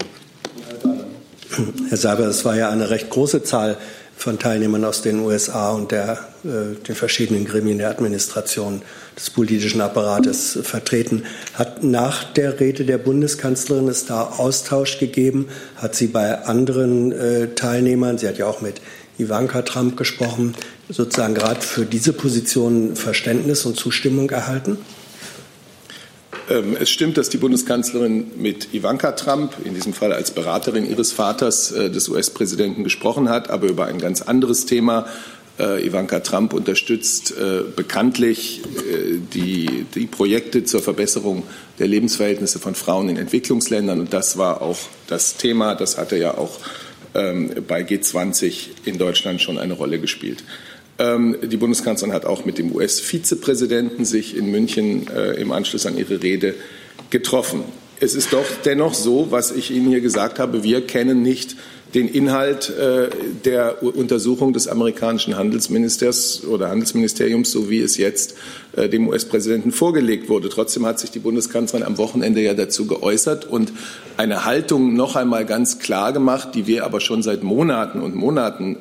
Herr 1.91 1.97
Seiber, 1.99 2.25
es 2.29 2.43
war 2.47 2.57
ja 2.57 2.71
eine 2.71 2.89
recht 2.89 3.11
große 3.11 3.43
Zahl 3.43 3.77
von 4.21 4.39
Teilnehmern 4.39 4.85
aus 4.85 5.01
den 5.01 5.21
USA 5.21 5.71
und 5.71 5.93
der, 5.93 6.19
äh, 6.45 6.77
den 6.87 6.95
verschiedenen 6.95 7.47
Gremien 7.47 7.79
der 7.79 7.89
Administration 7.89 8.83
des 9.17 9.31
politischen 9.31 9.81
Apparates 9.81 10.59
vertreten. 10.63 11.25
Hat 11.55 11.83
nach 11.83 12.25
der 12.25 12.61
Rede 12.61 12.85
der 12.85 12.99
Bundeskanzlerin 12.99 13.89
es 13.89 14.05
da 14.05 14.25
Austausch 14.37 14.99
gegeben? 14.99 15.49
Hat 15.77 15.95
sie 15.95 16.09
bei 16.09 16.45
anderen 16.45 17.13
äh, 17.13 17.55
Teilnehmern, 17.55 18.19
sie 18.19 18.29
hat 18.29 18.37
ja 18.37 18.47
auch 18.47 18.61
mit 18.61 18.83
Ivanka 19.19 19.63
Trump 19.63 19.97
gesprochen, 19.97 20.55
sozusagen 20.91 21.35
gerade 21.35 21.63
für 21.63 21.87
diese 21.87 22.13
Position 22.13 22.97
Verständnis 22.97 23.65
und 23.65 23.77
Zustimmung 23.77 24.29
erhalten? 24.29 24.77
Ähm, 26.51 26.77
es 26.79 26.91
stimmt, 26.91 27.17
dass 27.17 27.29
die 27.29 27.39
Bundeskanzlerin 27.39 28.33
mit 28.37 28.75
Ivanka 28.75 29.13
Trump, 29.13 29.55
in 29.65 29.75
diesem 29.75 29.95
Fall 29.95 30.13
als 30.13 30.33
Beraterin 30.33 30.89
ihres 30.89 31.13
Vaters, 31.13 31.71
äh, 31.71 31.91
des 31.91 32.09
US-Präsidenten, 32.09 32.83
gesprochen 32.83 33.29
hat, 33.29 33.51
aber 33.51 33.69
über 33.69 33.87
ein 33.87 33.99
ganz 33.99 34.21
anderes 34.21 34.67
Thema. 34.67 35.07
Äh, 35.61 35.87
Ivanka 35.87 36.21
Trump 36.21 36.53
unterstützt 36.53 37.33
äh, 37.33 37.63
bekanntlich 37.77 38.63
die, 39.33 39.87
die 39.95 40.07
Projekte 40.07 40.65
zur 40.65 40.81
Verbesserung 40.81 41.45
der 41.79 41.87
Lebensverhältnisse 41.87 42.59
von 42.59 42.75
Frauen 42.75 43.09
in 43.09 43.17
Entwicklungsländern. 43.17 44.01
Und 44.01 44.13
das 44.13 44.37
war 44.37 44.61
auch 44.61 44.79
das 45.07 45.37
Thema. 45.37 45.77
Das 45.77 45.99
hatte 45.99 46.17
ja 46.17 46.37
auch 46.37 46.59
ähm, 47.15 47.53
bei 47.69 47.83
G20 47.83 48.71
in 48.85 48.99
Deutschland 48.99 49.41
schon 49.41 49.59
eine 49.59 49.75
Rolle 49.75 50.01
gespielt. 50.01 50.43
Ähm, 51.01 51.37
die 51.43 51.57
Bundeskanzlerin 51.57 52.15
hat 52.15 52.27
auch 52.27 52.45
mit 52.45 52.59
dem 52.59 52.75
US-Vizepräsidenten 52.75 54.05
sich 54.05 54.37
in 54.37 54.51
München 54.51 55.09
äh, 55.09 55.41
im 55.41 55.51
Anschluss 55.51 55.87
an 55.87 55.97
ihre 55.97 56.23
Rede 56.23 56.55
getroffen. 57.09 57.65
Es 58.01 58.15
ist 58.15 58.33
doch 58.33 58.45
dennoch 58.65 58.95
so, 58.95 59.29
was 59.31 59.51
ich 59.51 59.71
Ihnen 59.71 59.89
hier 59.89 60.01
gesagt 60.01 60.39
habe, 60.39 60.63
wir 60.63 60.87
kennen 60.87 61.23
nicht 61.23 61.57
den 61.95 62.07
Inhalt 62.07 62.71
äh, 62.71 63.09
der 63.45 63.83
Untersuchung 63.83 64.53
des 64.53 64.69
amerikanischen 64.69 65.37
Handelsministers 65.37 66.45
oder 66.45 66.69
Handelsministeriums, 66.69 67.51
so 67.51 67.69
wie 67.69 67.81
es 67.81 67.97
jetzt 67.97 68.37
äh, 68.77 68.89
dem 68.89 69.09
US-Präsidenten 69.09 69.73
vorgelegt 69.73 70.29
wurde. 70.29 70.51
Trotzdem 70.51 70.87
hat 70.87 71.01
sich 71.01 71.11
die 71.11 71.19
Bundeskanzlerin 71.19 71.87
am 71.87 71.99
Wochenende 71.99 72.41
ja 72.43 72.55
dazu 72.55 72.87
geäußert 72.87 73.45
und 73.45 73.73
eine 74.17 74.45
Haltung 74.45 74.95
noch 74.95 75.17
einmal 75.17 75.45
ganz 75.47 75.79
klar 75.79 76.13
gemacht, 76.13 76.51
die 76.55 76.67
wir 76.67 76.85
aber 76.85 77.01
schon 77.01 77.23
seit 77.23 77.43
Monaten 77.43 78.01
und 78.01 78.15
Monaten 78.15 78.77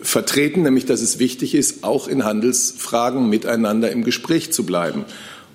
vertreten, 0.00 0.62
nämlich 0.62 0.86
dass 0.86 1.00
es 1.00 1.18
wichtig 1.18 1.54
ist, 1.54 1.84
auch 1.84 2.08
in 2.08 2.24
Handelsfragen 2.24 3.28
miteinander 3.28 3.90
im 3.90 4.04
Gespräch 4.04 4.52
zu 4.52 4.64
bleiben. 4.64 5.04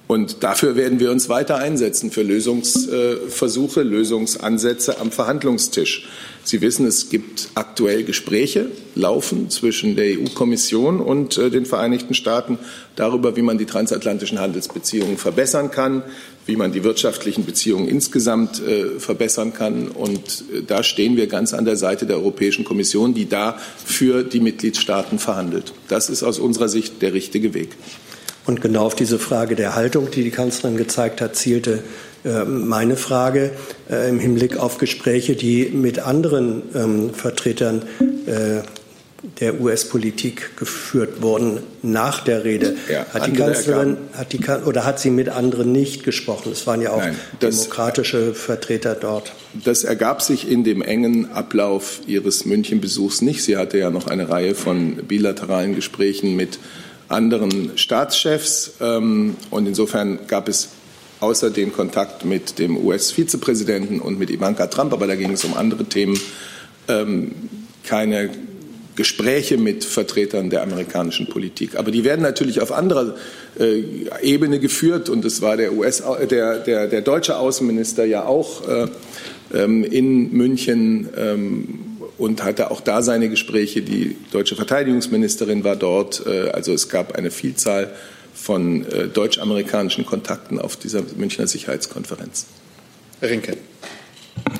Und 0.05 0.43
dafür 0.43 0.75
werden 0.75 0.99
wir 0.99 1.11
uns 1.11 1.29
weiter 1.29 1.57
einsetzen 1.57 2.11
für 2.11 2.23
Lösungsversuche, 2.23 3.83
Lösungsansätze 3.83 4.99
am 4.99 5.11
Verhandlungstisch. 5.11 6.07
Sie 6.43 6.61
wissen, 6.61 6.85
es 6.85 7.09
gibt 7.09 7.49
aktuell 7.55 8.03
Gespräche 8.03 8.67
laufen 8.95 9.49
zwischen 9.49 9.95
der 9.95 10.19
EU-Kommission 10.19 10.99
und 10.99 11.37
äh, 11.37 11.49
den 11.49 11.65
Vereinigten 11.65 12.13
Staaten 12.13 12.59
darüber, 12.97 13.37
wie 13.37 13.41
man 13.41 13.57
die 13.57 13.65
transatlantischen 13.65 14.39
Handelsbeziehungen 14.39 15.17
verbessern 15.17 15.71
kann, 15.71 16.03
wie 16.45 16.55
man 16.55 16.71
die 16.71 16.83
wirtschaftlichen 16.83 17.45
Beziehungen 17.45 17.87
insgesamt 17.87 18.61
äh, 18.61 18.99
verbessern 18.99 19.53
kann. 19.53 19.87
Und 19.87 20.43
äh, 20.53 20.61
da 20.65 20.83
stehen 20.83 21.15
wir 21.15 21.27
ganz 21.27 21.53
an 21.53 21.65
der 21.65 21.77
Seite 21.77 22.05
der 22.05 22.17
Europäischen 22.17 22.65
Kommission, 22.65 23.13
die 23.13 23.29
da 23.29 23.57
für 23.85 24.23
die 24.23 24.39
Mitgliedstaaten 24.39 25.19
verhandelt. 25.19 25.73
Das 25.87 26.09
ist 26.09 26.23
aus 26.23 26.39
unserer 26.39 26.69
Sicht 26.69 27.01
der 27.01 27.13
richtige 27.13 27.53
Weg. 27.53 27.69
Und 28.45 28.61
genau 28.61 28.85
auf 28.85 28.95
diese 28.95 29.19
Frage 29.19 29.55
der 29.55 29.75
Haltung, 29.75 30.11
die 30.11 30.23
die 30.23 30.31
Kanzlerin 30.31 30.75
gezeigt 30.77 31.21
hat, 31.21 31.35
zielte 31.35 31.83
äh, 32.25 32.43
meine 32.43 32.97
Frage 32.97 33.51
äh, 33.89 34.09
im 34.09 34.19
Hinblick 34.19 34.57
auf 34.57 34.77
Gespräche, 34.77 35.35
die 35.35 35.69
mit 35.69 35.99
anderen 35.99 36.63
ähm, 36.75 37.13
Vertretern 37.13 37.83
äh, 38.25 38.61
der 39.39 39.61
US-Politik 39.61 40.57
geführt 40.57 41.21
wurden 41.21 41.59
nach 41.81 42.23
der 42.23 42.43
Rede. 42.43 42.75
Ja, 42.91 43.05
hat 43.13 43.25
die 43.27 43.31
Kanzlerin 43.31 43.97
hat 44.13 44.33
die, 44.33 44.39
oder 44.65 44.85
hat 44.85 44.99
sie 44.99 45.09
mit 45.09 45.29
anderen 45.29 45.71
nicht 45.71 46.03
gesprochen? 46.03 46.51
Es 46.51 46.67
waren 46.67 46.81
ja 46.81 46.91
auch 46.91 46.99
Nein, 46.99 47.15
das, 47.39 47.61
demokratische 47.61 48.33
Vertreter 48.33 48.95
dort. 48.95 49.31
Das 49.63 49.85
ergab 49.85 50.21
sich 50.21 50.49
in 50.49 50.65
dem 50.65 50.81
engen 50.81 51.31
Ablauf 51.31 52.01
ihres 52.05 52.45
München-Besuchs 52.45 53.21
nicht. 53.21 53.43
Sie 53.43 53.55
hatte 53.55 53.77
ja 53.77 53.89
noch 53.89 54.07
eine 54.07 54.27
Reihe 54.29 54.55
von 54.55 54.97
bilateralen 54.97 55.73
Gesprächen 55.73 56.35
mit 56.35 56.59
anderen 57.07 57.77
Staatschefs. 57.77 58.73
Ähm, 58.81 59.37
und 59.49 59.67
insofern 59.67 60.19
gab 60.27 60.49
es 60.49 60.69
außer 61.21 61.49
dem 61.49 61.71
Kontakt 61.71 62.25
mit 62.25 62.59
dem 62.59 62.75
US-Vizepräsidenten 62.75 64.01
und 64.01 64.19
mit 64.19 64.29
Ivanka 64.29 64.67
Trump, 64.67 64.91
aber 64.91 65.07
da 65.07 65.15
ging 65.15 65.31
es 65.31 65.45
um 65.45 65.53
andere 65.53 65.85
Themen, 65.85 66.19
ähm, 66.89 67.31
keine 67.85 68.29
Gespräche 68.95 69.57
mit 69.57 69.83
Vertretern 69.83 70.49
der 70.49 70.61
amerikanischen 70.61 71.27
Politik. 71.27 71.75
Aber 71.75 71.91
die 71.91 72.03
werden 72.03 72.21
natürlich 72.21 72.61
auf 72.61 72.71
anderer 72.71 73.15
äh, 73.59 73.83
Ebene 74.21 74.59
geführt 74.59 75.09
und 75.09 75.25
es 75.25 75.41
war 75.41 75.57
der, 75.57 75.73
US, 75.73 76.03
der, 76.29 76.59
der, 76.59 76.87
der 76.87 77.01
deutsche 77.01 77.37
Außenminister 77.37 78.05
ja 78.05 78.25
auch 78.25 78.67
äh, 78.67 78.87
ähm, 79.53 79.83
in 79.83 80.31
München 80.31 81.09
und 82.17 82.43
hatte 82.43 82.71
auch 82.71 82.81
da 82.81 83.01
seine 83.01 83.29
Gespräche. 83.29 83.81
Die 83.81 84.15
deutsche 84.31 84.55
Verteidigungsministerin 84.55 85.63
war 85.63 85.75
dort. 85.75 86.25
Äh, 86.25 86.49
also 86.49 86.73
es 86.73 86.89
gab 86.89 87.15
eine 87.15 87.31
Vielzahl 87.31 87.91
von 88.33 88.85
äh, 88.85 89.07
deutsch-amerikanischen 89.07 90.05
Kontakten 90.05 90.59
auf 90.59 90.75
dieser 90.75 91.03
Münchner 91.17 91.47
Sicherheitskonferenz. 91.47 92.45
Herr 93.19 93.29
Rinke. 93.29 93.57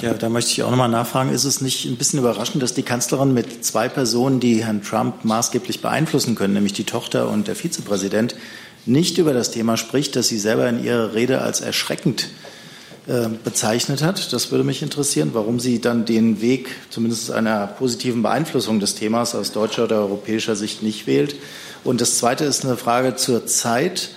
Ja, 0.02 0.14
da 0.14 0.30
möchte 0.30 0.52
ich 0.52 0.64
auch 0.64 0.70
nochmal 0.70 0.90
nachfragen. 0.90 1.32
Ist 1.32 1.46
es 1.46 1.62
nicht 1.62 1.86
ein 1.86 1.96
bisschen 1.96 2.20
überraschend, 2.20 2.62
dass 2.62 2.74
die 2.74 2.84
Kanzlerin 2.84 3.34
mit 3.34 3.64
zwei 3.64 3.88
Personen, 3.90 4.40
die 4.40 4.64
Herrn 4.64 4.84
Trump 4.84 5.24
maßgeblich 5.24 5.82
beeinflussen 5.82 6.36
können, 6.36 6.54
nämlich 6.54 6.74
die 6.74 6.84
Tochter 6.84 7.30
und 7.30 7.48
der 7.48 7.56
Vizepräsident, 7.56 8.36
nicht 8.86 9.18
über 9.18 9.34
das 9.34 9.52
Thema 9.52 9.78
spricht, 9.78 10.16
das 10.16 10.28
sie 10.28 10.40
selber 10.40 10.68
in 10.68 10.84
ihrer 10.84 11.14
Rede 11.14 11.42
als 11.42 11.62
erschreckend 11.62 12.30
äh, 13.08 13.30
bezeichnet 13.44 14.02
hat. 14.02 14.32
Das 14.34 14.52
würde 14.52 14.64
mich 14.64 14.82
interessieren, 14.82 15.32
warum 15.34 15.60
sie 15.60 15.82
dann 15.82 16.06
den 16.06 16.42
Weg 16.42 16.70
zumindest 16.90 17.32
einer 17.32 17.68
positiven 17.68 18.24
Beeinflussung 18.24 18.80
des 18.80 18.96
Themas 18.96 19.36
aus 19.36 19.52
deutscher 19.52 19.86
oder 19.86 19.98
europäischer 19.98 20.56
Sicht 20.56 20.84
nicht 20.84 21.08
wählt. 21.08 21.36
Und 21.84 22.02
das 22.02 22.18
Zweite 22.18 22.46
ist 22.46 22.66
eine 22.66 22.78
Frage 22.78 23.16
zur 23.16 23.46
Zeit. 23.46 24.12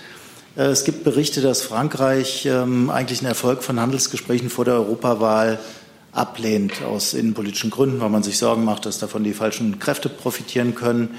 Äh, 0.57 0.63
es 0.63 0.83
gibt 0.83 1.03
Berichte, 1.03 1.41
dass 1.41 1.61
Frankreich 1.61 2.45
ähm, 2.45 2.89
eigentlich 2.89 3.19
einen 3.19 3.29
Erfolg 3.29 3.63
von 3.63 3.79
Handelsgesprächen 3.79 4.49
vor 4.49 4.65
der 4.65 4.73
Europawahl 4.75 5.59
ablehnt, 6.11 6.81
aus 6.83 7.13
innenpolitischen 7.13 7.69
Gründen, 7.69 8.01
weil 8.01 8.09
man 8.09 8.23
sich 8.23 8.37
Sorgen 8.39 8.65
macht, 8.65 8.85
dass 8.85 8.97
davon 8.97 9.23
die 9.23 9.33
falschen 9.33 9.77
Kräfte 9.77 10.09
profitieren 10.09 10.73
können. 10.73 11.09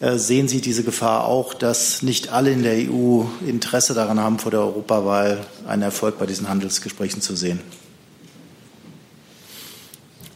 Äh, 0.00 0.16
sehen 0.16 0.48
Sie 0.48 0.62
diese 0.62 0.82
Gefahr 0.82 1.26
auch, 1.26 1.52
dass 1.52 2.02
nicht 2.02 2.32
alle 2.32 2.50
in 2.50 2.62
der 2.62 2.90
EU 2.90 3.24
Interesse 3.46 3.92
daran 3.92 4.18
haben, 4.18 4.38
vor 4.38 4.50
der 4.50 4.60
Europawahl 4.60 5.44
einen 5.68 5.82
Erfolg 5.82 6.18
bei 6.18 6.24
diesen 6.24 6.48
Handelsgesprächen 6.48 7.20
zu 7.20 7.36
sehen? 7.36 7.60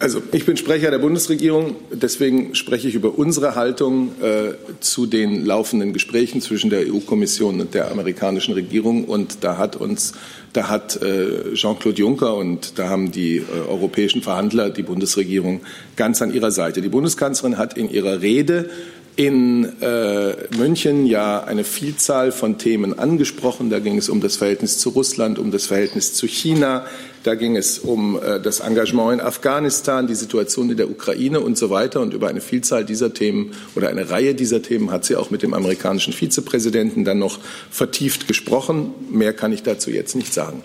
Also 0.05 0.21
ich 0.33 0.45
bin 0.45 0.59
Sprecher 0.59 0.91
der 0.91 0.99
Bundesregierung, 0.99 1.77
deswegen 1.91 2.55
spreche 2.55 2.89
ich 2.89 2.95
über 2.95 3.19
unsere 3.19 3.55
Haltung 3.55 4.11
äh, 4.21 4.53
zu 4.81 5.07
den 5.07 5.47
laufenden 5.47 5.95
Gesprächen 5.95 6.43
zwischen 6.43 6.69
der 6.69 6.81
EU-Kommission 6.81 7.59
und 7.59 7.73
der 7.73 7.91
amerikanischen 7.91 8.53
Regierung. 8.53 9.07
Und 9.07 9.39
da 9.41 9.57
hat 9.57 9.77
uns, 9.77 10.13
da 10.53 10.69
hat 10.69 11.01
äh, 11.01 11.55
Jean-Claude 11.55 11.99
Juncker 11.99 12.37
und 12.37 12.79
da 12.79 12.91
haben 12.91 13.13
die 13.13 13.39
äh, 13.39 13.45
europäischen 13.67 14.21
Verhandler 14.21 14.69
die 14.69 14.83
Bundesregierung 14.83 15.63
ganz 15.97 16.21
an 16.21 16.35
ihrer 16.35 16.51
Seite. 16.51 16.83
Die 16.83 16.91
Bundeskanzlerin 16.91 17.57
hat 17.57 17.79
in 17.79 17.91
ihrer 17.91 18.21
Rede 18.21 18.69
in 19.17 19.81
äh, 19.81 20.35
München 20.57 21.07
ja 21.07 21.45
eine 21.45 21.65
Vielzahl 21.65 22.33
von 22.33 22.59
Themen 22.59 22.99
angesprochen. 22.99 23.71
Da 23.71 23.79
ging 23.79 23.97
es 23.97 24.09
um 24.09 24.21
das 24.21 24.37
Verhältnis 24.37 24.79
zu 24.79 24.91
Russland, 24.91 25.39
um 25.39 25.51
das 25.51 25.67
Verhältnis 25.67 26.15
zu 26.15 26.27
China, 26.27 26.85
da 27.25 27.35
ging 27.37 27.57
es 27.57 27.79
um 27.79 28.21
äh, 28.23 28.39
das 28.39 28.61
Engagement 28.61 29.15
in 29.15 29.27
Afghanistan, 29.27 30.07
die 30.07 30.15
Situation 30.15 30.69
in 30.71 30.77
der 30.77 30.91
Ukraine 30.91 31.41
und 31.41 31.57
so 31.57 31.71
weiter. 31.71 32.01
Und 32.01 32.13
über 32.13 32.29
eine 32.29 32.43
Vielzahl 32.43 32.85
dieser 32.85 33.15
Themen 33.15 33.53
oder 33.75 33.89
eine 33.89 34.11
Reihe 34.11 34.35
dieser 34.35 34.61
Themen 34.61 34.91
hat 34.91 35.07
sie 35.07 35.17
auch 35.17 35.31
mit 35.31 35.43
dem 35.43 35.55
amerikanischen 35.55 36.13
Vizepräsidenten 36.13 37.05
dann 37.05 37.19
noch 37.19 37.39
vertieft 37.71 38.29
gesprochen. 38.29 38.93
Mehr 39.11 39.33
kann 39.33 39.53
ich 39.53 39.63
dazu 39.63 39.91
jetzt 39.91 40.15
nicht 40.15 40.35
sagen. 40.35 40.63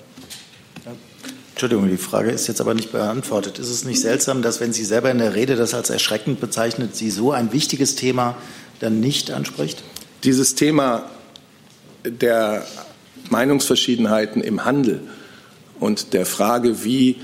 Entschuldigung, 1.62 1.90
die 1.90 1.98
Frage 1.98 2.32
ist 2.32 2.48
jetzt 2.48 2.62
aber 2.62 2.74
nicht 2.74 2.94
beantwortet. 2.94 3.60
Ist 3.60 3.68
es 3.68 3.84
nicht 3.84 4.00
seltsam, 4.00 4.42
dass, 4.42 4.62
wenn 4.62 4.72
Sie 4.72 4.86
selber 4.86 5.12
in 5.12 5.18
der 5.18 5.36
Rede 5.36 5.58
das 5.58 5.74
als 5.74 5.90
erschreckend 5.90 6.40
bezeichnet, 6.40 6.96
Sie 6.96 7.10
so 7.10 7.34
ein 7.34 7.52
wichtiges 7.52 7.96
Thema 7.96 8.38
dann 8.80 9.02
nicht 9.02 9.30
anspricht? 9.30 9.84
Dieses 10.24 10.56
Thema 10.56 11.10
der 12.06 12.66
Meinungsverschiedenheiten 13.30 14.42
im 14.42 14.64
Handel 14.64 15.02
und 15.82 16.14
der 16.14 16.26
Frage, 16.26 16.86
wie 16.86 17.18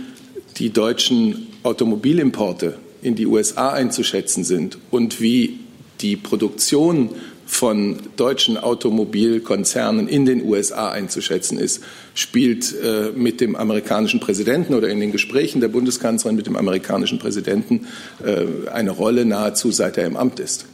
die 0.57 0.69
deutschen 0.69 1.47
Automobilimporte 1.63 2.77
in 3.01 3.15
die 3.15 3.27
USA 3.27 3.71
einzuschätzen 3.71 4.43
sind 4.43 4.77
und 4.91 5.21
wie 5.21 5.61
die 6.01 6.17
Produktion 6.17 7.11
von 7.45 7.99
deutschen 8.17 8.57
Automobilkonzernen 8.57 10.07
in 10.07 10.25
den 10.25 10.43
USA 10.43 10.89
einzuschätzen 10.91 11.59
ist, 11.59 11.83
spielt 12.13 12.73
äh, 12.73 13.11
mit 13.15 13.39
dem 13.39 13.55
amerikanischen 13.55 14.19
Präsidenten 14.19 14.73
oder 14.73 14.89
in 14.89 14.99
den 14.99 15.11
Gesprächen 15.11 15.61
der 15.61 15.67
Bundeskanzlerin 15.67 16.35
mit 16.35 16.47
dem 16.47 16.55
amerikanischen 16.55 17.19
Präsidenten 17.19 17.87
äh, 18.23 18.69
eine 18.69 18.91
Rolle 18.91 19.25
nahezu 19.25 19.71
seit 19.71 19.97
er 19.97 20.05
im 20.05 20.17
Amt 20.17 20.39
ist. 20.39 20.65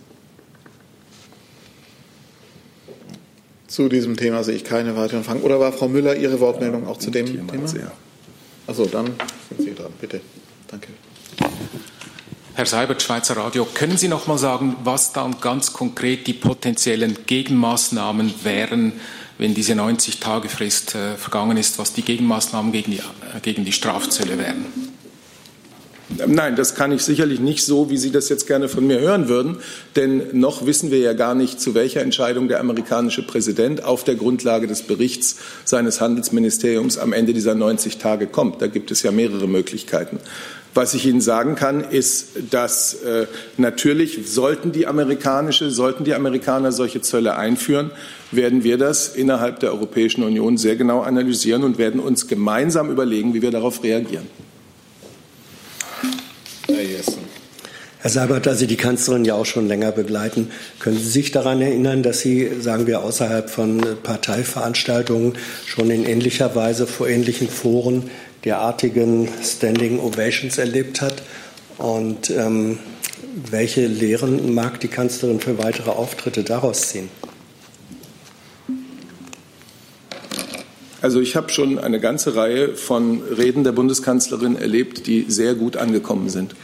Zu 3.67 3.88
diesem 3.88 4.17
Thema 4.17 4.43
sehe 4.43 4.55
ich 4.55 4.65
keine 4.65 4.97
weiteren 4.97 5.24
Fragen. 5.24 5.41
Oder 5.41 5.59
war 5.59 5.72
Frau 5.72 5.88
Müller 5.88 6.15
Ihre 6.15 6.39
Wortmeldung 6.39 6.88
auch 6.88 6.97
zu 6.97 7.09
dem 7.09 7.26
Thema? 7.26 7.51
Thema? 7.51 7.91
Also 8.67 8.86
dann 8.86 9.07
sind 9.49 9.61
Sie 9.61 9.74
dran, 9.74 9.91
bitte. 9.99 10.22
Danke. 10.67 10.89
Herr 12.62 12.68
Seibert, 12.68 13.01
Schweizer 13.01 13.38
Radio, 13.38 13.66
können 13.66 13.97
Sie 13.97 14.07
noch 14.07 14.28
mal 14.28 14.38
sagen, 14.38 14.76
was 14.84 15.14
dann 15.14 15.41
ganz 15.41 15.74
konkret 15.74 16.28
die 16.28 16.34
potenziellen 16.34 17.18
Gegenmaßnahmen 17.26 18.32
wären, 18.43 18.93
wenn 19.39 19.55
diese 19.55 19.74
90-Tage-Frist 19.74 20.93
äh, 20.93 21.16
vergangen 21.16 21.57
ist, 21.57 21.80
was 21.80 21.93
die 21.93 22.03
Gegenmaßnahmen 22.03 22.72
gegen 22.72 22.91
die, 22.91 22.99
äh, 22.99 23.39
gegen 23.41 23.66
die 23.66 23.72
Strafzölle 23.72 24.38
wären? 24.38 24.68
Nein, 26.28 26.55
das 26.55 26.76
kann 26.76 26.91
ich 26.91 27.01
sicherlich 27.01 27.39
nicht 27.39 27.66
so, 27.66 27.89
wie 27.89 27.97
Sie 27.97 28.12
das 28.12 28.30
jetzt 28.30 28.45
gerne 28.45 28.70
von 28.70 28.86
mir 28.86 28.99
hören 28.99 29.28
würden, 29.28 29.57
denn 29.95 30.24
noch 30.34 30.66
wissen 30.66 30.91
wir 30.91 30.99
ja 30.99 31.14
gar 31.14 31.34
nicht, 31.34 31.59
zu 31.59 31.74
welcher 31.74 32.01
Entscheidung 32.01 32.47
der 32.47 32.59
amerikanische 32.59 33.24
Präsident 33.24 33.84
auf 33.84 34.03
der 34.03 34.16
Grundlage 34.16 34.68
des 34.68 34.84
Berichts 34.84 35.38
seines 35.64 35.99
Handelsministeriums 35.99 36.99
am 36.99 37.14
Ende 37.14 37.34
dieser 37.34 37.55
90 37.55 37.97
Tage 37.97 38.28
kommt. 38.28 38.62
Da 38.62 38.68
gibt 38.68 38.91
es 38.91 39.01
ja 39.01 39.12
mehrere 39.12 39.47
Möglichkeiten. 39.47 40.20
Was 40.74 40.93
ich 40.93 41.05
Ihnen 41.05 41.19
sagen 41.19 41.55
kann, 41.55 41.84
ist, 41.84 42.30
dass 42.49 42.93
äh, 43.03 43.28
natürlich 43.57 44.19
sollten 44.26 44.72
die 44.72 44.88
amerikanische, 44.88 45.69
sollten 45.69 46.05
die 46.05 46.13
Amerikaner 46.13 46.72
solche 46.72 47.01
Zölle 47.01 47.36
einführen, 47.36 47.91
werden 48.32 48.63
wir 48.63 48.78
das 48.78 49.09
innerhalb 49.09 49.59
der 49.59 49.72
Europäischen 49.72 50.24
Union 50.24 50.57
sehr 50.57 50.78
genau 50.78 51.01
analysieren 51.01 51.63
und 51.63 51.78
werden 51.78 51.99
uns 51.99 52.28
gemeinsam 52.28 52.89
überlegen, 52.89 53.34
wie 53.34 53.41
wir 53.41 53.51
darauf 53.51 53.84
reagieren. 53.84 54.28
Herr 58.03 58.09
Seibert, 58.09 58.47
da 58.47 58.55
Sie 58.55 58.65
die 58.65 58.78
Kanzlerin 58.78 59.26
ja 59.26 59.36
auch 59.36 59.45
schon 59.45 59.67
länger 59.67 59.91
begleiten, 59.91 60.49
können 60.80 60.97
Sie 60.97 61.07
sich 61.07 61.30
daran 61.30 61.61
erinnern, 61.61 62.01
dass 62.01 62.22
sie, 62.22 62.49
sagen 62.59 62.88
wir, 62.88 63.03
außerhalb 63.03 63.47
von 63.47 63.80
Parteiveranstaltungen 64.01 65.34
schon 65.67 65.91
in 65.91 66.05
ähnlicher 66.07 66.55
Weise 66.55 66.88
vor 66.88 67.07
ähnlichen 67.07 67.47
Foren 67.47 68.09
derartigen 68.46 69.28
Standing 69.44 70.00
Ovations 70.00 70.58
erlebt 70.58 71.02
hat? 71.02 71.22
Und 71.78 72.30
ähm, 72.30 72.80
welche 73.50 73.88
Lehren 73.88 74.54
mag 74.54 74.80
die 74.80 74.88
Kanzlerin 74.88 75.39
für 75.39 75.58
weitere 75.58 75.92
Auftritte 75.92 76.44
daraus 76.44 76.89
ziehen? 76.89 77.10
Also 81.02 81.20
ich 81.20 81.36
habe 81.36 81.50
schon 81.50 81.80
eine 81.80 82.00
ganze 82.00 82.36
Reihe 82.36 82.76
von 82.76 83.24
Reden 83.24 83.64
der 83.64 83.72
Bundeskanzlerin 83.72 84.56
erlebt, 84.56 85.08
die 85.08 85.26
sehr 85.28 85.56
gut 85.56 85.76
angekommen 85.76 86.30
sind. 86.30 86.56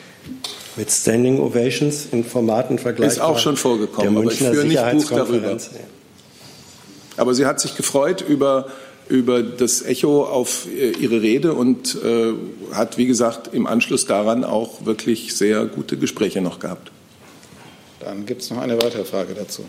Mit 0.75 0.91
Standing 0.91 1.39
Ovations 1.39 2.09
in 2.11 2.23
Formaten 2.23 2.77
vergleichbar? 2.77 3.07
Ist 3.07 3.19
auch 3.19 3.39
schon 3.39 3.57
vorgekommen, 3.57 4.15
aber 4.15 4.31
ich 4.31 4.37
führe 4.37 4.65
nicht 4.65 4.91
Buch 4.91 5.09
darüber. 5.09 5.57
Aber 7.17 7.33
sie 7.33 7.47
hat 7.47 7.59
sich 7.59 7.75
gefreut 7.75 8.23
über 8.27 8.67
über 9.09 9.43
das 9.43 9.81
Echo 9.81 10.25
auf 10.25 10.67
äh, 10.67 10.91
ihre 10.91 11.21
Rede 11.21 11.53
und 11.53 11.95
äh, 12.03 12.33
hat, 12.73 12.97
wie 12.97 13.05
gesagt, 13.05 13.53
im 13.53 13.67
Anschluss 13.67 14.05
daran 14.05 14.43
auch 14.43 14.85
wirklich 14.85 15.35
sehr 15.35 15.65
gute 15.65 15.97
Gespräche 15.97 16.41
noch 16.41 16.59
gehabt. 16.59 16.91
Dann 17.99 18.25
gibt 18.25 18.41
es 18.41 18.49
noch 18.49 18.59
eine 18.59 18.81
weitere 18.81 19.05
Frage 19.05 19.33
dazu. 19.33 19.63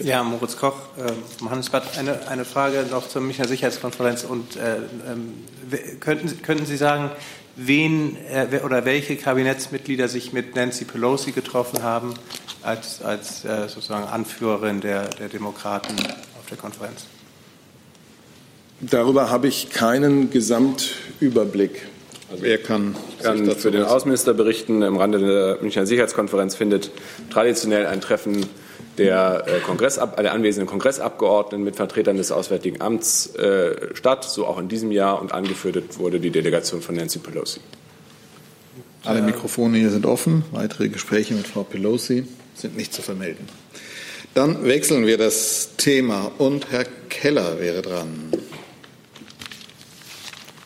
Ja, 0.00 0.22
Moritz 0.22 0.56
Koch 0.56 0.74
äh, 0.96 1.12
vom 1.38 1.50
Handelsblatt. 1.50 1.96
Eine, 1.98 2.28
eine 2.28 2.44
Frage 2.44 2.86
noch 2.90 3.08
zur 3.08 3.22
Münchner 3.22 3.48
Sicherheitskonferenz. 3.48 4.24
Und 4.24 4.56
äh, 4.56 4.76
äh, 4.76 5.96
könnten, 6.00 6.42
könnten 6.42 6.66
Sie 6.66 6.76
sagen, 6.76 7.10
wen 7.56 8.16
äh, 8.30 8.60
oder 8.64 8.84
welche 8.84 9.16
Kabinettsmitglieder 9.16 10.08
sich 10.08 10.32
mit 10.32 10.56
Nancy 10.56 10.84
Pelosi 10.84 11.32
getroffen 11.32 11.82
haben 11.82 12.14
als, 12.62 13.00
als 13.02 13.44
äh, 13.44 13.68
sozusagen 13.68 14.06
Anführerin 14.06 14.80
der, 14.80 15.08
der 15.08 15.28
Demokraten 15.28 15.94
auf 16.38 16.46
der 16.48 16.58
Konferenz? 16.58 17.06
Darüber 18.90 19.30
habe 19.30 19.48
ich 19.48 19.70
keinen 19.70 20.30
Gesamtüberblick. 20.30 21.86
Also 22.30 22.42
Wer 22.42 22.58
kann, 22.58 22.96
kann 23.22 23.50
für 23.52 23.70
den 23.70 23.82
Außenminister 23.82 24.34
berichten. 24.34 24.82
Im 24.82 24.96
Rande 24.96 25.18
der 25.18 25.58
Münchner 25.60 25.86
Sicherheitskonferenz 25.86 26.54
findet 26.54 26.90
traditionell 27.30 27.86
ein 27.86 28.00
Treffen 28.00 28.46
der, 28.98 29.44
äh, 29.46 29.60
Kongressab 29.60 30.16
der 30.16 30.32
anwesenden 30.32 30.68
Kongressabgeordneten 30.68 31.64
mit 31.64 31.76
Vertretern 31.76 32.16
des 32.16 32.32
Auswärtigen 32.32 32.80
Amts 32.80 33.34
äh, 33.36 33.94
statt, 33.94 34.24
so 34.24 34.46
auch 34.46 34.58
in 34.58 34.68
diesem 34.68 34.90
Jahr. 34.90 35.20
Und 35.20 35.32
angeführt 35.32 35.98
wurde 35.98 36.20
die 36.20 36.30
Delegation 36.30 36.82
von 36.82 36.96
Nancy 36.96 37.18
Pelosi. 37.18 37.60
Alle 39.04 39.22
Mikrofone 39.22 39.78
hier 39.78 39.90
sind 39.90 40.06
offen. 40.06 40.44
Weitere 40.52 40.88
Gespräche 40.88 41.34
mit 41.34 41.46
Frau 41.46 41.62
Pelosi 41.62 42.26
sind 42.54 42.76
nicht 42.76 42.94
zu 42.94 43.02
vermelden. 43.02 43.46
Dann 44.34 44.64
wechseln 44.64 45.06
wir 45.06 45.18
das 45.18 45.70
Thema 45.76 46.32
und 46.38 46.72
Herr 46.72 46.84
Keller 47.08 47.60
wäre 47.60 47.82
dran. 47.82 48.32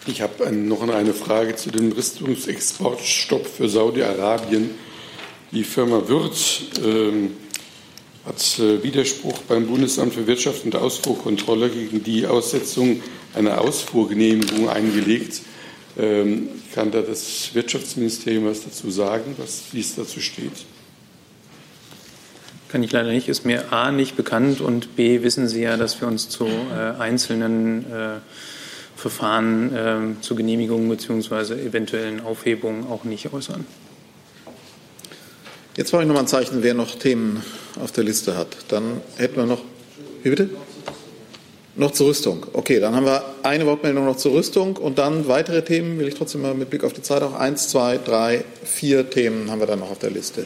Ich 0.08 0.22
habe 0.22 0.50
noch 0.50 0.88
eine 0.88 1.12
Frage 1.12 1.54
zu 1.54 1.70
dem 1.70 1.92
Rüstungsexportstopp 1.92 3.46
für 3.46 3.68
Saudi-Arabien. 3.68 4.70
Die 5.52 5.64
Firma 5.64 6.08
Würth 6.08 6.62
ähm, 6.82 7.32
hat 8.24 8.58
äh, 8.58 8.82
Widerspruch 8.82 9.40
beim 9.40 9.66
Bundesamt 9.66 10.14
für 10.14 10.26
Wirtschaft 10.26 10.64
und 10.64 10.74
Ausfuhrkontrolle 10.76 11.68
gegen 11.68 12.02
die 12.02 12.26
Aussetzung 12.26 13.02
einer 13.34 13.60
Ausfuhrgenehmigung 13.60 14.70
eingelegt. 14.70 15.42
Ähm, 15.98 16.48
kann 16.74 16.90
da 16.90 17.02
das 17.02 17.50
Wirtschaftsministerium 17.52 18.46
was 18.46 18.64
dazu 18.64 18.90
sagen, 18.90 19.34
was, 19.36 19.64
wie 19.72 19.80
es 19.80 19.94
dazu 19.94 20.20
steht? 20.20 20.64
Kann 22.70 22.82
ich 22.82 22.92
leider 22.92 23.10
nicht. 23.10 23.28
Ist 23.28 23.44
mir 23.44 23.74
A 23.74 23.92
nicht 23.92 24.16
bekannt 24.16 24.62
und 24.62 24.96
B 24.96 25.22
wissen 25.22 25.48
Sie 25.48 25.60
ja, 25.60 25.76
dass 25.76 26.00
wir 26.00 26.08
uns 26.08 26.30
zu 26.30 26.46
äh, 26.46 26.98
einzelnen 26.98 27.84
äh, 27.92 28.16
Verfahren 28.98 29.74
äh, 29.74 30.20
zur 30.22 30.36
Genehmigung 30.36 30.88
bzw. 30.88 31.54
eventuellen 31.54 32.20
Aufhebungen 32.20 32.84
auch 32.88 33.04
nicht 33.04 33.32
äußern. 33.32 33.64
Jetzt 35.76 35.92
brauche 35.92 36.02
ich 36.02 36.08
noch 36.08 36.14
mal 36.14 36.22
ein 36.22 36.26
Zeichen, 36.26 36.64
wer 36.64 36.74
noch 36.74 36.98
Themen 36.98 37.44
auf 37.80 37.92
der 37.92 38.02
Liste 38.02 38.36
hat. 38.36 38.48
Dann 38.66 39.00
hätten 39.16 39.36
wir 39.36 39.46
noch. 39.46 39.62
Wie 40.24 40.30
bitte? 40.30 40.50
Noch 41.76 41.92
zur 41.92 42.08
Rüstung. 42.08 42.44
Okay, 42.52 42.80
dann 42.80 42.96
haben 42.96 43.06
wir 43.06 43.22
eine 43.44 43.66
Wortmeldung 43.66 44.04
noch 44.04 44.16
zur 44.16 44.32
Rüstung 44.32 44.76
und 44.76 44.98
dann 44.98 45.28
weitere 45.28 45.62
Themen. 45.62 46.00
Will 46.00 46.08
ich 46.08 46.16
trotzdem 46.16 46.42
mal 46.42 46.54
mit 46.54 46.68
Blick 46.68 46.82
auf 46.82 46.92
die 46.92 47.02
Zeit 47.02 47.22
auch 47.22 47.34
eins, 47.34 47.68
zwei, 47.68 47.98
drei, 47.98 48.44
vier 48.64 49.08
Themen 49.10 49.48
haben 49.48 49.60
wir 49.60 49.68
dann 49.68 49.78
noch 49.78 49.92
auf 49.92 50.00
der 50.00 50.10
Liste. 50.10 50.44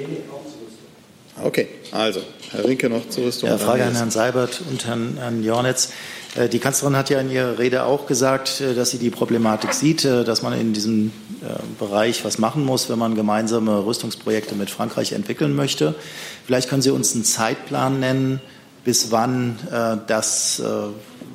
Okay, 1.43 1.69
also 1.91 2.21
Herr 2.51 2.67
Rinke 2.67 2.91
noch 2.91 3.09
zur 3.09 3.25
Rüstung. 3.25 3.49
Ja, 3.49 3.57
Frage 3.57 3.85
an 3.85 3.95
Herrn 3.95 4.11
Seibert 4.11 4.61
und 4.69 4.85
Herrn, 4.85 5.17
Herrn 5.19 5.43
Jornitz. 5.43 5.89
Äh, 6.35 6.49
die 6.49 6.59
Kanzlerin 6.59 6.97
hat 6.97 7.11
ja 7.11 7.21
in 7.21 7.31
ihrer 7.31 7.59
Rede 7.59 7.85
auch 7.85 8.07
gesagt, 8.07 8.61
äh, 8.61 8.75
dass 8.75 8.91
sie 8.91 8.99
die 8.99 9.11
Problematik 9.11 9.75
sieht, 9.75 10.05
äh, 10.05 10.25
dass 10.25 10.43
man 10.43 10.53
in 10.59 10.73
diesem 10.73 11.13
Bereich 11.81 12.25
was 12.25 12.39
machen 12.39 12.65
muss, 12.65 12.89
wenn 12.89 13.01
man 13.01 13.17
gemeinsame 13.17 13.85
Rüstungsprojekte 13.85 14.55
mit 14.55 14.71
Frankreich 14.71 15.11
entwickeln 15.11 15.57
möchte. 15.57 15.97
Vielleicht 16.47 16.69
können 16.69 16.83
Sie 16.83 16.93
uns 16.93 17.17
einen 17.17 17.25
Zeitplan 17.25 17.99
nennen, 17.99 18.41
bis 18.85 19.11
wann 19.11 19.59
das 20.07 20.63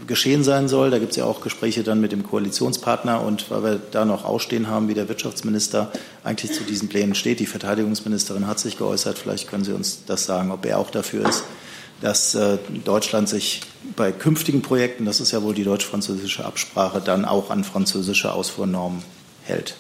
geschehen 0.08 0.46
sein 0.46 0.70
soll. 0.70 0.92
Da 0.92 1.00
gibt 1.00 1.12
es 1.12 1.18
ja 1.18 1.26
auch 1.26 1.42
Gespräche 1.42 1.84
dann 1.84 2.00
mit 2.00 2.14
dem 2.14 2.24
Koalitionspartner 2.24 3.22
und 3.22 3.52
weil 3.52 3.64
wir 3.64 3.82
da 3.92 4.06
noch 4.06 4.24
ausstehen 4.24 4.70
haben, 4.70 4.88
wie 4.88 4.94
der 4.94 5.10
Wirtschaftsminister 5.10 5.92
eigentlich 6.24 6.54
zu 6.54 6.64
diesen 6.64 6.88
Plänen 6.88 7.14
steht. 7.14 7.42
Die 7.42 7.46
Verteidigungsministerin 7.46 8.48
hat 8.48 8.60
sich 8.60 8.78
geäußert. 8.78 9.18
Vielleicht 9.18 9.50
können 9.50 9.66
Sie 9.66 9.74
uns 9.74 10.06
das 10.06 10.26
sagen, 10.26 10.52
ob 10.52 10.66
er 10.66 10.80
auch 10.80 10.90
dafür 10.90 11.28
ist, 11.28 11.44
dass 12.02 12.36
äh, 12.36 12.58
Deutschland 12.86 13.30
sich 13.30 13.62
bei 13.96 14.12
künftigen 14.12 14.62
Projekten, 14.62 15.06
das 15.06 15.20
ist 15.20 15.32
ja 15.32 15.42
wohl 15.44 15.54
die 15.54 15.64
deutsch-französische 15.64 16.46
Absprache, 16.46 17.02
dann 17.04 17.26
auch 17.26 17.50
an 17.50 17.64
französische 17.64 18.32
Ausfuhrnormen 18.32 19.02
hält. 19.44 19.76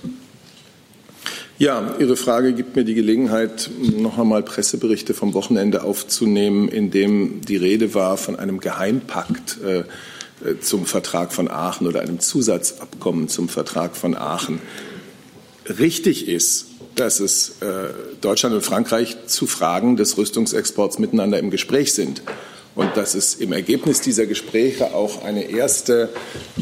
Ja, 1.59 1.95
Ihre 1.97 2.17
Frage 2.17 2.53
gibt 2.53 2.75
mir 2.75 2.85
die 2.85 2.93
Gelegenheit, 2.93 3.71
noch 3.97 4.19
einmal 4.19 4.43
Presseberichte 4.43 5.15
vom 5.15 5.33
Wochenende 5.33 5.83
aufzunehmen, 5.83 6.69
in 6.69 6.91
dem 6.91 7.41
die 7.41 7.57
Rede 7.57 7.95
war 7.95 8.17
von 8.17 8.35
einem 8.35 8.59
Geheimpakt 8.59 9.57
äh, 9.63 9.83
zum 10.61 10.85
Vertrag 10.85 11.33
von 11.33 11.49
Aachen 11.49 11.87
oder 11.87 12.01
einem 12.01 12.19
Zusatzabkommen 12.19 13.27
zum 13.27 13.49
Vertrag 13.49 13.95
von 13.97 14.15
Aachen. 14.15 14.59
Richtig 15.79 16.27
ist, 16.27 16.66
dass 16.97 17.19
es 17.19 17.61
äh, 17.61 17.89
Deutschland 18.21 18.55
und 18.55 18.61
Frankreich 18.61 19.17
zu 19.27 19.47
Fragen 19.47 19.97
des 19.97 20.17
Rüstungsexports 20.17 20.99
miteinander 20.99 21.39
im 21.39 21.51
Gespräch 21.51 21.93
sind 21.93 22.21
und 22.75 22.95
dass 22.95 23.15
es 23.15 23.35
im 23.35 23.53
Ergebnis 23.53 24.01
dieser 24.01 24.25
Gespräche 24.25 24.93
auch 24.93 25.23
eine 25.23 25.49
erste 25.49 26.09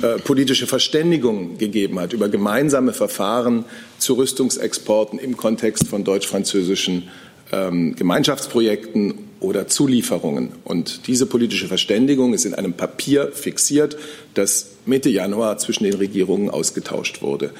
äh, 0.01 0.17
politische 0.19 0.67
Verständigung 0.67 1.57
gegeben 1.57 1.99
hat 1.99 2.13
über 2.13 2.29
gemeinsame 2.29 2.93
Verfahren 2.93 3.65
zu 3.97 4.13
Rüstungsexporten 4.13 5.19
im 5.19 5.35
Kontext 5.35 5.87
von 5.87 6.03
deutsch-französischen 6.03 7.09
ähm, 7.51 7.95
Gemeinschaftsprojekten 7.95 9.15
oder 9.39 9.67
Zulieferungen. 9.67 10.53
Und 10.63 11.07
diese 11.07 11.25
politische 11.25 11.67
Verständigung 11.67 12.33
ist 12.33 12.45
in 12.45 12.55
einem 12.55 12.73
Papier 12.73 13.31
fixiert, 13.33 13.97
das 14.33 14.67
Mitte 14.85 15.09
Januar 15.09 15.57
zwischen 15.57 15.83
den 15.83 15.95
Regierungen 15.95 16.49
ausgetauscht 16.49 17.21
wurde. 17.21 17.51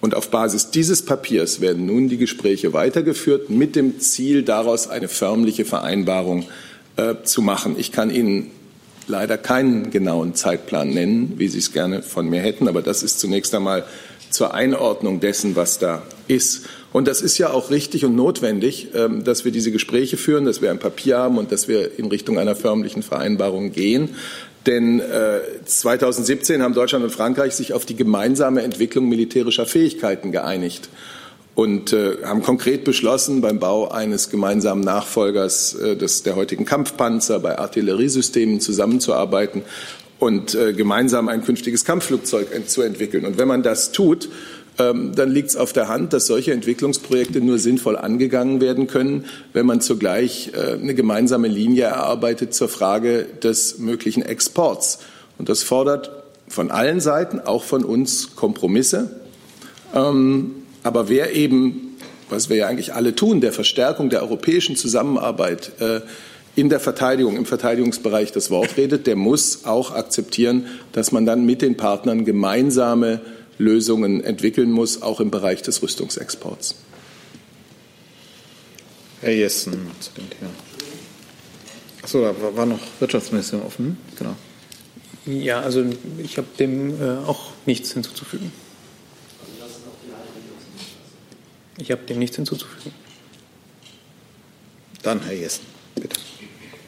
Und 0.00 0.14
auf 0.14 0.30
Basis 0.30 0.70
dieses 0.70 1.02
Papiers 1.04 1.60
werden 1.60 1.86
nun 1.86 2.08
die 2.08 2.18
Gespräche 2.18 2.72
weitergeführt 2.72 3.50
mit 3.50 3.76
dem 3.76 3.98
Ziel, 3.98 4.42
daraus 4.42 4.88
eine 4.88 5.08
förmliche 5.08 5.64
Vereinbarung 5.64 6.44
äh, 6.96 7.14
zu 7.24 7.42
machen. 7.42 7.76
Ich 7.78 7.92
kann 7.92 8.10
Ihnen 8.10 8.50
leider 9.08 9.38
keinen 9.38 9.90
genauen 9.90 10.34
Zeitplan 10.34 10.90
nennen, 10.90 11.34
wie 11.36 11.48
Sie 11.48 11.58
es 11.58 11.72
gerne 11.72 12.02
von 12.02 12.28
mir 12.28 12.40
hätten, 12.40 12.68
aber 12.68 12.82
das 12.82 13.02
ist 13.02 13.20
zunächst 13.20 13.54
einmal 13.54 13.84
zur 14.30 14.54
Einordnung 14.54 15.20
dessen, 15.20 15.56
was 15.56 15.78
da 15.78 16.02
ist. 16.28 16.66
Und 16.92 17.08
das 17.08 17.20
ist 17.20 17.38
ja 17.38 17.50
auch 17.50 17.70
richtig 17.70 18.04
und 18.04 18.16
notwendig, 18.16 18.88
ähm, 18.94 19.24
dass 19.24 19.44
wir 19.44 19.52
diese 19.52 19.70
Gespräche 19.70 20.16
führen, 20.16 20.44
dass 20.44 20.62
wir 20.62 20.70
ein 20.70 20.78
Papier 20.78 21.18
haben 21.18 21.38
und 21.38 21.52
dass 21.52 21.68
wir 21.68 21.98
in 21.98 22.06
Richtung 22.06 22.38
einer 22.38 22.56
förmlichen 22.56 23.02
Vereinbarung 23.02 23.72
gehen. 23.72 24.10
Denn 24.66 25.00
äh, 25.00 25.40
2017 25.64 26.62
haben 26.62 26.74
Deutschland 26.74 27.04
und 27.04 27.10
Frankreich 27.10 27.54
sich 27.54 27.72
auf 27.72 27.86
die 27.86 27.96
gemeinsame 27.96 28.62
Entwicklung 28.62 29.08
militärischer 29.08 29.64
Fähigkeiten 29.64 30.32
geeinigt 30.32 30.88
und 31.54 31.92
äh, 31.92 32.18
haben 32.24 32.42
konkret 32.42 32.84
beschlossen, 32.84 33.40
beim 33.40 33.58
Bau 33.58 33.88
eines 33.88 34.28
gemeinsamen 34.28 34.82
Nachfolgers 34.82 35.74
äh, 35.74 35.96
des, 35.96 36.22
der 36.22 36.36
heutigen 36.36 36.64
Kampfpanzer 36.64 37.38
bei 37.38 37.58
Artilleriesystemen 37.58 38.60
zusammenzuarbeiten 38.60 39.62
und 40.18 40.54
äh, 40.54 40.72
gemeinsam 40.72 41.28
ein 41.28 41.44
künftiges 41.44 41.84
Kampfflugzeug 41.84 42.48
zu 42.66 42.82
entwickeln. 42.82 43.24
Und 43.24 43.38
wenn 43.38 43.48
man 43.48 43.62
das 43.62 43.92
tut, 43.92 44.28
dann 44.76 45.30
liegt 45.30 45.50
es 45.50 45.56
auf 45.56 45.72
der 45.72 45.88
Hand, 45.88 46.12
dass 46.12 46.26
solche 46.26 46.52
Entwicklungsprojekte 46.52 47.40
nur 47.40 47.58
sinnvoll 47.58 47.96
angegangen 47.96 48.60
werden 48.60 48.86
können, 48.86 49.24
wenn 49.52 49.66
man 49.66 49.80
zugleich 49.80 50.52
äh, 50.54 50.74
eine 50.74 50.94
gemeinsame 50.94 51.48
Linie 51.48 51.84
erarbeitet 51.84 52.54
zur 52.54 52.68
Frage 52.68 53.26
des 53.42 53.78
möglichen 53.78 54.22
Exports. 54.22 54.98
Und 55.38 55.48
das 55.48 55.62
fordert 55.62 56.10
von 56.48 56.70
allen 56.70 57.00
Seiten, 57.00 57.40
auch 57.40 57.64
von 57.64 57.84
uns, 57.84 58.36
Kompromisse. 58.36 59.20
Ähm, 59.94 60.52
aber 60.82 61.08
wer 61.08 61.34
eben, 61.34 61.96
was 62.28 62.48
wir 62.48 62.56
ja 62.56 62.68
eigentlich 62.68 62.94
alle 62.94 63.14
tun, 63.14 63.40
der 63.40 63.52
Verstärkung 63.52 64.10
der 64.10 64.22
europäischen 64.22 64.76
Zusammenarbeit 64.76 65.72
äh, 65.80 66.00
in 66.54 66.68
der 66.68 66.80
Verteidigung, 66.80 67.36
im 67.36 67.46
Verteidigungsbereich 67.46 68.32
das 68.32 68.50
Wort 68.50 68.76
redet, 68.76 69.06
der 69.06 69.16
muss 69.16 69.64
auch 69.64 69.94
akzeptieren, 69.94 70.66
dass 70.92 71.12
man 71.12 71.26
dann 71.26 71.44
mit 71.44 71.60
den 71.60 71.76
Partnern 71.76 72.24
gemeinsame 72.24 73.20
Lösungen 73.58 74.22
entwickeln 74.22 74.70
muss, 74.70 75.02
auch 75.02 75.20
im 75.20 75.30
Bereich 75.30 75.62
des 75.62 75.82
Rüstungsexports. 75.82 76.76
Herr 79.20 79.32
Jessen 79.32 79.90
zu 80.00 80.10
dem 80.12 80.28
Thema. 80.30 80.50
Achso, 82.02 82.22
da 82.22 82.34
war 82.56 82.66
noch 82.66 82.80
Wirtschaftsministerium 83.00 83.66
offen. 83.66 83.98
Genau. 84.16 84.36
Ja, 85.26 85.60
also 85.60 85.84
ich 86.22 86.38
habe 86.38 86.46
dem 86.58 87.02
äh, 87.02 87.16
auch 87.26 87.50
nichts 87.64 87.92
hinzuzufügen. 87.92 88.52
Ich 91.78 91.90
habe 91.90 92.02
dem 92.02 92.18
nichts 92.18 92.36
hinzuzufügen. 92.36 92.92
Dann 95.02 95.22
Herr 95.22 95.34
Jessen, 95.34 95.64
bitte. 95.96 96.16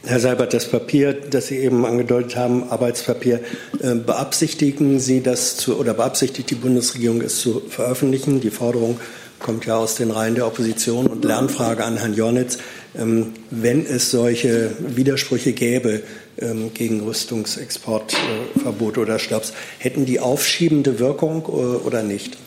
Herr 0.04 0.20
Seibert, 0.20 0.54
das 0.54 0.66
Papier, 0.66 1.12
das 1.12 1.48
Sie 1.48 1.58
eben 1.58 1.84
angedeutet 1.84 2.36
haben, 2.36 2.70
Arbeitspapier, 2.70 3.40
äh, 3.80 3.94
beabsichtigen 3.94 5.00
Sie 5.00 5.22
das 5.22 5.56
zu, 5.56 5.76
oder 5.76 5.92
beabsichtigt 5.92 6.50
die 6.50 6.54
Bundesregierung 6.54 7.20
es 7.20 7.40
zu 7.40 7.62
veröffentlichen? 7.68 8.40
Die 8.40 8.50
Forderung 8.50 9.00
kommt 9.40 9.66
ja 9.66 9.76
aus 9.76 9.96
den 9.96 10.10
Reihen 10.10 10.34
der 10.34 10.46
Opposition 10.46 11.06
und 11.08 11.24
Lernfrage 11.24 11.84
an 11.84 11.96
Herrn 11.96 12.14
Jornitz. 12.14 12.58
Ähm, 12.96 13.34
wenn 13.50 13.84
es 13.84 14.10
solche 14.10 14.70
Widersprüche 14.78 15.52
gäbe 15.52 16.02
ähm, 16.38 16.72
gegen 16.72 17.00
Rüstungsexportverbot 17.00 18.98
oder 18.98 19.18
Stopps, 19.18 19.52
hätten 19.78 20.06
die 20.06 20.20
aufschiebende 20.20 21.00
Wirkung 21.00 21.42
äh, 21.42 21.50
oder 21.50 22.02
nicht? 22.02 22.38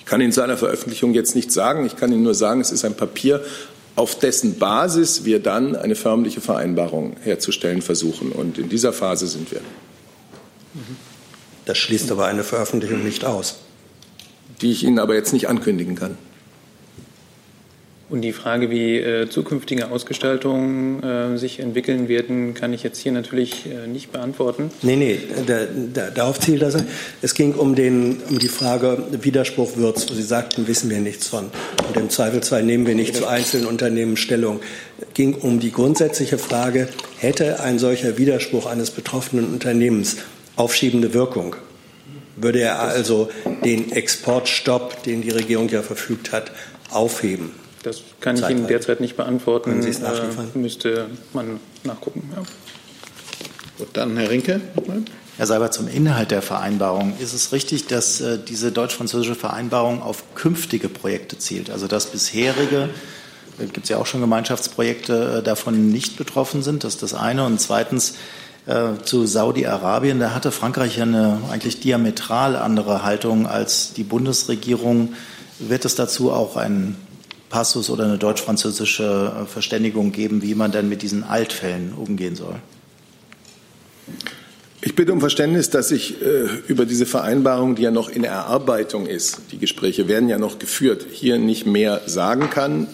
Ich 0.00 0.06
kann 0.06 0.20
Ihnen 0.20 0.32
zu 0.32 0.42
einer 0.42 0.56
Veröffentlichung 0.56 1.14
jetzt 1.14 1.34
nichts 1.34 1.54
sagen. 1.54 1.84
Ich 1.86 1.96
kann 1.96 2.12
Ihnen 2.12 2.22
nur 2.22 2.34
sagen, 2.34 2.60
es 2.60 2.70
ist 2.70 2.84
ein 2.84 2.94
Papier, 2.94 3.42
auf 3.96 4.18
dessen 4.18 4.58
Basis 4.58 5.24
wir 5.24 5.40
dann 5.40 5.74
eine 5.74 5.94
förmliche 5.96 6.40
Vereinbarung 6.40 7.16
herzustellen 7.22 7.82
versuchen. 7.82 8.30
Und 8.30 8.58
in 8.58 8.68
dieser 8.68 8.92
Phase 8.92 9.26
sind 9.26 9.50
wir. 9.50 9.60
Das 11.64 11.78
schließt 11.78 12.12
aber 12.12 12.26
eine 12.26 12.44
Veröffentlichung 12.44 13.02
nicht 13.02 13.24
aus. 13.24 13.56
Die 14.60 14.70
ich 14.70 14.84
Ihnen 14.84 14.98
aber 14.98 15.14
jetzt 15.14 15.32
nicht 15.32 15.48
ankündigen 15.48 15.96
kann. 15.96 16.16
Und 18.08 18.22
die 18.22 18.32
Frage, 18.32 18.70
wie 18.70 18.98
äh, 18.98 19.28
zukünftige 19.28 19.90
Ausgestaltungen 19.90 21.02
äh, 21.02 21.38
sich 21.38 21.58
entwickeln 21.58 22.08
werden, 22.08 22.54
kann 22.54 22.72
ich 22.72 22.84
jetzt 22.84 22.98
hier 23.00 23.10
natürlich 23.10 23.66
äh, 23.66 23.88
nicht 23.88 24.12
beantworten. 24.12 24.70
Nee, 24.82 24.94
nee, 24.94 25.18
da, 25.44 25.66
da, 25.92 26.10
darauf 26.10 26.38
zielt 26.38 26.62
das. 26.62 26.76
Es 27.20 27.34
ging 27.34 27.54
um, 27.54 27.74
den, 27.74 28.18
um 28.30 28.38
die 28.38 28.46
Frage 28.46 29.02
Widerspruch 29.22 29.76
Würz, 29.76 30.08
wo 30.08 30.14
Sie 30.14 30.22
sagten, 30.22 30.68
wissen 30.68 30.88
wir 30.88 31.00
nichts 31.00 31.26
von. 31.26 31.46
Und 31.88 31.96
im 31.96 32.08
Zweifelsfall 32.08 32.62
nehmen 32.62 32.86
wir 32.86 32.94
nicht 32.94 33.16
zu 33.16 33.26
einzelnen 33.26 33.66
Unternehmen 33.66 34.16
Stellung. 34.16 34.60
Es 35.00 35.12
ging 35.14 35.34
um 35.34 35.58
die 35.58 35.72
grundsätzliche 35.72 36.38
Frage, 36.38 36.86
hätte 37.18 37.58
ein 37.58 37.80
solcher 37.80 38.18
Widerspruch 38.18 38.66
eines 38.66 38.92
betroffenen 38.92 39.46
Unternehmens 39.46 40.18
aufschiebende 40.54 41.12
Wirkung. 41.12 41.56
Würde 42.36 42.60
er 42.60 42.78
also 42.78 43.30
den 43.64 43.90
Exportstopp, 43.90 45.02
den 45.02 45.22
die 45.22 45.30
Regierung 45.30 45.68
ja 45.70 45.82
verfügt 45.82 46.30
hat, 46.30 46.52
aufheben? 46.92 47.65
Das 47.86 48.02
kann 48.18 48.34
ich 48.34 48.48
Ihnen 48.48 48.66
derzeit 48.66 49.00
nicht 49.00 49.16
beantworten. 49.16 49.70
Können 49.70 49.82
Sie 49.82 49.90
es 49.90 50.00
nachliefern? 50.00 50.50
Äh, 50.52 50.58
müsste 50.58 51.06
man 51.32 51.60
nachgucken. 51.84 52.28
Ja. 52.34 52.42
Gut, 53.78 53.88
dann 53.92 54.16
Herr 54.16 54.28
Rinke. 54.28 54.60
Herr 55.36 55.46
Seibert, 55.46 55.72
zum 55.72 55.86
Inhalt 55.86 56.32
der 56.32 56.42
Vereinbarung. 56.42 57.14
Ist 57.20 57.32
es 57.32 57.52
richtig, 57.52 57.86
dass 57.86 58.20
äh, 58.20 58.38
diese 58.44 58.72
deutsch-französische 58.72 59.36
Vereinbarung 59.36 60.02
auf 60.02 60.24
künftige 60.34 60.88
Projekte 60.88 61.38
zielt? 61.38 61.70
Also 61.70 61.86
dass 61.86 62.06
bisherige, 62.06 62.88
äh, 63.60 63.66
gibt 63.66 63.84
es 63.84 63.90
ja 63.90 63.98
auch 63.98 64.06
schon 64.06 64.20
Gemeinschaftsprojekte, 64.20 65.38
äh, 65.38 65.42
davon 65.44 65.92
nicht 65.92 66.16
betroffen 66.16 66.64
sind? 66.64 66.82
Das 66.82 66.94
ist 66.94 67.04
das 67.04 67.14
eine. 67.14 67.44
Und 67.44 67.60
zweitens 67.60 68.14
äh, 68.66 68.94
zu 69.04 69.26
Saudi-Arabien. 69.26 70.18
Da 70.18 70.34
hatte 70.34 70.50
Frankreich 70.50 70.96
ja 70.96 71.04
eine 71.04 71.38
eigentlich 71.52 71.78
diametral 71.78 72.56
andere 72.56 73.04
Haltung 73.04 73.46
als 73.46 73.92
die 73.92 74.02
Bundesregierung. 74.02 75.14
Wird 75.60 75.84
es 75.84 75.94
dazu 75.94 76.32
auch 76.32 76.56
einen 76.56 76.96
Passus 77.48 77.90
oder 77.90 78.04
eine 78.04 78.18
deutsch-französische 78.18 79.32
äh, 79.42 79.46
Verständigung 79.46 80.12
geben, 80.12 80.42
wie 80.42 80.54
man 80.54 80.72
denn 80.72 80.88
mit 80.88 81.02
diesen 81.02 81.24
Altfällen 81.24 81.92
umgehen 81.92 82.36
soll? 82.36 82.56
Ich 84.80 84.94
bitte 84.94 85.12
um 85.12 85.20
Verständnis, 85.20 85.70
dass 85.70 85.90
ich 85.90 86.22
äh, 86.22 86.46
über 86.68 86.86
diese 86.86 87.06
Vereinbarung, 87.06 87.74
die 87.74 87.82
ja 87.82 87.90
noch 87.90 88.08
in 88.08 88.24
Erarbeitung 88.24 89.06
ist, 89.06 89.40
die 89.50 89.58
Gespräche 89.58 90.06
werden 90.06 90.28
ja 90.28 90.38
noch 90.38 90.58
geführt, 90.58 91.06
hier 91.10 91.38
nicht 91.38 91.66
mehr 91.66 92.02
sagen 92.06 92.50
kann. 92.50 92.86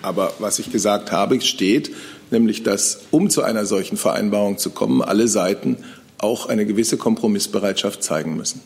Aber 0.00 0.32
was 0.38 0.58
ich 0.58 0.72
gesagt 0.72 1.12
habe, 1.12 1.40
steht, 1.40 1.90
nämlich 2.30 2.62
dass, 2.62 3.00
um 3.10 3.30
zu 3.30 3.42
einer 3.42 3.66
solchen 3.66 3.96
Vereinbarung 3.96 4.58
zu 4.58 4.70
kommen, 4.70 5.02
alle 5.02 5.28
Seiten 5.28 5.78
auch 6.18 6.46
eine 6.46 6.66
gewisse 6.66 6.96
Kompromissbereitschaft 6.96 8.02
zeigen 8.02 8.36
müssen. 8.36 8.60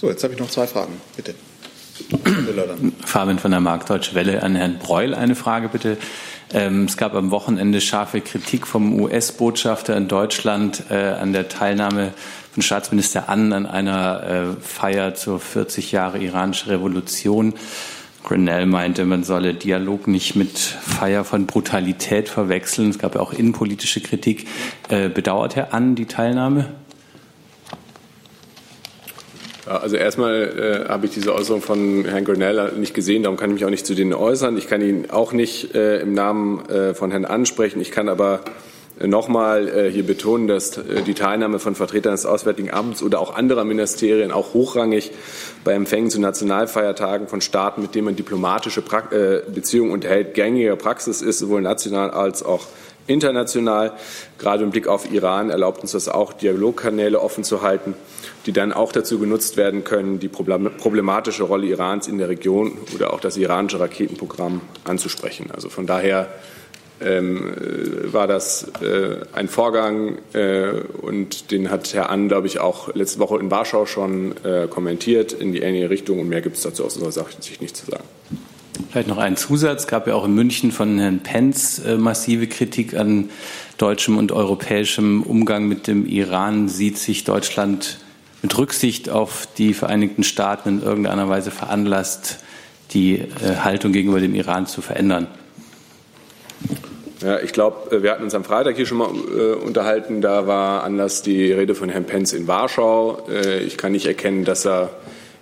So, 0.00 0.08
jetzt 0.08 0.24
habe 0.24 0.34
ich 0.34 0.40
noch 0.40 0.50
zwei 0.50 0.66
Fragen. 0.66 0.94
Bitte. 1.16 1.34
Fabian 3.04 3.38
von 3.38 3.50
der 3.50 3.60
Marktdeutsche 3.60 4.14
Welle 4.14 4.42
an 4.42 4.54
Herrn 4.54 4.78
Breul 4.78 5.14
eine 5.14 5.34
Frage 5.34 5.68
bitte. 5.68 5.96
Ähm, 6.52 6.84
es 6.84 6.96
gab 6.96 7.14
am 7.14 7.30
Wochenende 7.30 7.80
scharfe 7.80 8.20
Kritik 8.20 8.66
vom 8.66 9.00
US-Botschafter 9.00 9.96
in 9.96 10.08
Deutschland 10.08 10.84
äh, 10.90 10.94
an 10.94 11.32
der 11.32 11.48
Teilnahme 11.48 12.12
von 12.52 12.62
Staatsminister 12.62 13.28
An 13.28 13.52
an 13.52 13.66
einer 13.66 14.22
äh, 14.22 14.60
Feier 14.60 15.14
zur 15.14 15.38
40 15.38 15.92
Jahre 15.92 16.18
iranische 16.18 16.70
Revolution. 16.70 17.54
Grinnell 18.24 18.66
meinte, 18.66 19.04
man 19.06 19.24
solle 19.24 19.54
Dialog 19.54 20.06
nicht 20.06 20.36
mit 20.36 20.58
Feier 20.58 21.24
von 21.24 21.46
Brutalität 21.46 22.28
verwechseln. 22.28 22.90
Es 22.90 22.98
gab 22.98 23.14
ja 23.14 23.20
auch 23.20 23.32
innenpolitische 23.32 24.00
Kritik. 24.00 24.46
Äh, 24.88 25.08
bedauert 25.08 25.56
Herr 25.56 25.72
An 25.72 25.94
die 25.94 26.06
Teilnahme? 26.06 26.66
Also 29.70 29.94
erstmal 29.94 30.84
äh, 30.86 30.88
habe 30.88 31.06
ich 31.06 31.12
diese 31.12 31.32
Äußerung 31.32 31.62
von 31.62 32.04
Herrn 32.04 32.24
Grinnell 32.24 32.72
nicht 32.72 32.92
gesehen, 32.92 33.22
darum 33.22 33.38
kann 33.38 33.50
ich 33.50 33.54
mich 33.54 33.64
auch 33.64 33.70
nicht 33.70 33.86
zu 33.86 33.94
denen 33.94 34.12
äußern. 34.12 34.58
Ich 34.58 34.66
kann 34.66 34.82
ihn 34.82 35.10
auch 35.10 35.32
nicht 35.32 35.76
äh, 35.76 36.00
im 36.00 36.12
Namen 36.12 36.68
äh, 36.68 36.92
von 36.92 37.12
Herrn 37.12 37.24
ansprechen. 37.24 37.80
Ich 37.80 37.92
kann 37.92 38.08
aber 38.08 38.40
äh, 38.98 39.06
nochmal 39.06 39.68
äh, 39.68 39.88
hier 39.88 40.04
betonen, 40.04 40.48
dass 40.48 40.76
äh, 40.76 41.02
die 41.02 41.14
Teilnahme 41.14 41.60
von 41.60 41.76
Vertretern 41.76 42.10
des 42.10 42.26
Auswärtigen 42.26 42.72
Amts 42.72 43.00
oder 43.00 43.20
auch 43.20 43.36
anderer 43.36 43.62
Ministerien 43.62 44.32
auch 44.32 44.54
hochrangig 44.54 45.12
bei 45.62 45.72
Empfängen 45.72 46.10
zu 46.10 46.20
Nationalfeiertagen 46.20 47.28
von 47.28 47.40
Staaten, 47.40 47.80
mit 47.80 47.94
denen 47.94 48.06
man 48.06 48.16
diplomatische 48.16 48.82
pra 48.82 49.04
Beziehungen 49.54 49.92
unterhält, 49.92 50.34
gängiger 50.34 50.74
Praxis 50.74 51.22
ist, 51.22 51.38
sowohl 51.38 51.62
national 51.62 52.10
als 52.10 52.42
auch 52.42 52.66
international. 53.06 53.92
Gerade 54.38 54.64
im 54.64 54.70
Blick 54.70 54.88
auf 54.88 55.12
Iran 55.12 55.50
erlaubt 55.50 55.82
uns 55.82 55.92
das 55.92 56.08
auch, 56.08 56.32
Dialogkanäle 56.32 57.20
offen 57.20 57.44
zu 57.44 57.62
halten 57.62 57.94
die 58.46 58.52
dann 58.52 58.72
auch 58.72 58.92
dazu 58.92 59.18
genutzt 59.18 59.56
werden 59.56 59.84
können, 59.84 60.18
die 60.18 60.28
problematische 60.28 61.42
Rolle 61.42 61.66
Irans 61.66 62.08
in 62.08 62.18
der 62.18 62.28
Region 62.28 62.78
oder 62.94 63.12
auch 63.12 63.20
das 63.20 63.36
iranische 63.36 63.80
Raketenprogramm 63.80 64.60
anzusprechen. 64.84 65.50
Also 65.52 65.68
von 65.68 65.86
daher 65.86 66.28
ähm, 67.00 67.54
äh, 67.54 68.12
war 68.12 68.26
das 68.26 68.70
äh, 68.82 69.16
ein 69.32 69.48
Vorgang 69.48 70.18
äh, 70.32 70.70
und 71.00 71.50
den 71.50 71.70
hat 71.70 71.94
Herr 71.94 72.10
An, 72.10 72.28
glaube 72.28 72.46
ich, 72.46 72.60
auch 72.60 72.94
letzte 72.94 73.18
Woche 73.20 73.38
in 73.38 73.50
Warschau 73.50 73.86
schon 73.86 74.34
äh, 74.44 74.66
kommentiert 74.68 75.32
in 75.32 75.52
die 75.52 75.60
ähnliche 75.60 75.88
Richtung 75.88 76.20
und 76.20 76.28
mehr 76.28 76.42
gibt 76.42 76.56
es 76.56 76.62
dazu 76.62 76.84
aus 76.84 76.96
unserer 76.96 77.26
Sicht 77.40 77.62
nicht 77.62 77.76
zu 77.76 77.90
sagen. 77.90 78.04
Vielleicht 78.90 79.08
noch 79.08 79.18
ein 79.18 79.36
Zusatz. 79.36 79.82
Es 79.82 79.86
gab 79.86 80.06
ja 80.06 80.14
auch 80.14 80.24
in 80.24 80.34
München 80.34 80.72
von 80.72 80.98
Herrn 80.98 81.20
Pence 81.20 81.78
äh, 81.80 81.96
massive 81.96 82.46
Kritik 82.46 82.94
an 82.94 83.30
deutschem 83.78 84.18
und 84.18 84.32
europäischem 84.32 85.22
Umgang 85.22 85.68
mit 85.68 85.86
dem 85.86 86.06
Iran. 86.06 86.68
Sieht 86.68 86.98
sich 86.98 87.24
Deutschland 87.24 87.98
mit 88.42 88.56
Rücksicht 88.56 89.10
auf 89.10 89.48
die 89.58 89.74
Vereinigten 89.74 90.22
Staaten 90.22 90.68
in 90.68 90.82
irgendeiner 90.82 91.28
Weise 91.28 91.50
veranlasst, 91.50 92.38
die 92.92 93.18
äh, 93.18 93.56
Haltung 93.62 93.92
gegenüber 93.92 94.20
dem 94.20 94.34
Iran 94.34 94.66
zu 94.66 94.80
verändern? 94.80 95.28
Ja, 97.22 97.38
ich 97.40 97.52
glaube, 97.52 97.94
äh, 97.96 98.02
wir 98.02 98.10
hatten 98.12 98.24
uns 98.24 98.34
am 98.34 98.44
Freitag 98.44 98.76
hier 98.76 98.86
schon 98.86 98.98
mal 98.98 99.10
äh, 99.10 99.52
unterhalten. 99.54 100.20
Da 100.20 100.46
war 100.46 100.84
Anlass 100.84 101.22
die 101.22 101.52
Rede 101.52 101.74
von 101.74 101.88
Herrn 101.88 102.04
Pence 102.04 102.32
in 102.32 102.46
Warschau. 102.46 103.26
Äh, 103.28 103.60
ich 103.60 103.76
kann 103.76 103.92
nicht 103.92 104.06
erkennen, 104.06 104.44
dass 104.44 104.66
er 104.66 104.90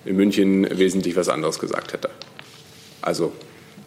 in 0.05 0.17
München 0.17 0.67
wesentlich 0.79 1.17
was 1.17 1.29
anderes 1.29 1.59
gesagt 1.59 1.93
hätte. 1.93 2.11
Also, 3.01 3.33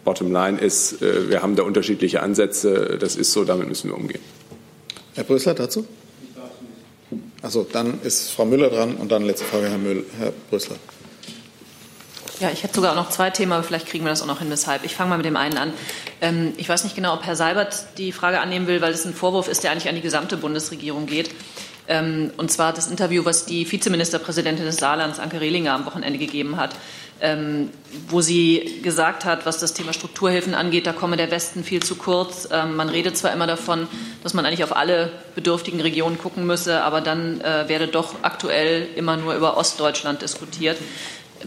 bottom 0.04 0.32
line 0.32 0.58
ist, 0.58 1.02
äh, 1.02 1.28
wir 1.28 1.42
haben 1.42 1.54
da 1.54 1.64
unterschiedliche 1.64 2.22
Ansätze. 2.22 2.96
Das 2.98 3.16
ist 3.16 3.32
so, 3.32 3.44
damit 3.44 3.68
müssen 3.68 3.90
wir 3.90 3.96
umgehen. 3.96 4.22
Herr 5.14 5.24
Brüssler 5.24 5.54
dazu? 5.54 5.86
Also 7.42 7.66
dann 7.70 8.00
ist 8.02 8.30
Frau 8.30 8.44
Müller 8.44 8.70
dran 8.70 8.94
und 8.94 9.10
dann 9.10 9.24
letzte 9.24 9.44
Frage 9.44 9.68
Herr, 9.68 9.78
Müll, 9.78 10.06
Herr 10.18 10.32
Brüssler. 10.48 10.76
Ja, 12.40 12.50
ich 12.50 12.62
hätte 12.62 12.74
sogar 12.74 12.94
noch 12.94 13.10
zwei 13.10 13.30
Themen, 13.30 13.52
aber 13.52 13.62
vielleicht 13.62 13.86
kriegen 13.86 14.04
wir 14.04 14.10
das 14.10 14.22
auch 14.22 14.26
noch 14.26 14.38
hin. 14.38 14.48
Deshalb, 14.50 14.84
ich 14.84 14.94
fange 14.94 15.10
mal 15.10 15.16
mit 15.16 15.26
dem 15.26 15.36
einen 15.36 15.58
an. 15.58 15.72
Ähm, 16.20 16.54
ich 16.56 16.68
weiß 16.68 16.84
nicht 16.84 16.96
genau, 16.96 17.14
ob 17.14 17.24
Herr 17.24 17.36
Seibert 17.36 17.98
die 17.98 18.12
Frage 18.12 18.40
annehmen 18.40 18.66
will, 18.66 18.80
weil 18.80 18.92
es 18.92 19.04
ein 19.04 19.14
Vorwurf 19.14 19.48
ist, 19.48 19.62
der 19.64 19.70
eigentlich 19.70 19.88
an 19.88 19.94
die 19.94 20.00
gesamte 20.00 20.36
Bundesregierung 20.36 21.06
geht. 21.06 21.30
Ähm, 21.88 22.30
und 22.36 22.50
zwar 22.50 22.72
das 22.72 22.88
Interview, 22.88 23.24
was 23.24 23.44
die 23.44 23.70
Vizeministerpräsidentin 23.70 24.64
des 24.64 24.76
Saarlands, 24.76 25.18
Anke 25.18 25.40
Rehlinger, 25.40 25.72
am 25.72 25.84
Wochenende 25.84 26.18
gegeben 26.18 26.56
hat 26.56 26.74
ähm, 27.22 27.70
wo 28.08 28.20
sie 28.20 28.80
gesagt 28.82 29.24
hat, 29.24 29.46
was 29.46 29.58
das 29.58 29.74
Thema 29.74 29.92
Strukturhilfen 29.92 30.54
angeht, 30.54 30.86
da 30.86 30.92
komme 30.92 31.16
der 31.16 31.30
Westen 31.30 31.62
viel 31.62 31.80
zu 31.80 31.94
kurz. 31.94 32.48
Ähm, 32.50 32.74
man 32.74 32.88
redet 32.88 33.16
zwar 33.16 33.32
immer 33.32 33.46
davon, 33.46 33.86
dass 34.24 34.34
man 34.34 34.44
eigentlich 34.44 34.64
auf 34.64 34.76
alle 34.76 35.12
bedürftigen 35.36 35.80
Regionen 35.80 36.18
gucken 36.18 36.46
müsse, 36.46 36.82
aber 36.82 37.00
dann 37.00 37.40
äh, 37.40 37.68
werde 37.68 37.86
doch 37.86 38.16
aktuell 38.22 38.88
immer 38.96 39.16
nur 39.16 39.34
über 39.34 39.56
Ostdeutschland 39.56 40.20
diskutiert. 40.20 40.78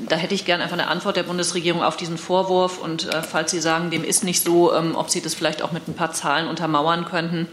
Da 0.08 0.16
hätte 0.16 0.34
ich 0.34 0.46
gerne 0.46 0.64
einfach 0.64 0.78
eine 0.78 0.88
Antwort 0.88 1.18
der 1.18 1.24
Bundesregierung 1.24 1.84
auf 1.84 1.98
diesen 1.98 2.18
Vorwurf. 2.18 2.80
Und 2.82 3.14
äh, 3.14 3.22
falls 3.22 3.52
Sie 3.52 3.60
sagen, 3.60 3.92
dem 3.92 4.06
ist 4.06 4.24
nicht 4.24 4.44
so, 4.44 4.74
ähm, 4.74 4.96
ob 4.96 5.10
Sie 5.10 5.22
das 5.22 5.36
vielleicht 5.36 5.62
auch 5.62 5.74
mit 5.74 5.90
ein 5.90 5.94
paar 5.94 6.14
Zahlen 6.14 6.48
untermauern 6.48 7.06
könnten. 7.06 7.48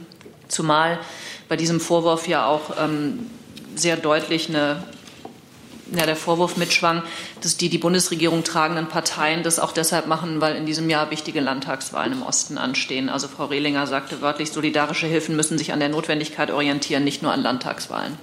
Zumal 0.47 1.01
bei 1.49 1.57
diesem 1.57 1.81
Vorwurf 1.81 2.29
ja 2.29 2.47
auch 2.47 2.77
ähm, 2.81 3.31
sehr 3.75 3.97
deutlich 3.97 4.49
eine 4.49 4.85
ja, 5.97 6.07
der 6.07 6.17
Vorwurf 6.17 6.57
mitschwang, 6.57 7.03
dass 7.41 7.57
die 7.57 7.69
die 7.69 7.79
Bundesregierung 7.79 8.45
tragenden 8.45 8.87
Parteien 8.87 9.43
das 9.43 9.59
auch 9.59 9.73
deshalb 9.73 10.07
machen, 10.07 10.41
weil 10.41 10.57
in 10.57 10.67
diesem 10.67 10.89
Jahr 10.89 11.11
wichtige 11.11 11.41
Landtagswahlen 11.41 12.13
im 12.13 12.23
Osten 12.23 12.59
anstehen. 12.59 13.09
Also 13.09 13.29
Frau 13.29 13.47
Rehlinger 13.47 13.87
sagte 13.87 14.21
wörtlich, 14.21 14.51
solidarische 14.51 15.07
Hilfen 15.07 15.37
müssen 15.37 15.59
sich 15.59 15.73
an 15.73 15.81
der 15.81 15.89
Notwendigkeit 15.89 16.51
orientieren, 16.51 17.05
nicht 17.05 17.23
nur 17.23 17.33
an 17.33 17.43
Landtagswahlen. 17.43 18.17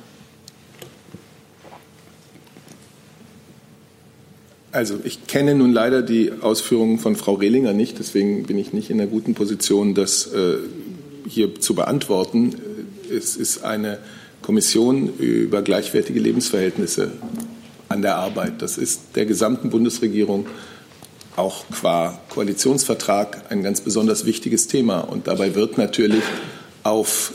Also 4.72 5.00
ich 5.04 5.26
kenne 5.26 5.56
nun 5.56 5.74
leider 5.74 6.04
die 6.04 6.32
Ausführungen 6.42 7.00
von 7.00 7.16
Frau 7.16 7.34
Rehlinger 7.34 7.74
nicht, 7.74 7.98
deswegen 7.98 8.44
bin 8.44 8.58
ich 8.60 8.72
nicht 8.72 8.92
in 8.92 9.00
der 9.00 9.08
guten 9.08 9.34
Position, 9.34 9.96
das 9.96 10.28
äh, 10.28 10.58
hier 11.28 11.60
zu 11.60 11.74
beantworten. 11.74 12.56
Es 13.12 13.36
ist 13.36 13.64
eine 13.64 13.98
Kommission 14.44 15.12
über 15.18 15.64
gleichwertige 15.64 16.20
Lebensverhältnisse 16.20 17.12
an 17.90 18.02
der 18.02 18.16
Arbeit. 18.16 18.62
Das 18.62 18.78
ist 18.78 19.02
der 19.16 19.26
gesamten 19.26 19.70
Bundesregierung 19.70 20.48
auch 21.36 21.64
qua 21.72 22.20
Koalitionsvertrag 22.30 23.46
ein 23.50 23.64
ganz 23.64 23.82
besonders 23.82 24.26
wichtiges 24.26 24.68
Thema. 24.68 25.00
Und 25.00 25.28
dabei 25.28 25.56
wird 25.56 25.78
natürlich 25.78 26.24
auf 26.84 27.34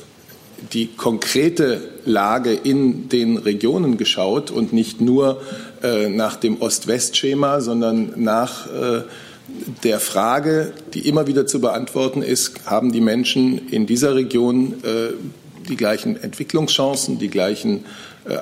die 0.73 0.89
konkrete 0.89 1.81
Lage 2.05 2.53
in 2.53 3.09
den 3.09 3.37
Regionen 3.37 3.97
geschaut 3.97 4.51
und 4.51 4.73
nicht 4.73 5.01
nur 5.01 5.41
äh, 5.83 6.09
nach 6.09 6.37
dem 6.37 6.61
Ost-West-Schema, 6.61 7.61
sondern 7.61 8.13
nach 8.17 8.67
äh, 8.67 9.03
der 9.83 10.01
Frage, 10.01 10.73
die 10.95 11.07
immer 11.07 11.27
wieder 11.27 11.47
zu 11.47 11.61
beantworten 11.61 12.23
ist, 12.23 12.67
haben 12.67 12.93
die 12.93 13.01
Menschen 13.01 13.69
in 13.69 13.87
dieser 13.87 14.15
Region 14.15 14.75
äh, 14.85 15.13
die 15.69 15.77
gleichen 15.77 16.23
Entwicklungschancen, 16.23 17.19
die 17.19 17.29
gleichen 17.29 17.85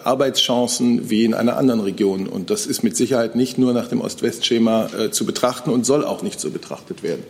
Arbeitschancen 0.04 1.10
wie 1.10 1.24
in 1.24 1.34
einer 1.34 1.56
anderen 1.56 1.80
Region. 1.80 2.26
Und 2.26 2.50
das 2.50 2.66
ist 2.66 2.82
mit 2.82 2.96
Sicherheit 2.96 3.34
nicht 3.34 3.58
nur 3.58 3.72
nach 3.72 3.88
dem 3.88 4.00
Ost-West-Schema 4.00 4.90
äh, 4.96 5.10
zu 5.10 5.26
betrachten 5.26 5.70
und 5.70 5.84
soll 5.84 6.04
auch 6.04 6.22
nicht 6.22 6.40
so 6.40 6.50
betrachtet 6.50 7.02
werden. 7.02 7.24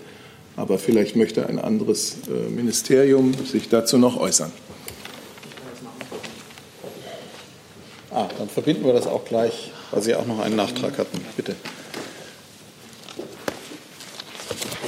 Aber 0.56 0.78
vielleicht 0.78 1.16
möchte 1.16 1.46
ein 1.46 1.58
anderes 1.58 2.16
äh, 2.28 2.50
Ministerium 2.50 3.32
sich 3.46 3.68
dazu 3.68 3.96
noch 3.96 4.18
äußern. 4.18 4.52
Dann 8.42 8.48
verbinden 8.48 8.84
wir 8.84 8.92
das 8.92 9.06
auch 9.06 9.24
gleich, 9.24 9.70
weil 9.92 10.02
Sie 10.02 10.16
auch 10.16 10.26
noch 10.26 10.40
einen 10.40 10.56
Nachtrag 10.56 10.98
hatten. 10.98 11.20
Bitte. 11.36 11.54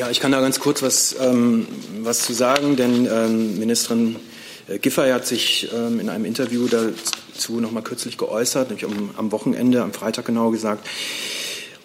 Ja, 0.01 0.11
ich 0.11 0.19
kann 0.19 0.33
da 0.33 0.41
ganz 0.41 0.59
kurz 0.59 0.83
was, 0.83 1.15
ähm, 1.21 1.69
was 2.03 2.23
zu 2.23 2.33
sagen, 2.33 2.75
denn 2.75 3.07
ähm, 3.07 3.57
Ministerin 3.61 4.17
äh, 4.17 4.34
Giffey 4.67 5.11
hat 5.11 5.27
sich 5.27 5.69
ähm, 5.75 6.01
in 6.01 6.09
einem 6.09 6.25
Interview 6.25 6.67
dazu 6.69 7.61
noch 7.61 7.71
mal 7.71 7.83
kürzlich 7.83 8.17
geäußert, 8.17 8.71
nämlich 8.71 8.85
am, 8.85 9.11
am 9.17 9.33
Wochenende, 9.33 9.83
am 9.83 9.93
Freitag 9.93 10.25
genau 10.25 10.51
gesagt. 10.51 10.89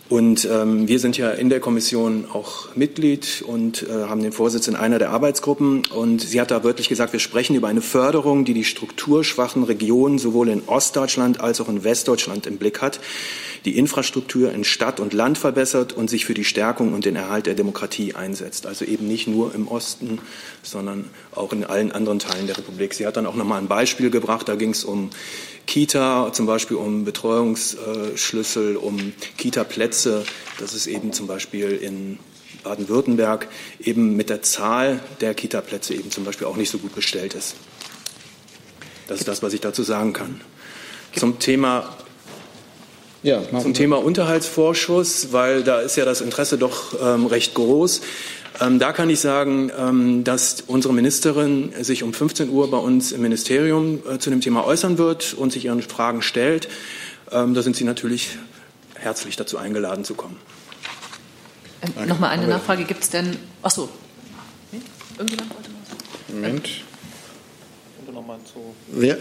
Und 0.09 0.49
ähm, 0.51 0.87
wir 0.87 0.97
sind 0.97 1.19
ja 1.19 1.29
in 1.29 1.49
der 1.49 1.59
Kommission 1.59 2.25
auch 2.33 2.75
Mitglied 2.75 3.43
und 3.45 3.83
äh, 3.83 4.05
haben 4.07 4.23
den 4.23 4.31
Vorsitz 4.31 4.67
in 4.67 4.75
einer 4.75 4.97
der 4.97 5.11
Arbeitsgruppen. 5.11 5.85
Und 5.85 6.21
sie 6.21 6.41
hat 6.41 6.49
da 6.49 6.63
wörtlich 6.63 6.89
gesagt, 6.89 7.13
wir 7.13 7.19
sprechen 7.19 7.55
über 7.55 7.67
eine 7.67 7.81
Förderung, 7.81 8.43
die 8.43 8.55
die 8.55 8.63
strukturschwachen 8.63 9.63
Regionen 9.63 10.17
sowohl 10.17 10.49
in 10.49 10.63
Ostdeutschland 10.65 11.41
als 11.41 11.61
auch 11.61 11.69
in 11.69 11.83
Westdeutschland 11.83 12.47
im 12.47 12.57
Blick 12.57 12.81
hat, 12.81 12.99
die 13.65 13.77
Infrastruktur 13.77 14.51
in 14.51 14.63
Stadt 14.63 14.99
und 14.99 15.13
Land 15.13 15.37
verbessert 15.37 15.93
und 15.93 16.09
sich 16.09 16.25
für 16.25 16.33
die 16.33 16.43
Stärkung 16.43 16.93
und 16.93 17.05
den 17.05 17.15
Erhalt 17.15 17.45
der 17.45 17.53
Demokratie 17.53 18.15
einsetzt. 18.15 18.65
Also 18.65 18.85
eben 18.85 19.07
nicht 19.07 19.27
nur 19.27 19.53
im 19.53 19.67
Osten, 19.67 20.17
sondern 20.63 21.05
auch 21.35 21.53
in 21.53 21.63
allen 21.63 21.91
anderen 21.91 22.17
Teilen 22.17 22.47
der 22.47 22.57
Republik. 22.57 22.95
Sie 22.95 23.05
hat 23.05 23.15
dann 23.15 23.27
auch 23.27 23.35
noch 23.35 23.45
mal 23.45 23.59
ein 23.59 23.67
Beispiel 23.67 24.09
gebracht. 24.09 24.49
Da 24.49 24.55
ging 24.55 24.71
es 24.71 24.83
um 24.83 25.11
Kita, 25.67 26.33
zum 26.33 26.47
Beispiel 26.47 26.77
um 26.77 27.05
Betreuungsschlüssel, 27.05 28.75
um 28.75 29.13
Kita-Plätze. 29.37 29.98
Das 30.03 30.73
ist 30.73 30.87
eben 30.87 31.13
zum 31.13 31.27
Beispiel 31.27 31.71
in 31.71 32.19
Baden-Württemberg 32.63 33.47
eben 33.79 34.15
mit 34.15 34.29
der 34.29 34.41
Zahl 34.41 34.99
der 35.21 35.33
Kita-Plätze 35.33 35.93
eben 35.93 36.11
zum 36.11 36.25
Beispiel 36.25 36.47
auch 36.47 36.57
nicht 36.57 36.69
so 36.69 36.77
gut 36.77 36.93
bestellt 36.95 37.33
ist. 37.33 37.55
Das 39.07 39.19
ist 39.19 39.27
das, 39.27 39.41
was 39.41 39.53
ich 39.53 39.61
dazu 39.61 39.83
sagen 39.83 40.13
kann. 40.13 40.41
Zum 41.15 41.39
Thema 41.39 41.97
ja, 43.21 43.41
zum 43.61 43.73
Thema 43.73 43.97
Unterhaltsvorschuss, 43.97 45.33
weil 45.33 45.63
da 45.63 45.81
ist 45.81 45.97
ja 45.97 46.05
das 46.05 46.21
Interesse 46.21 46.57
doch 46.57 46.93
ähm, 47.01 47.25
recht 47.25 47.53
groß. 47.53 47.99
Ähm, 48.61 48.79
da 48.79 48.93
kann 48.93 49.09
ich 49.09 49.19
sagen, 49.19 49.71
ähm, 49.77 50.23
dass 50.23 50.63
unsere 50.67 50.93
Ministerin 50.93 51.73
sich 51.81 52.03
um 52.03 52.13
15 52.13 52.49
Uhr 52.49 52.71
bei 52.71 52.77
uns 52.77 53.11
im 53.11 53.21
Ministerium 53.21 53.99
äh, 54.09 54.19
zu 54.19 54.29
dem 54.29 54.39
Thema 54.39 54.65
äußern 54.65 54.97
wird 54.97 55.33
und 55.33 55.51
sich 55.51 55.65
ihren 55.65 55.81
Fragen 55.81 56.21
stellt. 56.21 56.69
Ähm, 57.31 57.53
da 57.53 57.61
sind 57.61 57.75
Sie 57.75 57.83
natürlich 57.83 58.37
herzlich 58.99 59.35
dazu 59.35 59.57
eingeladen 59.57 60.03
zu 60.03 60.13
kommen. 60.13 60.37
Ähm, 61.81 62.07
Nochmal 62.07 62.31
eine 62.31 62.47
Nachfrage. 62.47 62.83
Gibt 62.83 63.03
es 63.03 63.09
denn. 63.09 63.37
Achso. 63.61 63.89
Nee? 64.71 64.81
Irgendjemand 65.17 65.53
wollte 65.55 65.69
Moment. 66.33 66.69
Nochmal 68.13 68.39
zu. 68.43 68.75
Wer? 68.91 69.17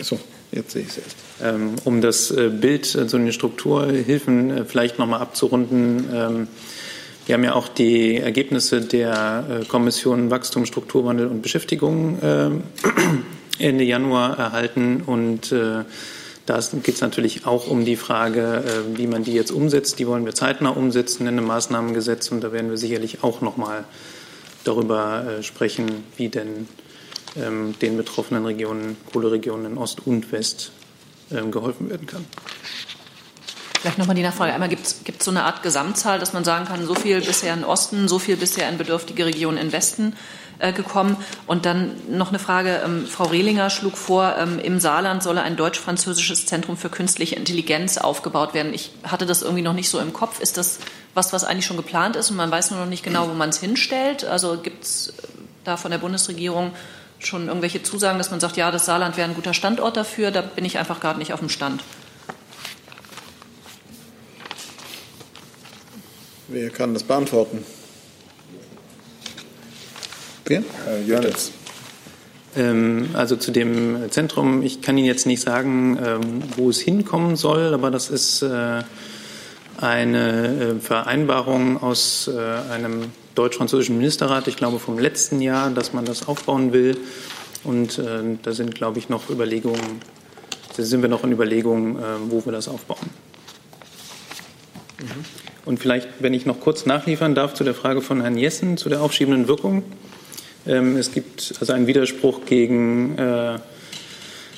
So, 0.00 0.18
jetzt 0.50 0.72
sehe 0.72 0.82
ich 0.82 0.88
es 0.88 0.98
erst. 0.98 1.16
Ähm, 1.42 1.74
um 1.84 2.00
das 2.00 2.30
äh, 2.30 2.48
Bild 2.48 2.94
äh, 2.94 3.06
zu 3.06 3.18
den 3.18 3.32
Strukturhilfen 3.32 4.50
äh, 4.50 4.64
vielleicht 4.64 4.98
nochmal 4.98 5.20
abzurunden. 5.20 6.08
Ähm, 6.12 6.48
wir 7.26 7.34
haben 7.34 7.44
ja 7.44 7.54
auch 7.54 7.68
die 7.68 8.16
Ergebnisse 8.16 8.80
der 8.80 9.62
Kommission 9.68 10.30
Wachstum, 10.30 10.66
Strukturwandel 10.66 11.28
und 11.28 11.42
Beschäftigung 11.42 12.18
äh, 12.20 12.50
Ende 13.58 13.84
Januar 13.84 14.38
erhalten 14.38 15.02
und 15.02 15.52
äh, 15.52 15.84
da 16.50 16.60
geht 16.82 16.96
es 16.96 17.00
natürlich 17.00 17.46
auch 17.46 17.68
um 17.68 17.84
die 17.84 17.96
Frage, 17.96 18.84
wie 18.94 19.06
man 19.06 19.24
die 19.24 19.32
jetzt 19.32 19.52
umsetzt. 19.52 19.98
Die 19.98 20.06
wollen 20.06 20.24
wir 20.24 20.34
zeitnah 20.34 20.70
umsetzen 20.70 21.22
in 21.22 21.28
einem 21.28 21.46
Maßnahmengesetz 21.46 22.30
und 22.32 22.40
da 22.40 22.52
werden 22.52 22.70
wir 22.70 22.76
sicherlich 22.76 23.22
auch 23.22 23.40
noch 23.40 23.56
mal 23.56 23.84
darüber 24.64 25.42
sprechen, 25.42 26.04
wie 26.16 26.28
denn 26.28 26.66
ähm, 27.36 27.74
den 27.80 27.96
betroffenen 27.96 28.44
Regionen, 28.44 28.96
Kohleregionen 29.12 29.72
in 29.72 29.78
Ost 29.78 30.06
und 30.06 30.32
West 30.32 30.72
ähm, 31.30 31.50
geholfen 31.50 31.88
werden 31.88 32.06
kann. 32.06 32.24
Vielleicht 33.80 33.98
nochmal 33.98 34.16
die 34.16 34.22
Nachfrage. 34.22 34.52
Einmal 34.52 34.68
gibt 34.68 34.86
es 34.86 35.24
so 35.24 35.30
eine 35.30 35.44
Art 35.44 35.62
Gesamtzahl, 35.62 36.18
dass 36.18 36.32
man 36.32 36.44
sagen 36.44 36.66
kann, 36.66 36.84
so 36.86 36.94
viel 36.94 37.20
bisher 37.22 37.54
in 37.54 37.64
Osten, 37.64 38.08
so 38.08 38.18
viel 38.18 38.36
bisher 38.36 38.68
in 38.68 38.76
bedürftige 38.76 39.24
Regionen 39.24 39.56
in 39.56 39.72
Westen 39.72 40.14
äh, 40.60 40.72
gekommen. 40.72 41.16
Und 41.46 41.66
dann 41.66 41.92
noch 42.08 42.28
eine 42.28 42.38
Frage. 42.38 42.82
Ähm, 42.84 43.06
Frau 43.06 43.24
Rehlinger 43.24 43.70
schlug 43.70 43.96
vor, 43.96 44.36
ähm, 44.38 44.58
im 44.58 44.78
Saarland 44.78 45.22
solle 45.22 45.42
ein 45.42 45.56
deutsch-französisches 45.56 46.46
Zentrum 46.46 46.76
für 46.76 46.90
künstliche 46.90 47.34
Intelligenz 47.34 47.98
aufgebaut 47.98 48.54
werden. 48.54 48.72
Ich 48.74 48.92
hatte 49.02 49.26
das 49.26 49.42
irgendwie 49.42 49.62
noch 49.62 49.72
nicht 49.72 49.88
so 49.88 49.98
im 49.98 50.12
Kopf. 50.12 50.40
Ist 50.40 50.56
das 50.56 50.78
was, 51.14 51.32
was 51.32 51.44
eigentlich 51.44 51.66
schon 51.66 51.76
geplant 51.76 52.16
ist 52.16 52.30
und 52.30 52.36
man 52.36 52.50
weiß 52.50 52.70
nur 52.70 52.80
noch 52.80 52.86
nicht 52.86 53.02
genau, 53.02 53.28
wo 53.28 53.34
man 53.34 53.48
es 53.48 53.58
hinstellt? 53.58 54.24
Also 54.24 54.58
gibt 54.58 54.84
es 54.84 55.08
äh, 55.08 55.12
da 55.64 55.76
von 55.76 55.90
der 55.90 55.98
Bundesregierung 55.98 56.72
schon 57.18 57.48
irgendwelche 57.48 57.82
Zusagen, 57.82 58.18
dass 58.18 58.30
man 58.30 58.40
sagt, 58.40 58.56
ja, 58.56 58.70
das 58.70 58.86
Saarland 58.86 59.16
wäre 59.16 59.28
ein 59.28 59.34
guter 59.34 59.54
Standort 59.54 59.96
dafür? 59.96 60.30
Da 60.30 60.42
bin 60.42 60.64
ich 60.64 60.78
einfach 60.78 61.00
gerade 61.00 61.18
nicht 61.18 61.32
auf 61.32 61.40
dem 61.40 61.48
Stand. 61.48 61.82
Wer 66.48 66.70
kann 66.70 66.94
das 66.94 67.04
beantworten? 67.04 67.64
Wer? 70.50 70.64
Johannes. 71.06 71.52
Ähm, 72.56 73.10
also 73.12 73.36
zu 73.36 73.52
dem 73.52 74.10
Zentrum, 74.10 74.62
ich 74.64 74.82
kann 74.82 74.98
Ihnen 74.98 75.06
jetzt 75.06 75.24
nicht 75.24 75.40
sagen, 75.40 75.96
ähm, 76.04 76.42
wo 76.56 76.70
es 76.70 76.80
hinkommen 76.80 77.36
soll, 77.36 77.72
aber 77.72 77.92
das 77.92 78.10
ist 78.10 78.42
äh, 78.42 78.82
eine 79.80 80.74
äh, 80.78 80.80
Vereinbarung 80.80 81.80
aus 81.80 82.28
äh, 82.28 82.72
einem 82.72 83.12
deutsch-französischen 83.36 83.96
Ministerrat, 83.96 84.48
ich 84.48 84.56
glaube 84.56 84.80
vom 84.80 84.98
letzten 84.98 85.40
Jahr, 85.40 85.70
dass 85.70 85.92
man 85.92 86.04
das 86.04 86.26
aufbauen 86.26 86.72
will. 86.72 86.96
Und 87.62 88.00
da 88.42 88.52
sind, 88.52 88.74
glaube 88.74 88.98
ich, 88.98 89.10
noch 89.10 89.28
Überlegungen, 89.28 90.00
da 90.78 90.82
sind 90.82 91.02
wir 91.02 91.10
noch 91.10 91.24
in 91.24 91.32
Überlegungen, 91.32 91.98
wo 92.30 92.42
wir 92.46 92.52
das 92.52 92.68
aufbauen. 92.68 93.10
Mhm. 94.98 95.24
Und 95.66 95.78
vielleicht, 95.78 96.08
wenn 96.20 96.32
ich 96.32 96.46
noch 96.46 96.58
kurz 96.58 96.86
nachliefern 96.86 97.34
darf 97.34 97.52
zu 97.52 97.62
der 97.62 97.74
Frage 97.74 98.00
von 98.00 98.22
Herrn 98.22 98.38
Jessen 98.38 98.78
zu 98.78 98.88
der 98.88 99.02
aufschiebenden 99.02 99.46
Wirkung. 99.46 99.82
Ähm, 100.66 100.96
es 100.96 101.12
gibt 101.12 101.54
also 101.60 101.72
einen 101.72 101.86
Widerspruch 101.86 102.44
gegen 102.46 103.16
äh, 103.18 103.58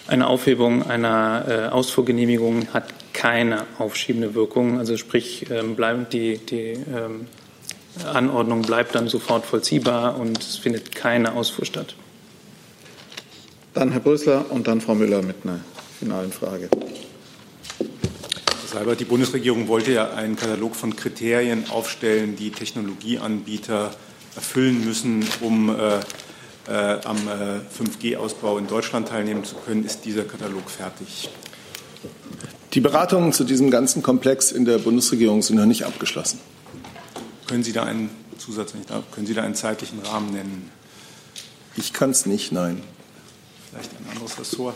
eine 0.08 0.26
Aufhebung 0.26 0.82
einer 0.82 1.44
äh, 1.48 1.68
Ausfuhrgenehmigung 1.68 2.68
hat 2.72 2.92
keine 3.12 3.66
aufschiebende 3.78 4.34
Wirkung. 4.34 4.78
Also 4.78 4.96
sprich, 4.96 5.46
ähm, 5.50 5.76
bleibt 5.76 6.12
die, 6.12 6.38
die 6.38 6.72
ähm, 6.94 7.26
Anordnung 8.12 8.62
bleibt 8.62 8.94
dann 8.94 9.08
sofort 9.08 9.46
vollziehbar 9.46 10.18
und 10.18 10.38
es 10.38 10.56
findet 10.56 10.94
keine 10.94 11.34
Ausfuhr 11.34 11.64
statt. 11.64 11.94
Dann 13.74 13.92
Herr 13.92 14.00
Brösler 14.00 14.46
und 14.50 14.66
dann 14.66 14.80
Frau 14.80 14.94
Müller 14.94 15.22
mit 15.22 15.36
einer 15.44 15.60
finalen 15.98 16.32
Frage. 16.32 16.68
Seibert, 18.66 19.00
die 19.00 19.04
Bundesregierung 19.04 19.68
wollte 19.68 19.92
ja 19.92 20.12
einen 20.12 20.36
Katalog 20.36 20.74
von 20.74 20.96
Kriterien 20.96 21.70
aufstellen, 21.70 22.36
die 22.36 22.50
Technologieanbieter 22.50 23.94
erfüllen 24.34 24.84
müssen, 24.84 25.24
um 25.40 25.68
äh, 25.68 26.00
äh, 26.68 27.00
am 27.04 27.16
äh, 27.28 27.60
5G-Ausbau 27.76 28.58
in 28.58 28.66
Deutschland 28.66 29.08
teilnehmen 29.08 29.44
zu 29.44 29.56
können. 29.56 29.84
Ist 29.84 30.04
dieser 30.04 30.24
Katalog 30.24 30.70
fertig? 30.70 31.28
Die 32.72 32.80
Beratungen 32.80 33.32
zu 33.32 33.44
diesem 33.44 33.70
ganzen 33.70 34.02
Komplex 34.02 34.52
in 34.52 34.64
der 34.64 34.78
Bundesregierung 34.78 35.42
sind 35.42 35.56
noch 35.56 35.66
nicht 35.66 35.84
abgeschlossen. 35.84 36.40
Können 37.46 37.62
Sie 37.62 37.72
da 37.72 37.84
einen 37.84 38.10
Zusatz, 38.38 38.72
können 39.12 39.26
Sie 39.26 39.34
da 39.34 39.42
einen 39.42 39.54
zeitlichen 39.54 40.00
Rahmen 40.00 40.32
nennen? 40.32 40.70
Ich 41.76 41.92
kann 41.92 42.10
es 42.10 42.26
nicht, 42.26 42.52
nein. 42.52 42.82
Vielleicht 43.70 43.90
ein 43.90 44.06
anderes 44.12 44.38
Ressort? 44.38 44.74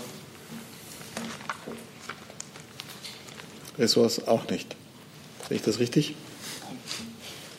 Ressorts 3.78 4.26
auch 4.26 4.48
nicht. 4.48 4.76
Sehe 5.48 5.58
ich 5.58 5.62
das 5.62 5.78
richtig? 5.78 6.14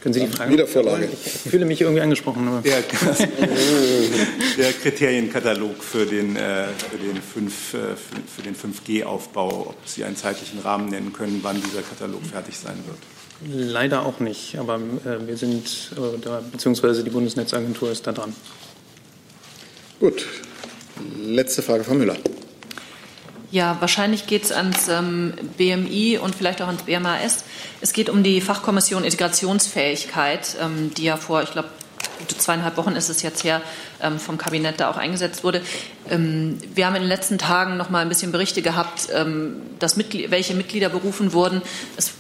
Können 0.08 0.14
Sie 0.14 0.26
die 0.26 0.28
Frage 0.28 0.54
Wiedervorlage. 0.54 1.10
Ich 1.12 1.52
fühle 1.52 1.66
mich 1.66 1.82
irgendwie 1.82 2.00
angesprochen. 2.00 2.48
Der, 2.64 2.82
der, 4.58 4.72
Kriterienkatalog 4.72 5.84
für 5.84 6.06
den, 6.06 6.38
äh, 6.38 6.68
für 6.68 6.98
den, 6.98 7.22
5, 7.22 7.74
äh, 7.74 7.78
für 7.98 8.42
den 8.42 8.56
5G-Aufbau, 8.56 9.68
ob 9.72 9.76
Sie 9.84 10.06
einen 10.06 10.16
zeitlichen 10.16 10.60
Rahmen 10.60 10.88
nennen 10.92 11.12
können, 11.12 11.40
wann 11.42 11.62
dieser 11.62 11.82
Katalog 11.82 12.26
fertig 12.26 12.56
sein 12.58 12.78
wird. 12.88 13.00
Leider 13.54 14.06
auch 14.06 14.22
nicht, 14.22 14.58
aber 14.58 14.76
äh, 14.76 15.28
wir 15.28 15.36
sind, 15.36 15.92
da, 16.22 16.42
beziehungsweise 16.54 17.04
die 17.04 17.10
Bundesnetzagentur 17.10 17.92
ist 17.92 18.08
da 18.08 18.14
dran. 18.14 18.34
Gut. 20.00 20.26
Letzte 21.22 21.62
Frage, 21.62 21.84
Frau 21.84 21.96
Müller. 21.96 22.16
Ja, 23.50 23.78
wahrscheinlich 23.80 24.28
geht 24.28 24.44
es 24.44 24.52
ans 24.52 24.90
ähm, 24.90 25.34
BMI 25.58 26.18
und 26.18 26.36
vielleicht 26.36 26.62
auch 26.62 26.68
ans 26.68 26.84
BMAS. 26.84 27.46
Es 27.80 27.94
geht 27.94 28.10
um 28.10 28.22
die 28.22 28.42
Fachkommission 28.42 29.06
Integrationsfähigkeit, 29.06 30.58
ähm, 30.62 30.94
die 30.94 31.06
ja 31.06 31.16
vor, 31.16 31.44
ich 31.44 31.52
glaube, 31.52 31.70
zweieinhalb 32.38 32.76
Wochen 32.76 32.92
ist 32.92 33.10
es 33.10 33.22
jetzt 33.22 33.46
her, 33.46 33.62
ähm, 34.02 34.20
vom 34.20 34.38
Kabinett 34.38 34.82
da 34.82 34.90
auch 34.90 34.98
eingesetzt 34.98 35.46
wurde. 35.46 35.62
Ähm, 36.10 36.58
wir 36.76 36.86
haben 36.86 36.96
in 36.96 37.04
den 37.04 37.10
letzten 37.10 37.38
Tagen 37.38 37.78
noch 37.78 37.90
mal 37.90 38.00
ein 38.00 38.10
bisschen 38.10 38.34
Berichte 38.34 38.62
gehabt, 38.62 39.08
ähm, 39.14 39.62
dass 39.80 39.96
Mitglied, 39.96 40.30
welche 40.30 40.54
Mitglieder 40.54 40.90
berufen 40.90 41.32
wurden. 41.32 41.62
Es 41.96 42.12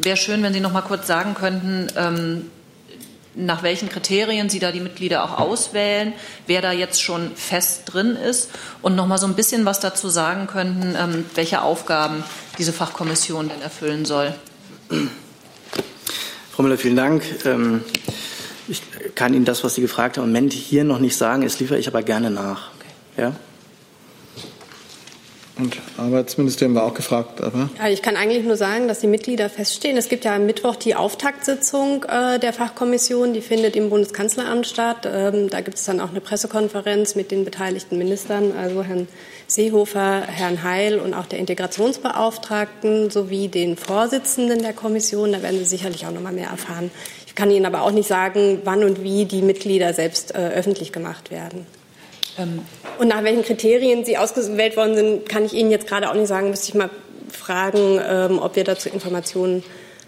wäre 0.00 0.16
schön, 0.16 0.42
wenn 0.42 0.54
Sie 0.54 0.60
noch 0.60 0.72
mal 0.72 0.80
kurz 0.80 1.06
sagen 1.06 1.34
könnten, 1.34 1.88
nach 3.34 3.62
welchen 3.62 3.88
Kriterien 3.88 4.48
Sie 4.48 4.58
da 4.58 4.72
die 4.72 4.80
Mitglieder 4.80 5.24
auch 5.24 5.38
auswählen, 5.38 6.12
wer 6.46 6.62
da 6.62 6.72
jetzt 6.72 7.02
schon 7.02 7.34
fest 7.36 7.82
drin 7.86 8.16
ist 8.16 8.50
und 8.82 8.96
noch 8.96 9.06
mal 9.06 9.18
so 9.18 9.26
ein 9.26 9.34
bisschen 9.34 9.64
was 9.64 9.80
dazu 9.80 10.08
sagen 10.08 10.46
könnten, 10.46 10.96
ähm, 10.98 11.24
welche 11.34 11.62
Aufgaben 11.62 12.24
diese 12.58 12.72
Fachkommission 12.72 13.48
denn 13.48 13.62
erfüllen 13.62 14.04
soll. 14.04 14.34
Frau 16.52 16.62
Müller, 16.62 16.78
vielen 16.78 16.96
Dank. 16.96 17.24
Ähm, 17.44 17.84
ich 18.68 18.82
kann 19.14 19.34
Ihnen 19.34 19.44
das, 19.44 19.64
was 19.64 19.74
Sie 19.74 19.80
gefragt 19.80 20.16
haben, 20.16 20.24
im 20.24 20.30
Moment 20.30 20.52
hier 20.52 20.84
noch 20.84 20.98
nicht 20.98 21.16
sagen. 21.16 21.42
Das 21.42 21.58
liefere 21.60 21.78
ich 21.78 21.88
aber 21.88 22.02
gerne 22.02 22.30
nach. 22.30 22.70
Ja? 23.16 23.34
Und 25.60 25.76
Arbeitsministerium 25.98 26.74
war 26.74 26.84
auch 26.84 26.94
gefragt, 26.94 27.42
aber. 27.42 27.68
Ich 27.90 28.00
kann 28.00 28.16
eigentlich 28.16 28.44
nur 28.44 28.56
sagen, 28.56 28.88
dass 28.88 29.00
die 29.00 29.06
Mitglieder 29.06 29.50
feststehen. 29.50 29.96
Es 29.98 30.08
gibt 30.08 30.24
ja 30.24 30.34
am 30.34 30.46
Mittwoch 30.46 30.76
die 30.76 30.94
Auftaktsitzung 30.94 32.04
äh, 32.04 32.38
der 32.38 32.54
Fachkommission, 32.54 33.34
die 33.34 33.42
findet 33.42 33.76
im 33.76 33.90
Bundeskanzleramt 33.90 34.66
statt. 34.66 35.06
Ähm, 35.12 35.50
da 35.50 35.60
gibt 35.60 35.76
es 35.76 35.84
dann 35.84 36.00
auch 36.00 36.10
eine 36.10 36.22
Pressekonferenz 36.22 37.14
mit 37.14 37.30
den 37.30 37.44
beteiligten 37.44 37.98
Ministern, 37.98 38.52
also 38.56 38.82
Herrn 38.82 39.06
Seehofer, 39.48 40.22
Herrn 40.22 40.62
Heil 40.62 40.98
und 40.98 41.12
auch 41.12 41.26
der 41.26 41.38
Integrationsbeauftragten 41.40 43.10
sowie 43.10 43.48
den 43.48 43.76
Vorsitzenden 43.76 44.62
der 44.62 44.72
Kommission. 44.72 45.32
Da 45.32 45.42
werden 45.42 45.58
Sie 45.58 45.66
sicherlich 45.66 46.06
auch 46.06 46.12
noch 46.12 46.22
mal 46.22 46.32
mehr 46.32 46.48
erfahren. 46.48 46.90
Ich 47.26 47.34
kann 47.34 47.50
Ihnen 47.50 47.66
aber 47.66 47.82
auch 47.82 47.92
nicht 47.92 48.08
sagen, 48.08 48.60
wann 48.64 48.82
und 48.82 49.02
wie 49.02 49.26
die 49.26 49.42
Mitglieder 49.42 49.92
selbst 49.92 50.34
äh, 50.34 50.38
öffentlich 50.38 50.92
gemacht 50.92 51.30
werden. 51.30 51.66
Ähm, 52.40 52.62
und 52.98 53.08
nach 53.08 53.22
welchen 53.22 53.42
Kriterien 53.42 54.04
sie 54.04 54.18
ausgewählt 54.18 54.76
worden 54.76 54.94
sind, 54.94 55.28
kann 55.28 55.44
ich 55.44 55.54
Ihnen 55.54 55.70
jetzt 55.70 55.86
gerade 55.86 56.10
auch 56.10 56.14
nicht 56.14 56.28
sagen. 56.28 56.50
Müsste 56.50 56.68
ich 56.68 56.74
mal 56.74 56.90
fragen, 57.30 58.00
ähm, 58.06 58.38
ob 58.38 58.56
wir 58.56 58.64
dazu 58.64 58.88
Informationen 58.88 59.62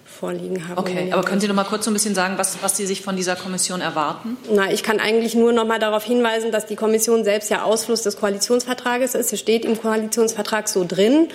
vorliegen 0.04 0.68
haben. 0.68 0.78
Okay, 0.78 1.10
aber 1.12 1.24
können 1.24 1.40
Sie 1.40 1.48
noch 1.48 1.54
mal 1.54 1.64
kurz 1.64 1.84
so 1.84 1.90
ein 1.90 1.94
bisschen 1.94 2.14
sagen, 2.14 2.34
was, 2.36 2.62
was 2.62 2.76
Sie 2.76 2.86
sich 2.86 3.02
von 3.02 3.16
dieser 3.16 3.34
Kommission 3.34 3.80
erwarten? 3.80 4.36
Na, 4.52 4.70
ich 4.70 4.82
kann 4.82 5.00
eigentlich 5.00 5.34
nur 5.34 5.52
noch 5.52 5.66
mal 5.66 5.80
darauf 5.80 6.04
hinweisen, 6.04 6.52
dass 6.52 6.66
die 6.66 6.76
Kommission 6.76 7.24
selbst 7.24 7.50
ja 7.50 7.62
Ausfluss 7.62 8.02
des 8.02 8.18
Koalitionsvertrages 8.18 9.14
ist. 9.14 9.32
Es 9.32 9.40
steht 9.40 9.64
im 9.64 9.80
Koalitionsvertrag 9.80 10.68
so 10.68 10.84
drin 10.86 11.28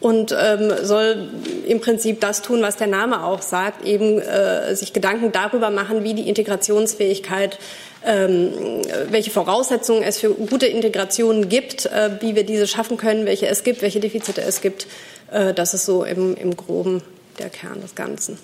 und 0.00 0.36
ähm, 0.38 0.72
soll 0.82 1.28
im 1.66 1.80
Prinzip 1.80 2.20
das 2.20 2.42
tun, 2.42 2.62
was 2.62 2.76
der 2.76 2.86
Name 2.86 3.24
auch 3.24 3.42
sagt, 3.42 3.84
eben 3.84 4.20
äh, 4.20 4.76
sich 4.76 4.92
Gedanken 4.92 5.32
darüber 5.32 5.70
machen, 5.70 6.04
wie 6.04 6.14
die 6.14 6.28
Integrationsfähigkeit 6.28 7.58
welche 8.02 9.30
Voraussetzungen 9.30 10.02
es 10.02 10.18
für 10.18 10.30
gute 10.34 10.66
Integration 10.66 11.48
gibt, 11.48 11.86
äh, 11.86 12.18
wie 12.20 12.34
wir 12.34 12.44
diese 12.44 12.66
schaffen 12.66 12.96
können, 12.96 13.26
welche 13.26 13.46
es 13.46 13.64
gibt, 13.64 13.82
welche 13.82 14.00
Defizite 14.00 14.42
es 14.42 14.60
gibt. 14.60 14.86
Äh, 15.30 15.54
das 15.54 15.74
ist 15.74 15.84
so 15.84 16.04
im, 16.04 16.36
im 16.36 16.56
Groben 16.56 17.02
der 17.38 17.50
Kern 17.50 17.80
des 17.80 17.94
Ganzen. 17.94 18.38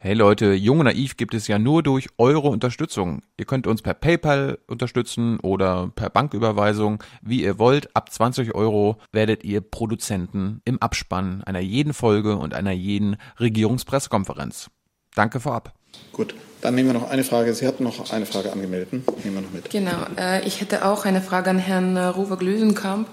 Hey 0.00 0.14
Leute, 0.14 0.52
Jung 0.52 0.78
und 0.78 0.84
Naiv 0.84 1.16
gibt 1.16 1.34
es 1.34 1.48
ja 1.48 1.58
nur 1.58 1.82
durch 1.82 2.06
eure 2.18 2.48
Unterstützung. 2.48 3.22
Ihr 3.36 3.46
könnt 3.46 3.66
uns 3.66 3.82
per 3.82 3.94
PayPal 3.94 4.58
unterstützen 4.68 5.40
oder 5.40 5.90
per 5.92 6.08
Banküberweisung, 6.08 7.02
wie 7.20 7.42
ihr 7.42 7.58
wollt. 7.58 7.96
Ab 7.96 8.12
20 8.12 8.54
Euro 8.54 8.98
werdet 9.10 9.42
ihr 9.42 9.60
Produzenten 9.60 10.60
im 10.64 10.80
Abspann 10.80 11.42
einer 11.42 11.58
jeden 11.58 11.94
Folge 11.94 12.36
und 12.36 12.54
einer 12.54 12.70
jeden 12.70 13.16
Regierungspressekonferenz. 13.40 14.70
Danke 15.16 15.40
vorab. 15.40 15.77
Gut, 16.12 16.34
dann 16.60 16.74
nehmen 16.74 16.88
wir 16.88 16.94
noch 16.94 17.10
eine 17.10 17.24
Frage. 17.24 17.54
Sie 17.54 17.66
hatten 17.66 17.84
noch 17.84 18.10
eine 18.10 18.26
Frage 18.26 18.52
angemeldet. 18.52 18.92
Nehmen 18.92 19.36
wir 19.36 19.40
noch 19.42 19.52
mit. 19.52 19.70
Genau, 19.70 20.06
äh, 20.18 20.44
ich 20.46 20.60
hätte 20.60 20.84
auch 20.84 21.04
eine 21.04 21.22
Frage 21.22 21.50
an 21.50 21.58
Herrn 21.58 21.96
äh, 21.96 22.04
Ruwe-Glösenkamp 22.06 23.08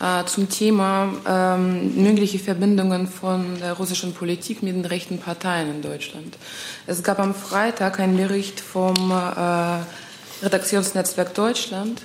äh, 0.00 0.24
zum 0.24 0.48
Thema 0.48 1.12
ähm, 1.28 2.02
mögliche 2.02 2.38
Verbindungen 2.38 3.08
von 3.08 3.58
der 3.60 3.74
russischen 3.74 4.14
Politik 4.14 4.62
mit 4.62 4.74
den 4.74 4.84
rechten 4.84 5.18
Parteien 5.18 5.70
in 5.70 5.82
Deutschland. 5.82 6.38
Es 6.86 7.02
gab 7.02 7.18
am 7.18 7.34
Freitag 7.34 8.00
einen 8.00 8.16
Bericht 8.16 8.60
vom 8.60 9.12
Redaktionsnetzwerk 10.42 11.34
Deutschland. 11.34 12.02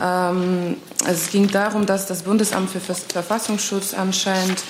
Ähm, 0.00 0.76
es 1.08 1.30
ging 1.30 1.48
darum, 1.50 1.86
dass 1.86 2.06
das 2.06 2.22
Bundesamt 2.22 2.70
für 2.70 2.80
Verfassungsschutz 2.80 3.94
anscheinend 3.94 4.62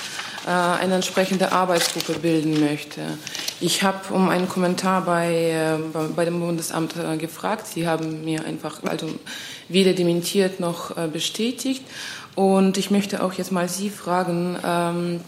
eine 0.51 0.97
entsprechende 0.97 1.53
Arbeitsgruppe 1.53 2.19
bilden 2.19 2.61
möchte. 2.61 3.01
Ich 3.61 3.83
habe 3.83 4.13
um 4.13 4.29
einen 4.29 4.49
Kommentar 4.49 5.05
bei, 5.05 5.33
äh, 5.33 5.79
bei 6.15 6.25
dem 6.25 6.41
Bundesamt 6.41 6.95
äh, 6.97 7.17
gefragt. 7.17 7.67
Sie 7.67 7.87
haben 7.89 8.25
mir 8.25 8.45
einfach 8.45 8.83
also 8.85 9.09
weder 9.69 9.95
dementiert 9.95 10.61
noch 10.61 10.95
bestätigt. 11.09 11.83
Und 12.35 12.77
ich 12.77 12.91
möchte 12.91 13.23
auch 13.23 13.33
jetzt 13.35 13.53
mal 13.53 13.69
Sie 13.69 13.89
fragen, 13.89 14.59
ähm, 14.65 15.21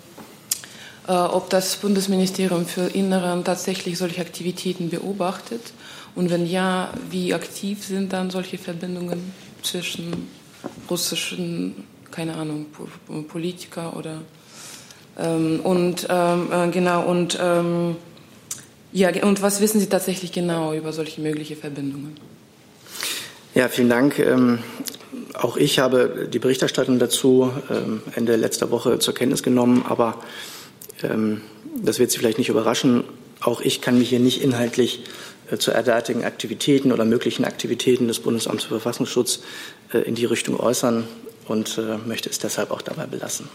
äh, 1.09 1.13
ob 1.13 1.51
das 1.51 1.77
Bundesministerium 1.77 2.67
für 2.67 2.89
Inneren 2.89 3.45
tatsächlich 3.45 3.97
solche 3.97 4.21
Aktivitäten 4.21 4.91
beobachtet 4.91 5.73
und 6.17 6.31
wenn 6.31 6.47
ja, 6.47 6.91
wie 7.11 7.33
aktiv 7.33 7.85
sind 7.85 8.13
dann 8.13 8.31
solche 8.31 8.59
Verbindungen 8.59 9.33
zwischen 9.63 10.29
russischen, 10.91 11.85
keine 12.11 12.35
Ahnung, 12.35 12.67
Politiker 13.29 13.97
oder 13.97 14.23
ähm, 15.19 15.61
und 15.63 16.07
ähm, 16.11 16.49
äh, 16.53 16.69
genau 16.69 17.05
und 17.07 17.39
ähm, 17.41 17.97
ja 18.93 19.11
und 19.23 19.43
was 19.43 19.61
wissen 19.61 19.81
Sie 19.81 19.89
tatsächlich 19.89 20.33
genau 20.33 20.73
über 20.75 20.93
solche 20.93 21.21
mögliche 21.21 21.57
Verbindungen? 21.57 22.17
Ja, 23.55 23.69
vielen 23.69 23.89
Dank. 23.89 24.19
Ähm, 24.19 24.59
auch 25.33 25.57
ich 25.57 25.79
habe 25.79 26.29
die 26.31 26.39
Berichterstattung 26.39 26.99
dazu 26.99 27.51
ähm, 27.71 28.03
Ende 28.15 28.37
letzter 28.37 28.71
Woche 28.71 28.99
zur 28.99 29.15
Kenntnis 29.15 29.43
genommen, 29.43 29.85
aber 29.89 30.23
ähm, 31.03 31.41
das 31.83 31.99
wird 31.99 32.11
Sie 32.11 32.19
vielleicht 32.19 32.39
nicht 32.39 32.51
überraschen. 32.51 33.05
Auch 33.41 33.61
ich 33.61 33.81
kann 33.81 33.99
mich 33.99 34.11
hier 34.11 34.21
nicht 34.21 34.43
inhaltlich 34.43 35.05
äh, 35.51 35.57
zu 35.57 35.71
derartigen 35.71 36.25
Aktivitäten 36.25 36.93
oder 36.93 37.05
möglichen 37.05 37.45
Aktivitäten 37.45 38.09
des 38.09 38.21
Bundesamts 38.21 38.65
für 38.65 38.81
Verfassungsschutz 38.81 39.41
äh, 39.93 39.99
in 39.99 40.15
die 40.15 40.27
Richtung 40.27 40.59
äußern 40.59 41.05
und 41.49 41.81
möchte 42.07 42.29
es 42.29 42.41
deshalb 42.41 42.73
auch 42.73 42.83
dabei 42.83 43.07
belassen. 43.07 43.49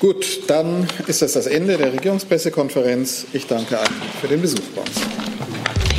Gut, 0.00 0.48
dann 0.48 0.88
ist 1.08 1.20
das 1.20 1.34
das 1.34 1.46
Ende 1.46 1.76
der 1.76 1.92
Regierungspressekonferenz. 1.92 3.26
Ich 3.34 3.46
danke 3.46 3.78
allen 3.78 4.02
für 4.18 4.28
den 4.28 4.40
Besuch 4.40 4.62
bei 4.74 4.80
uns. 4.80 5.89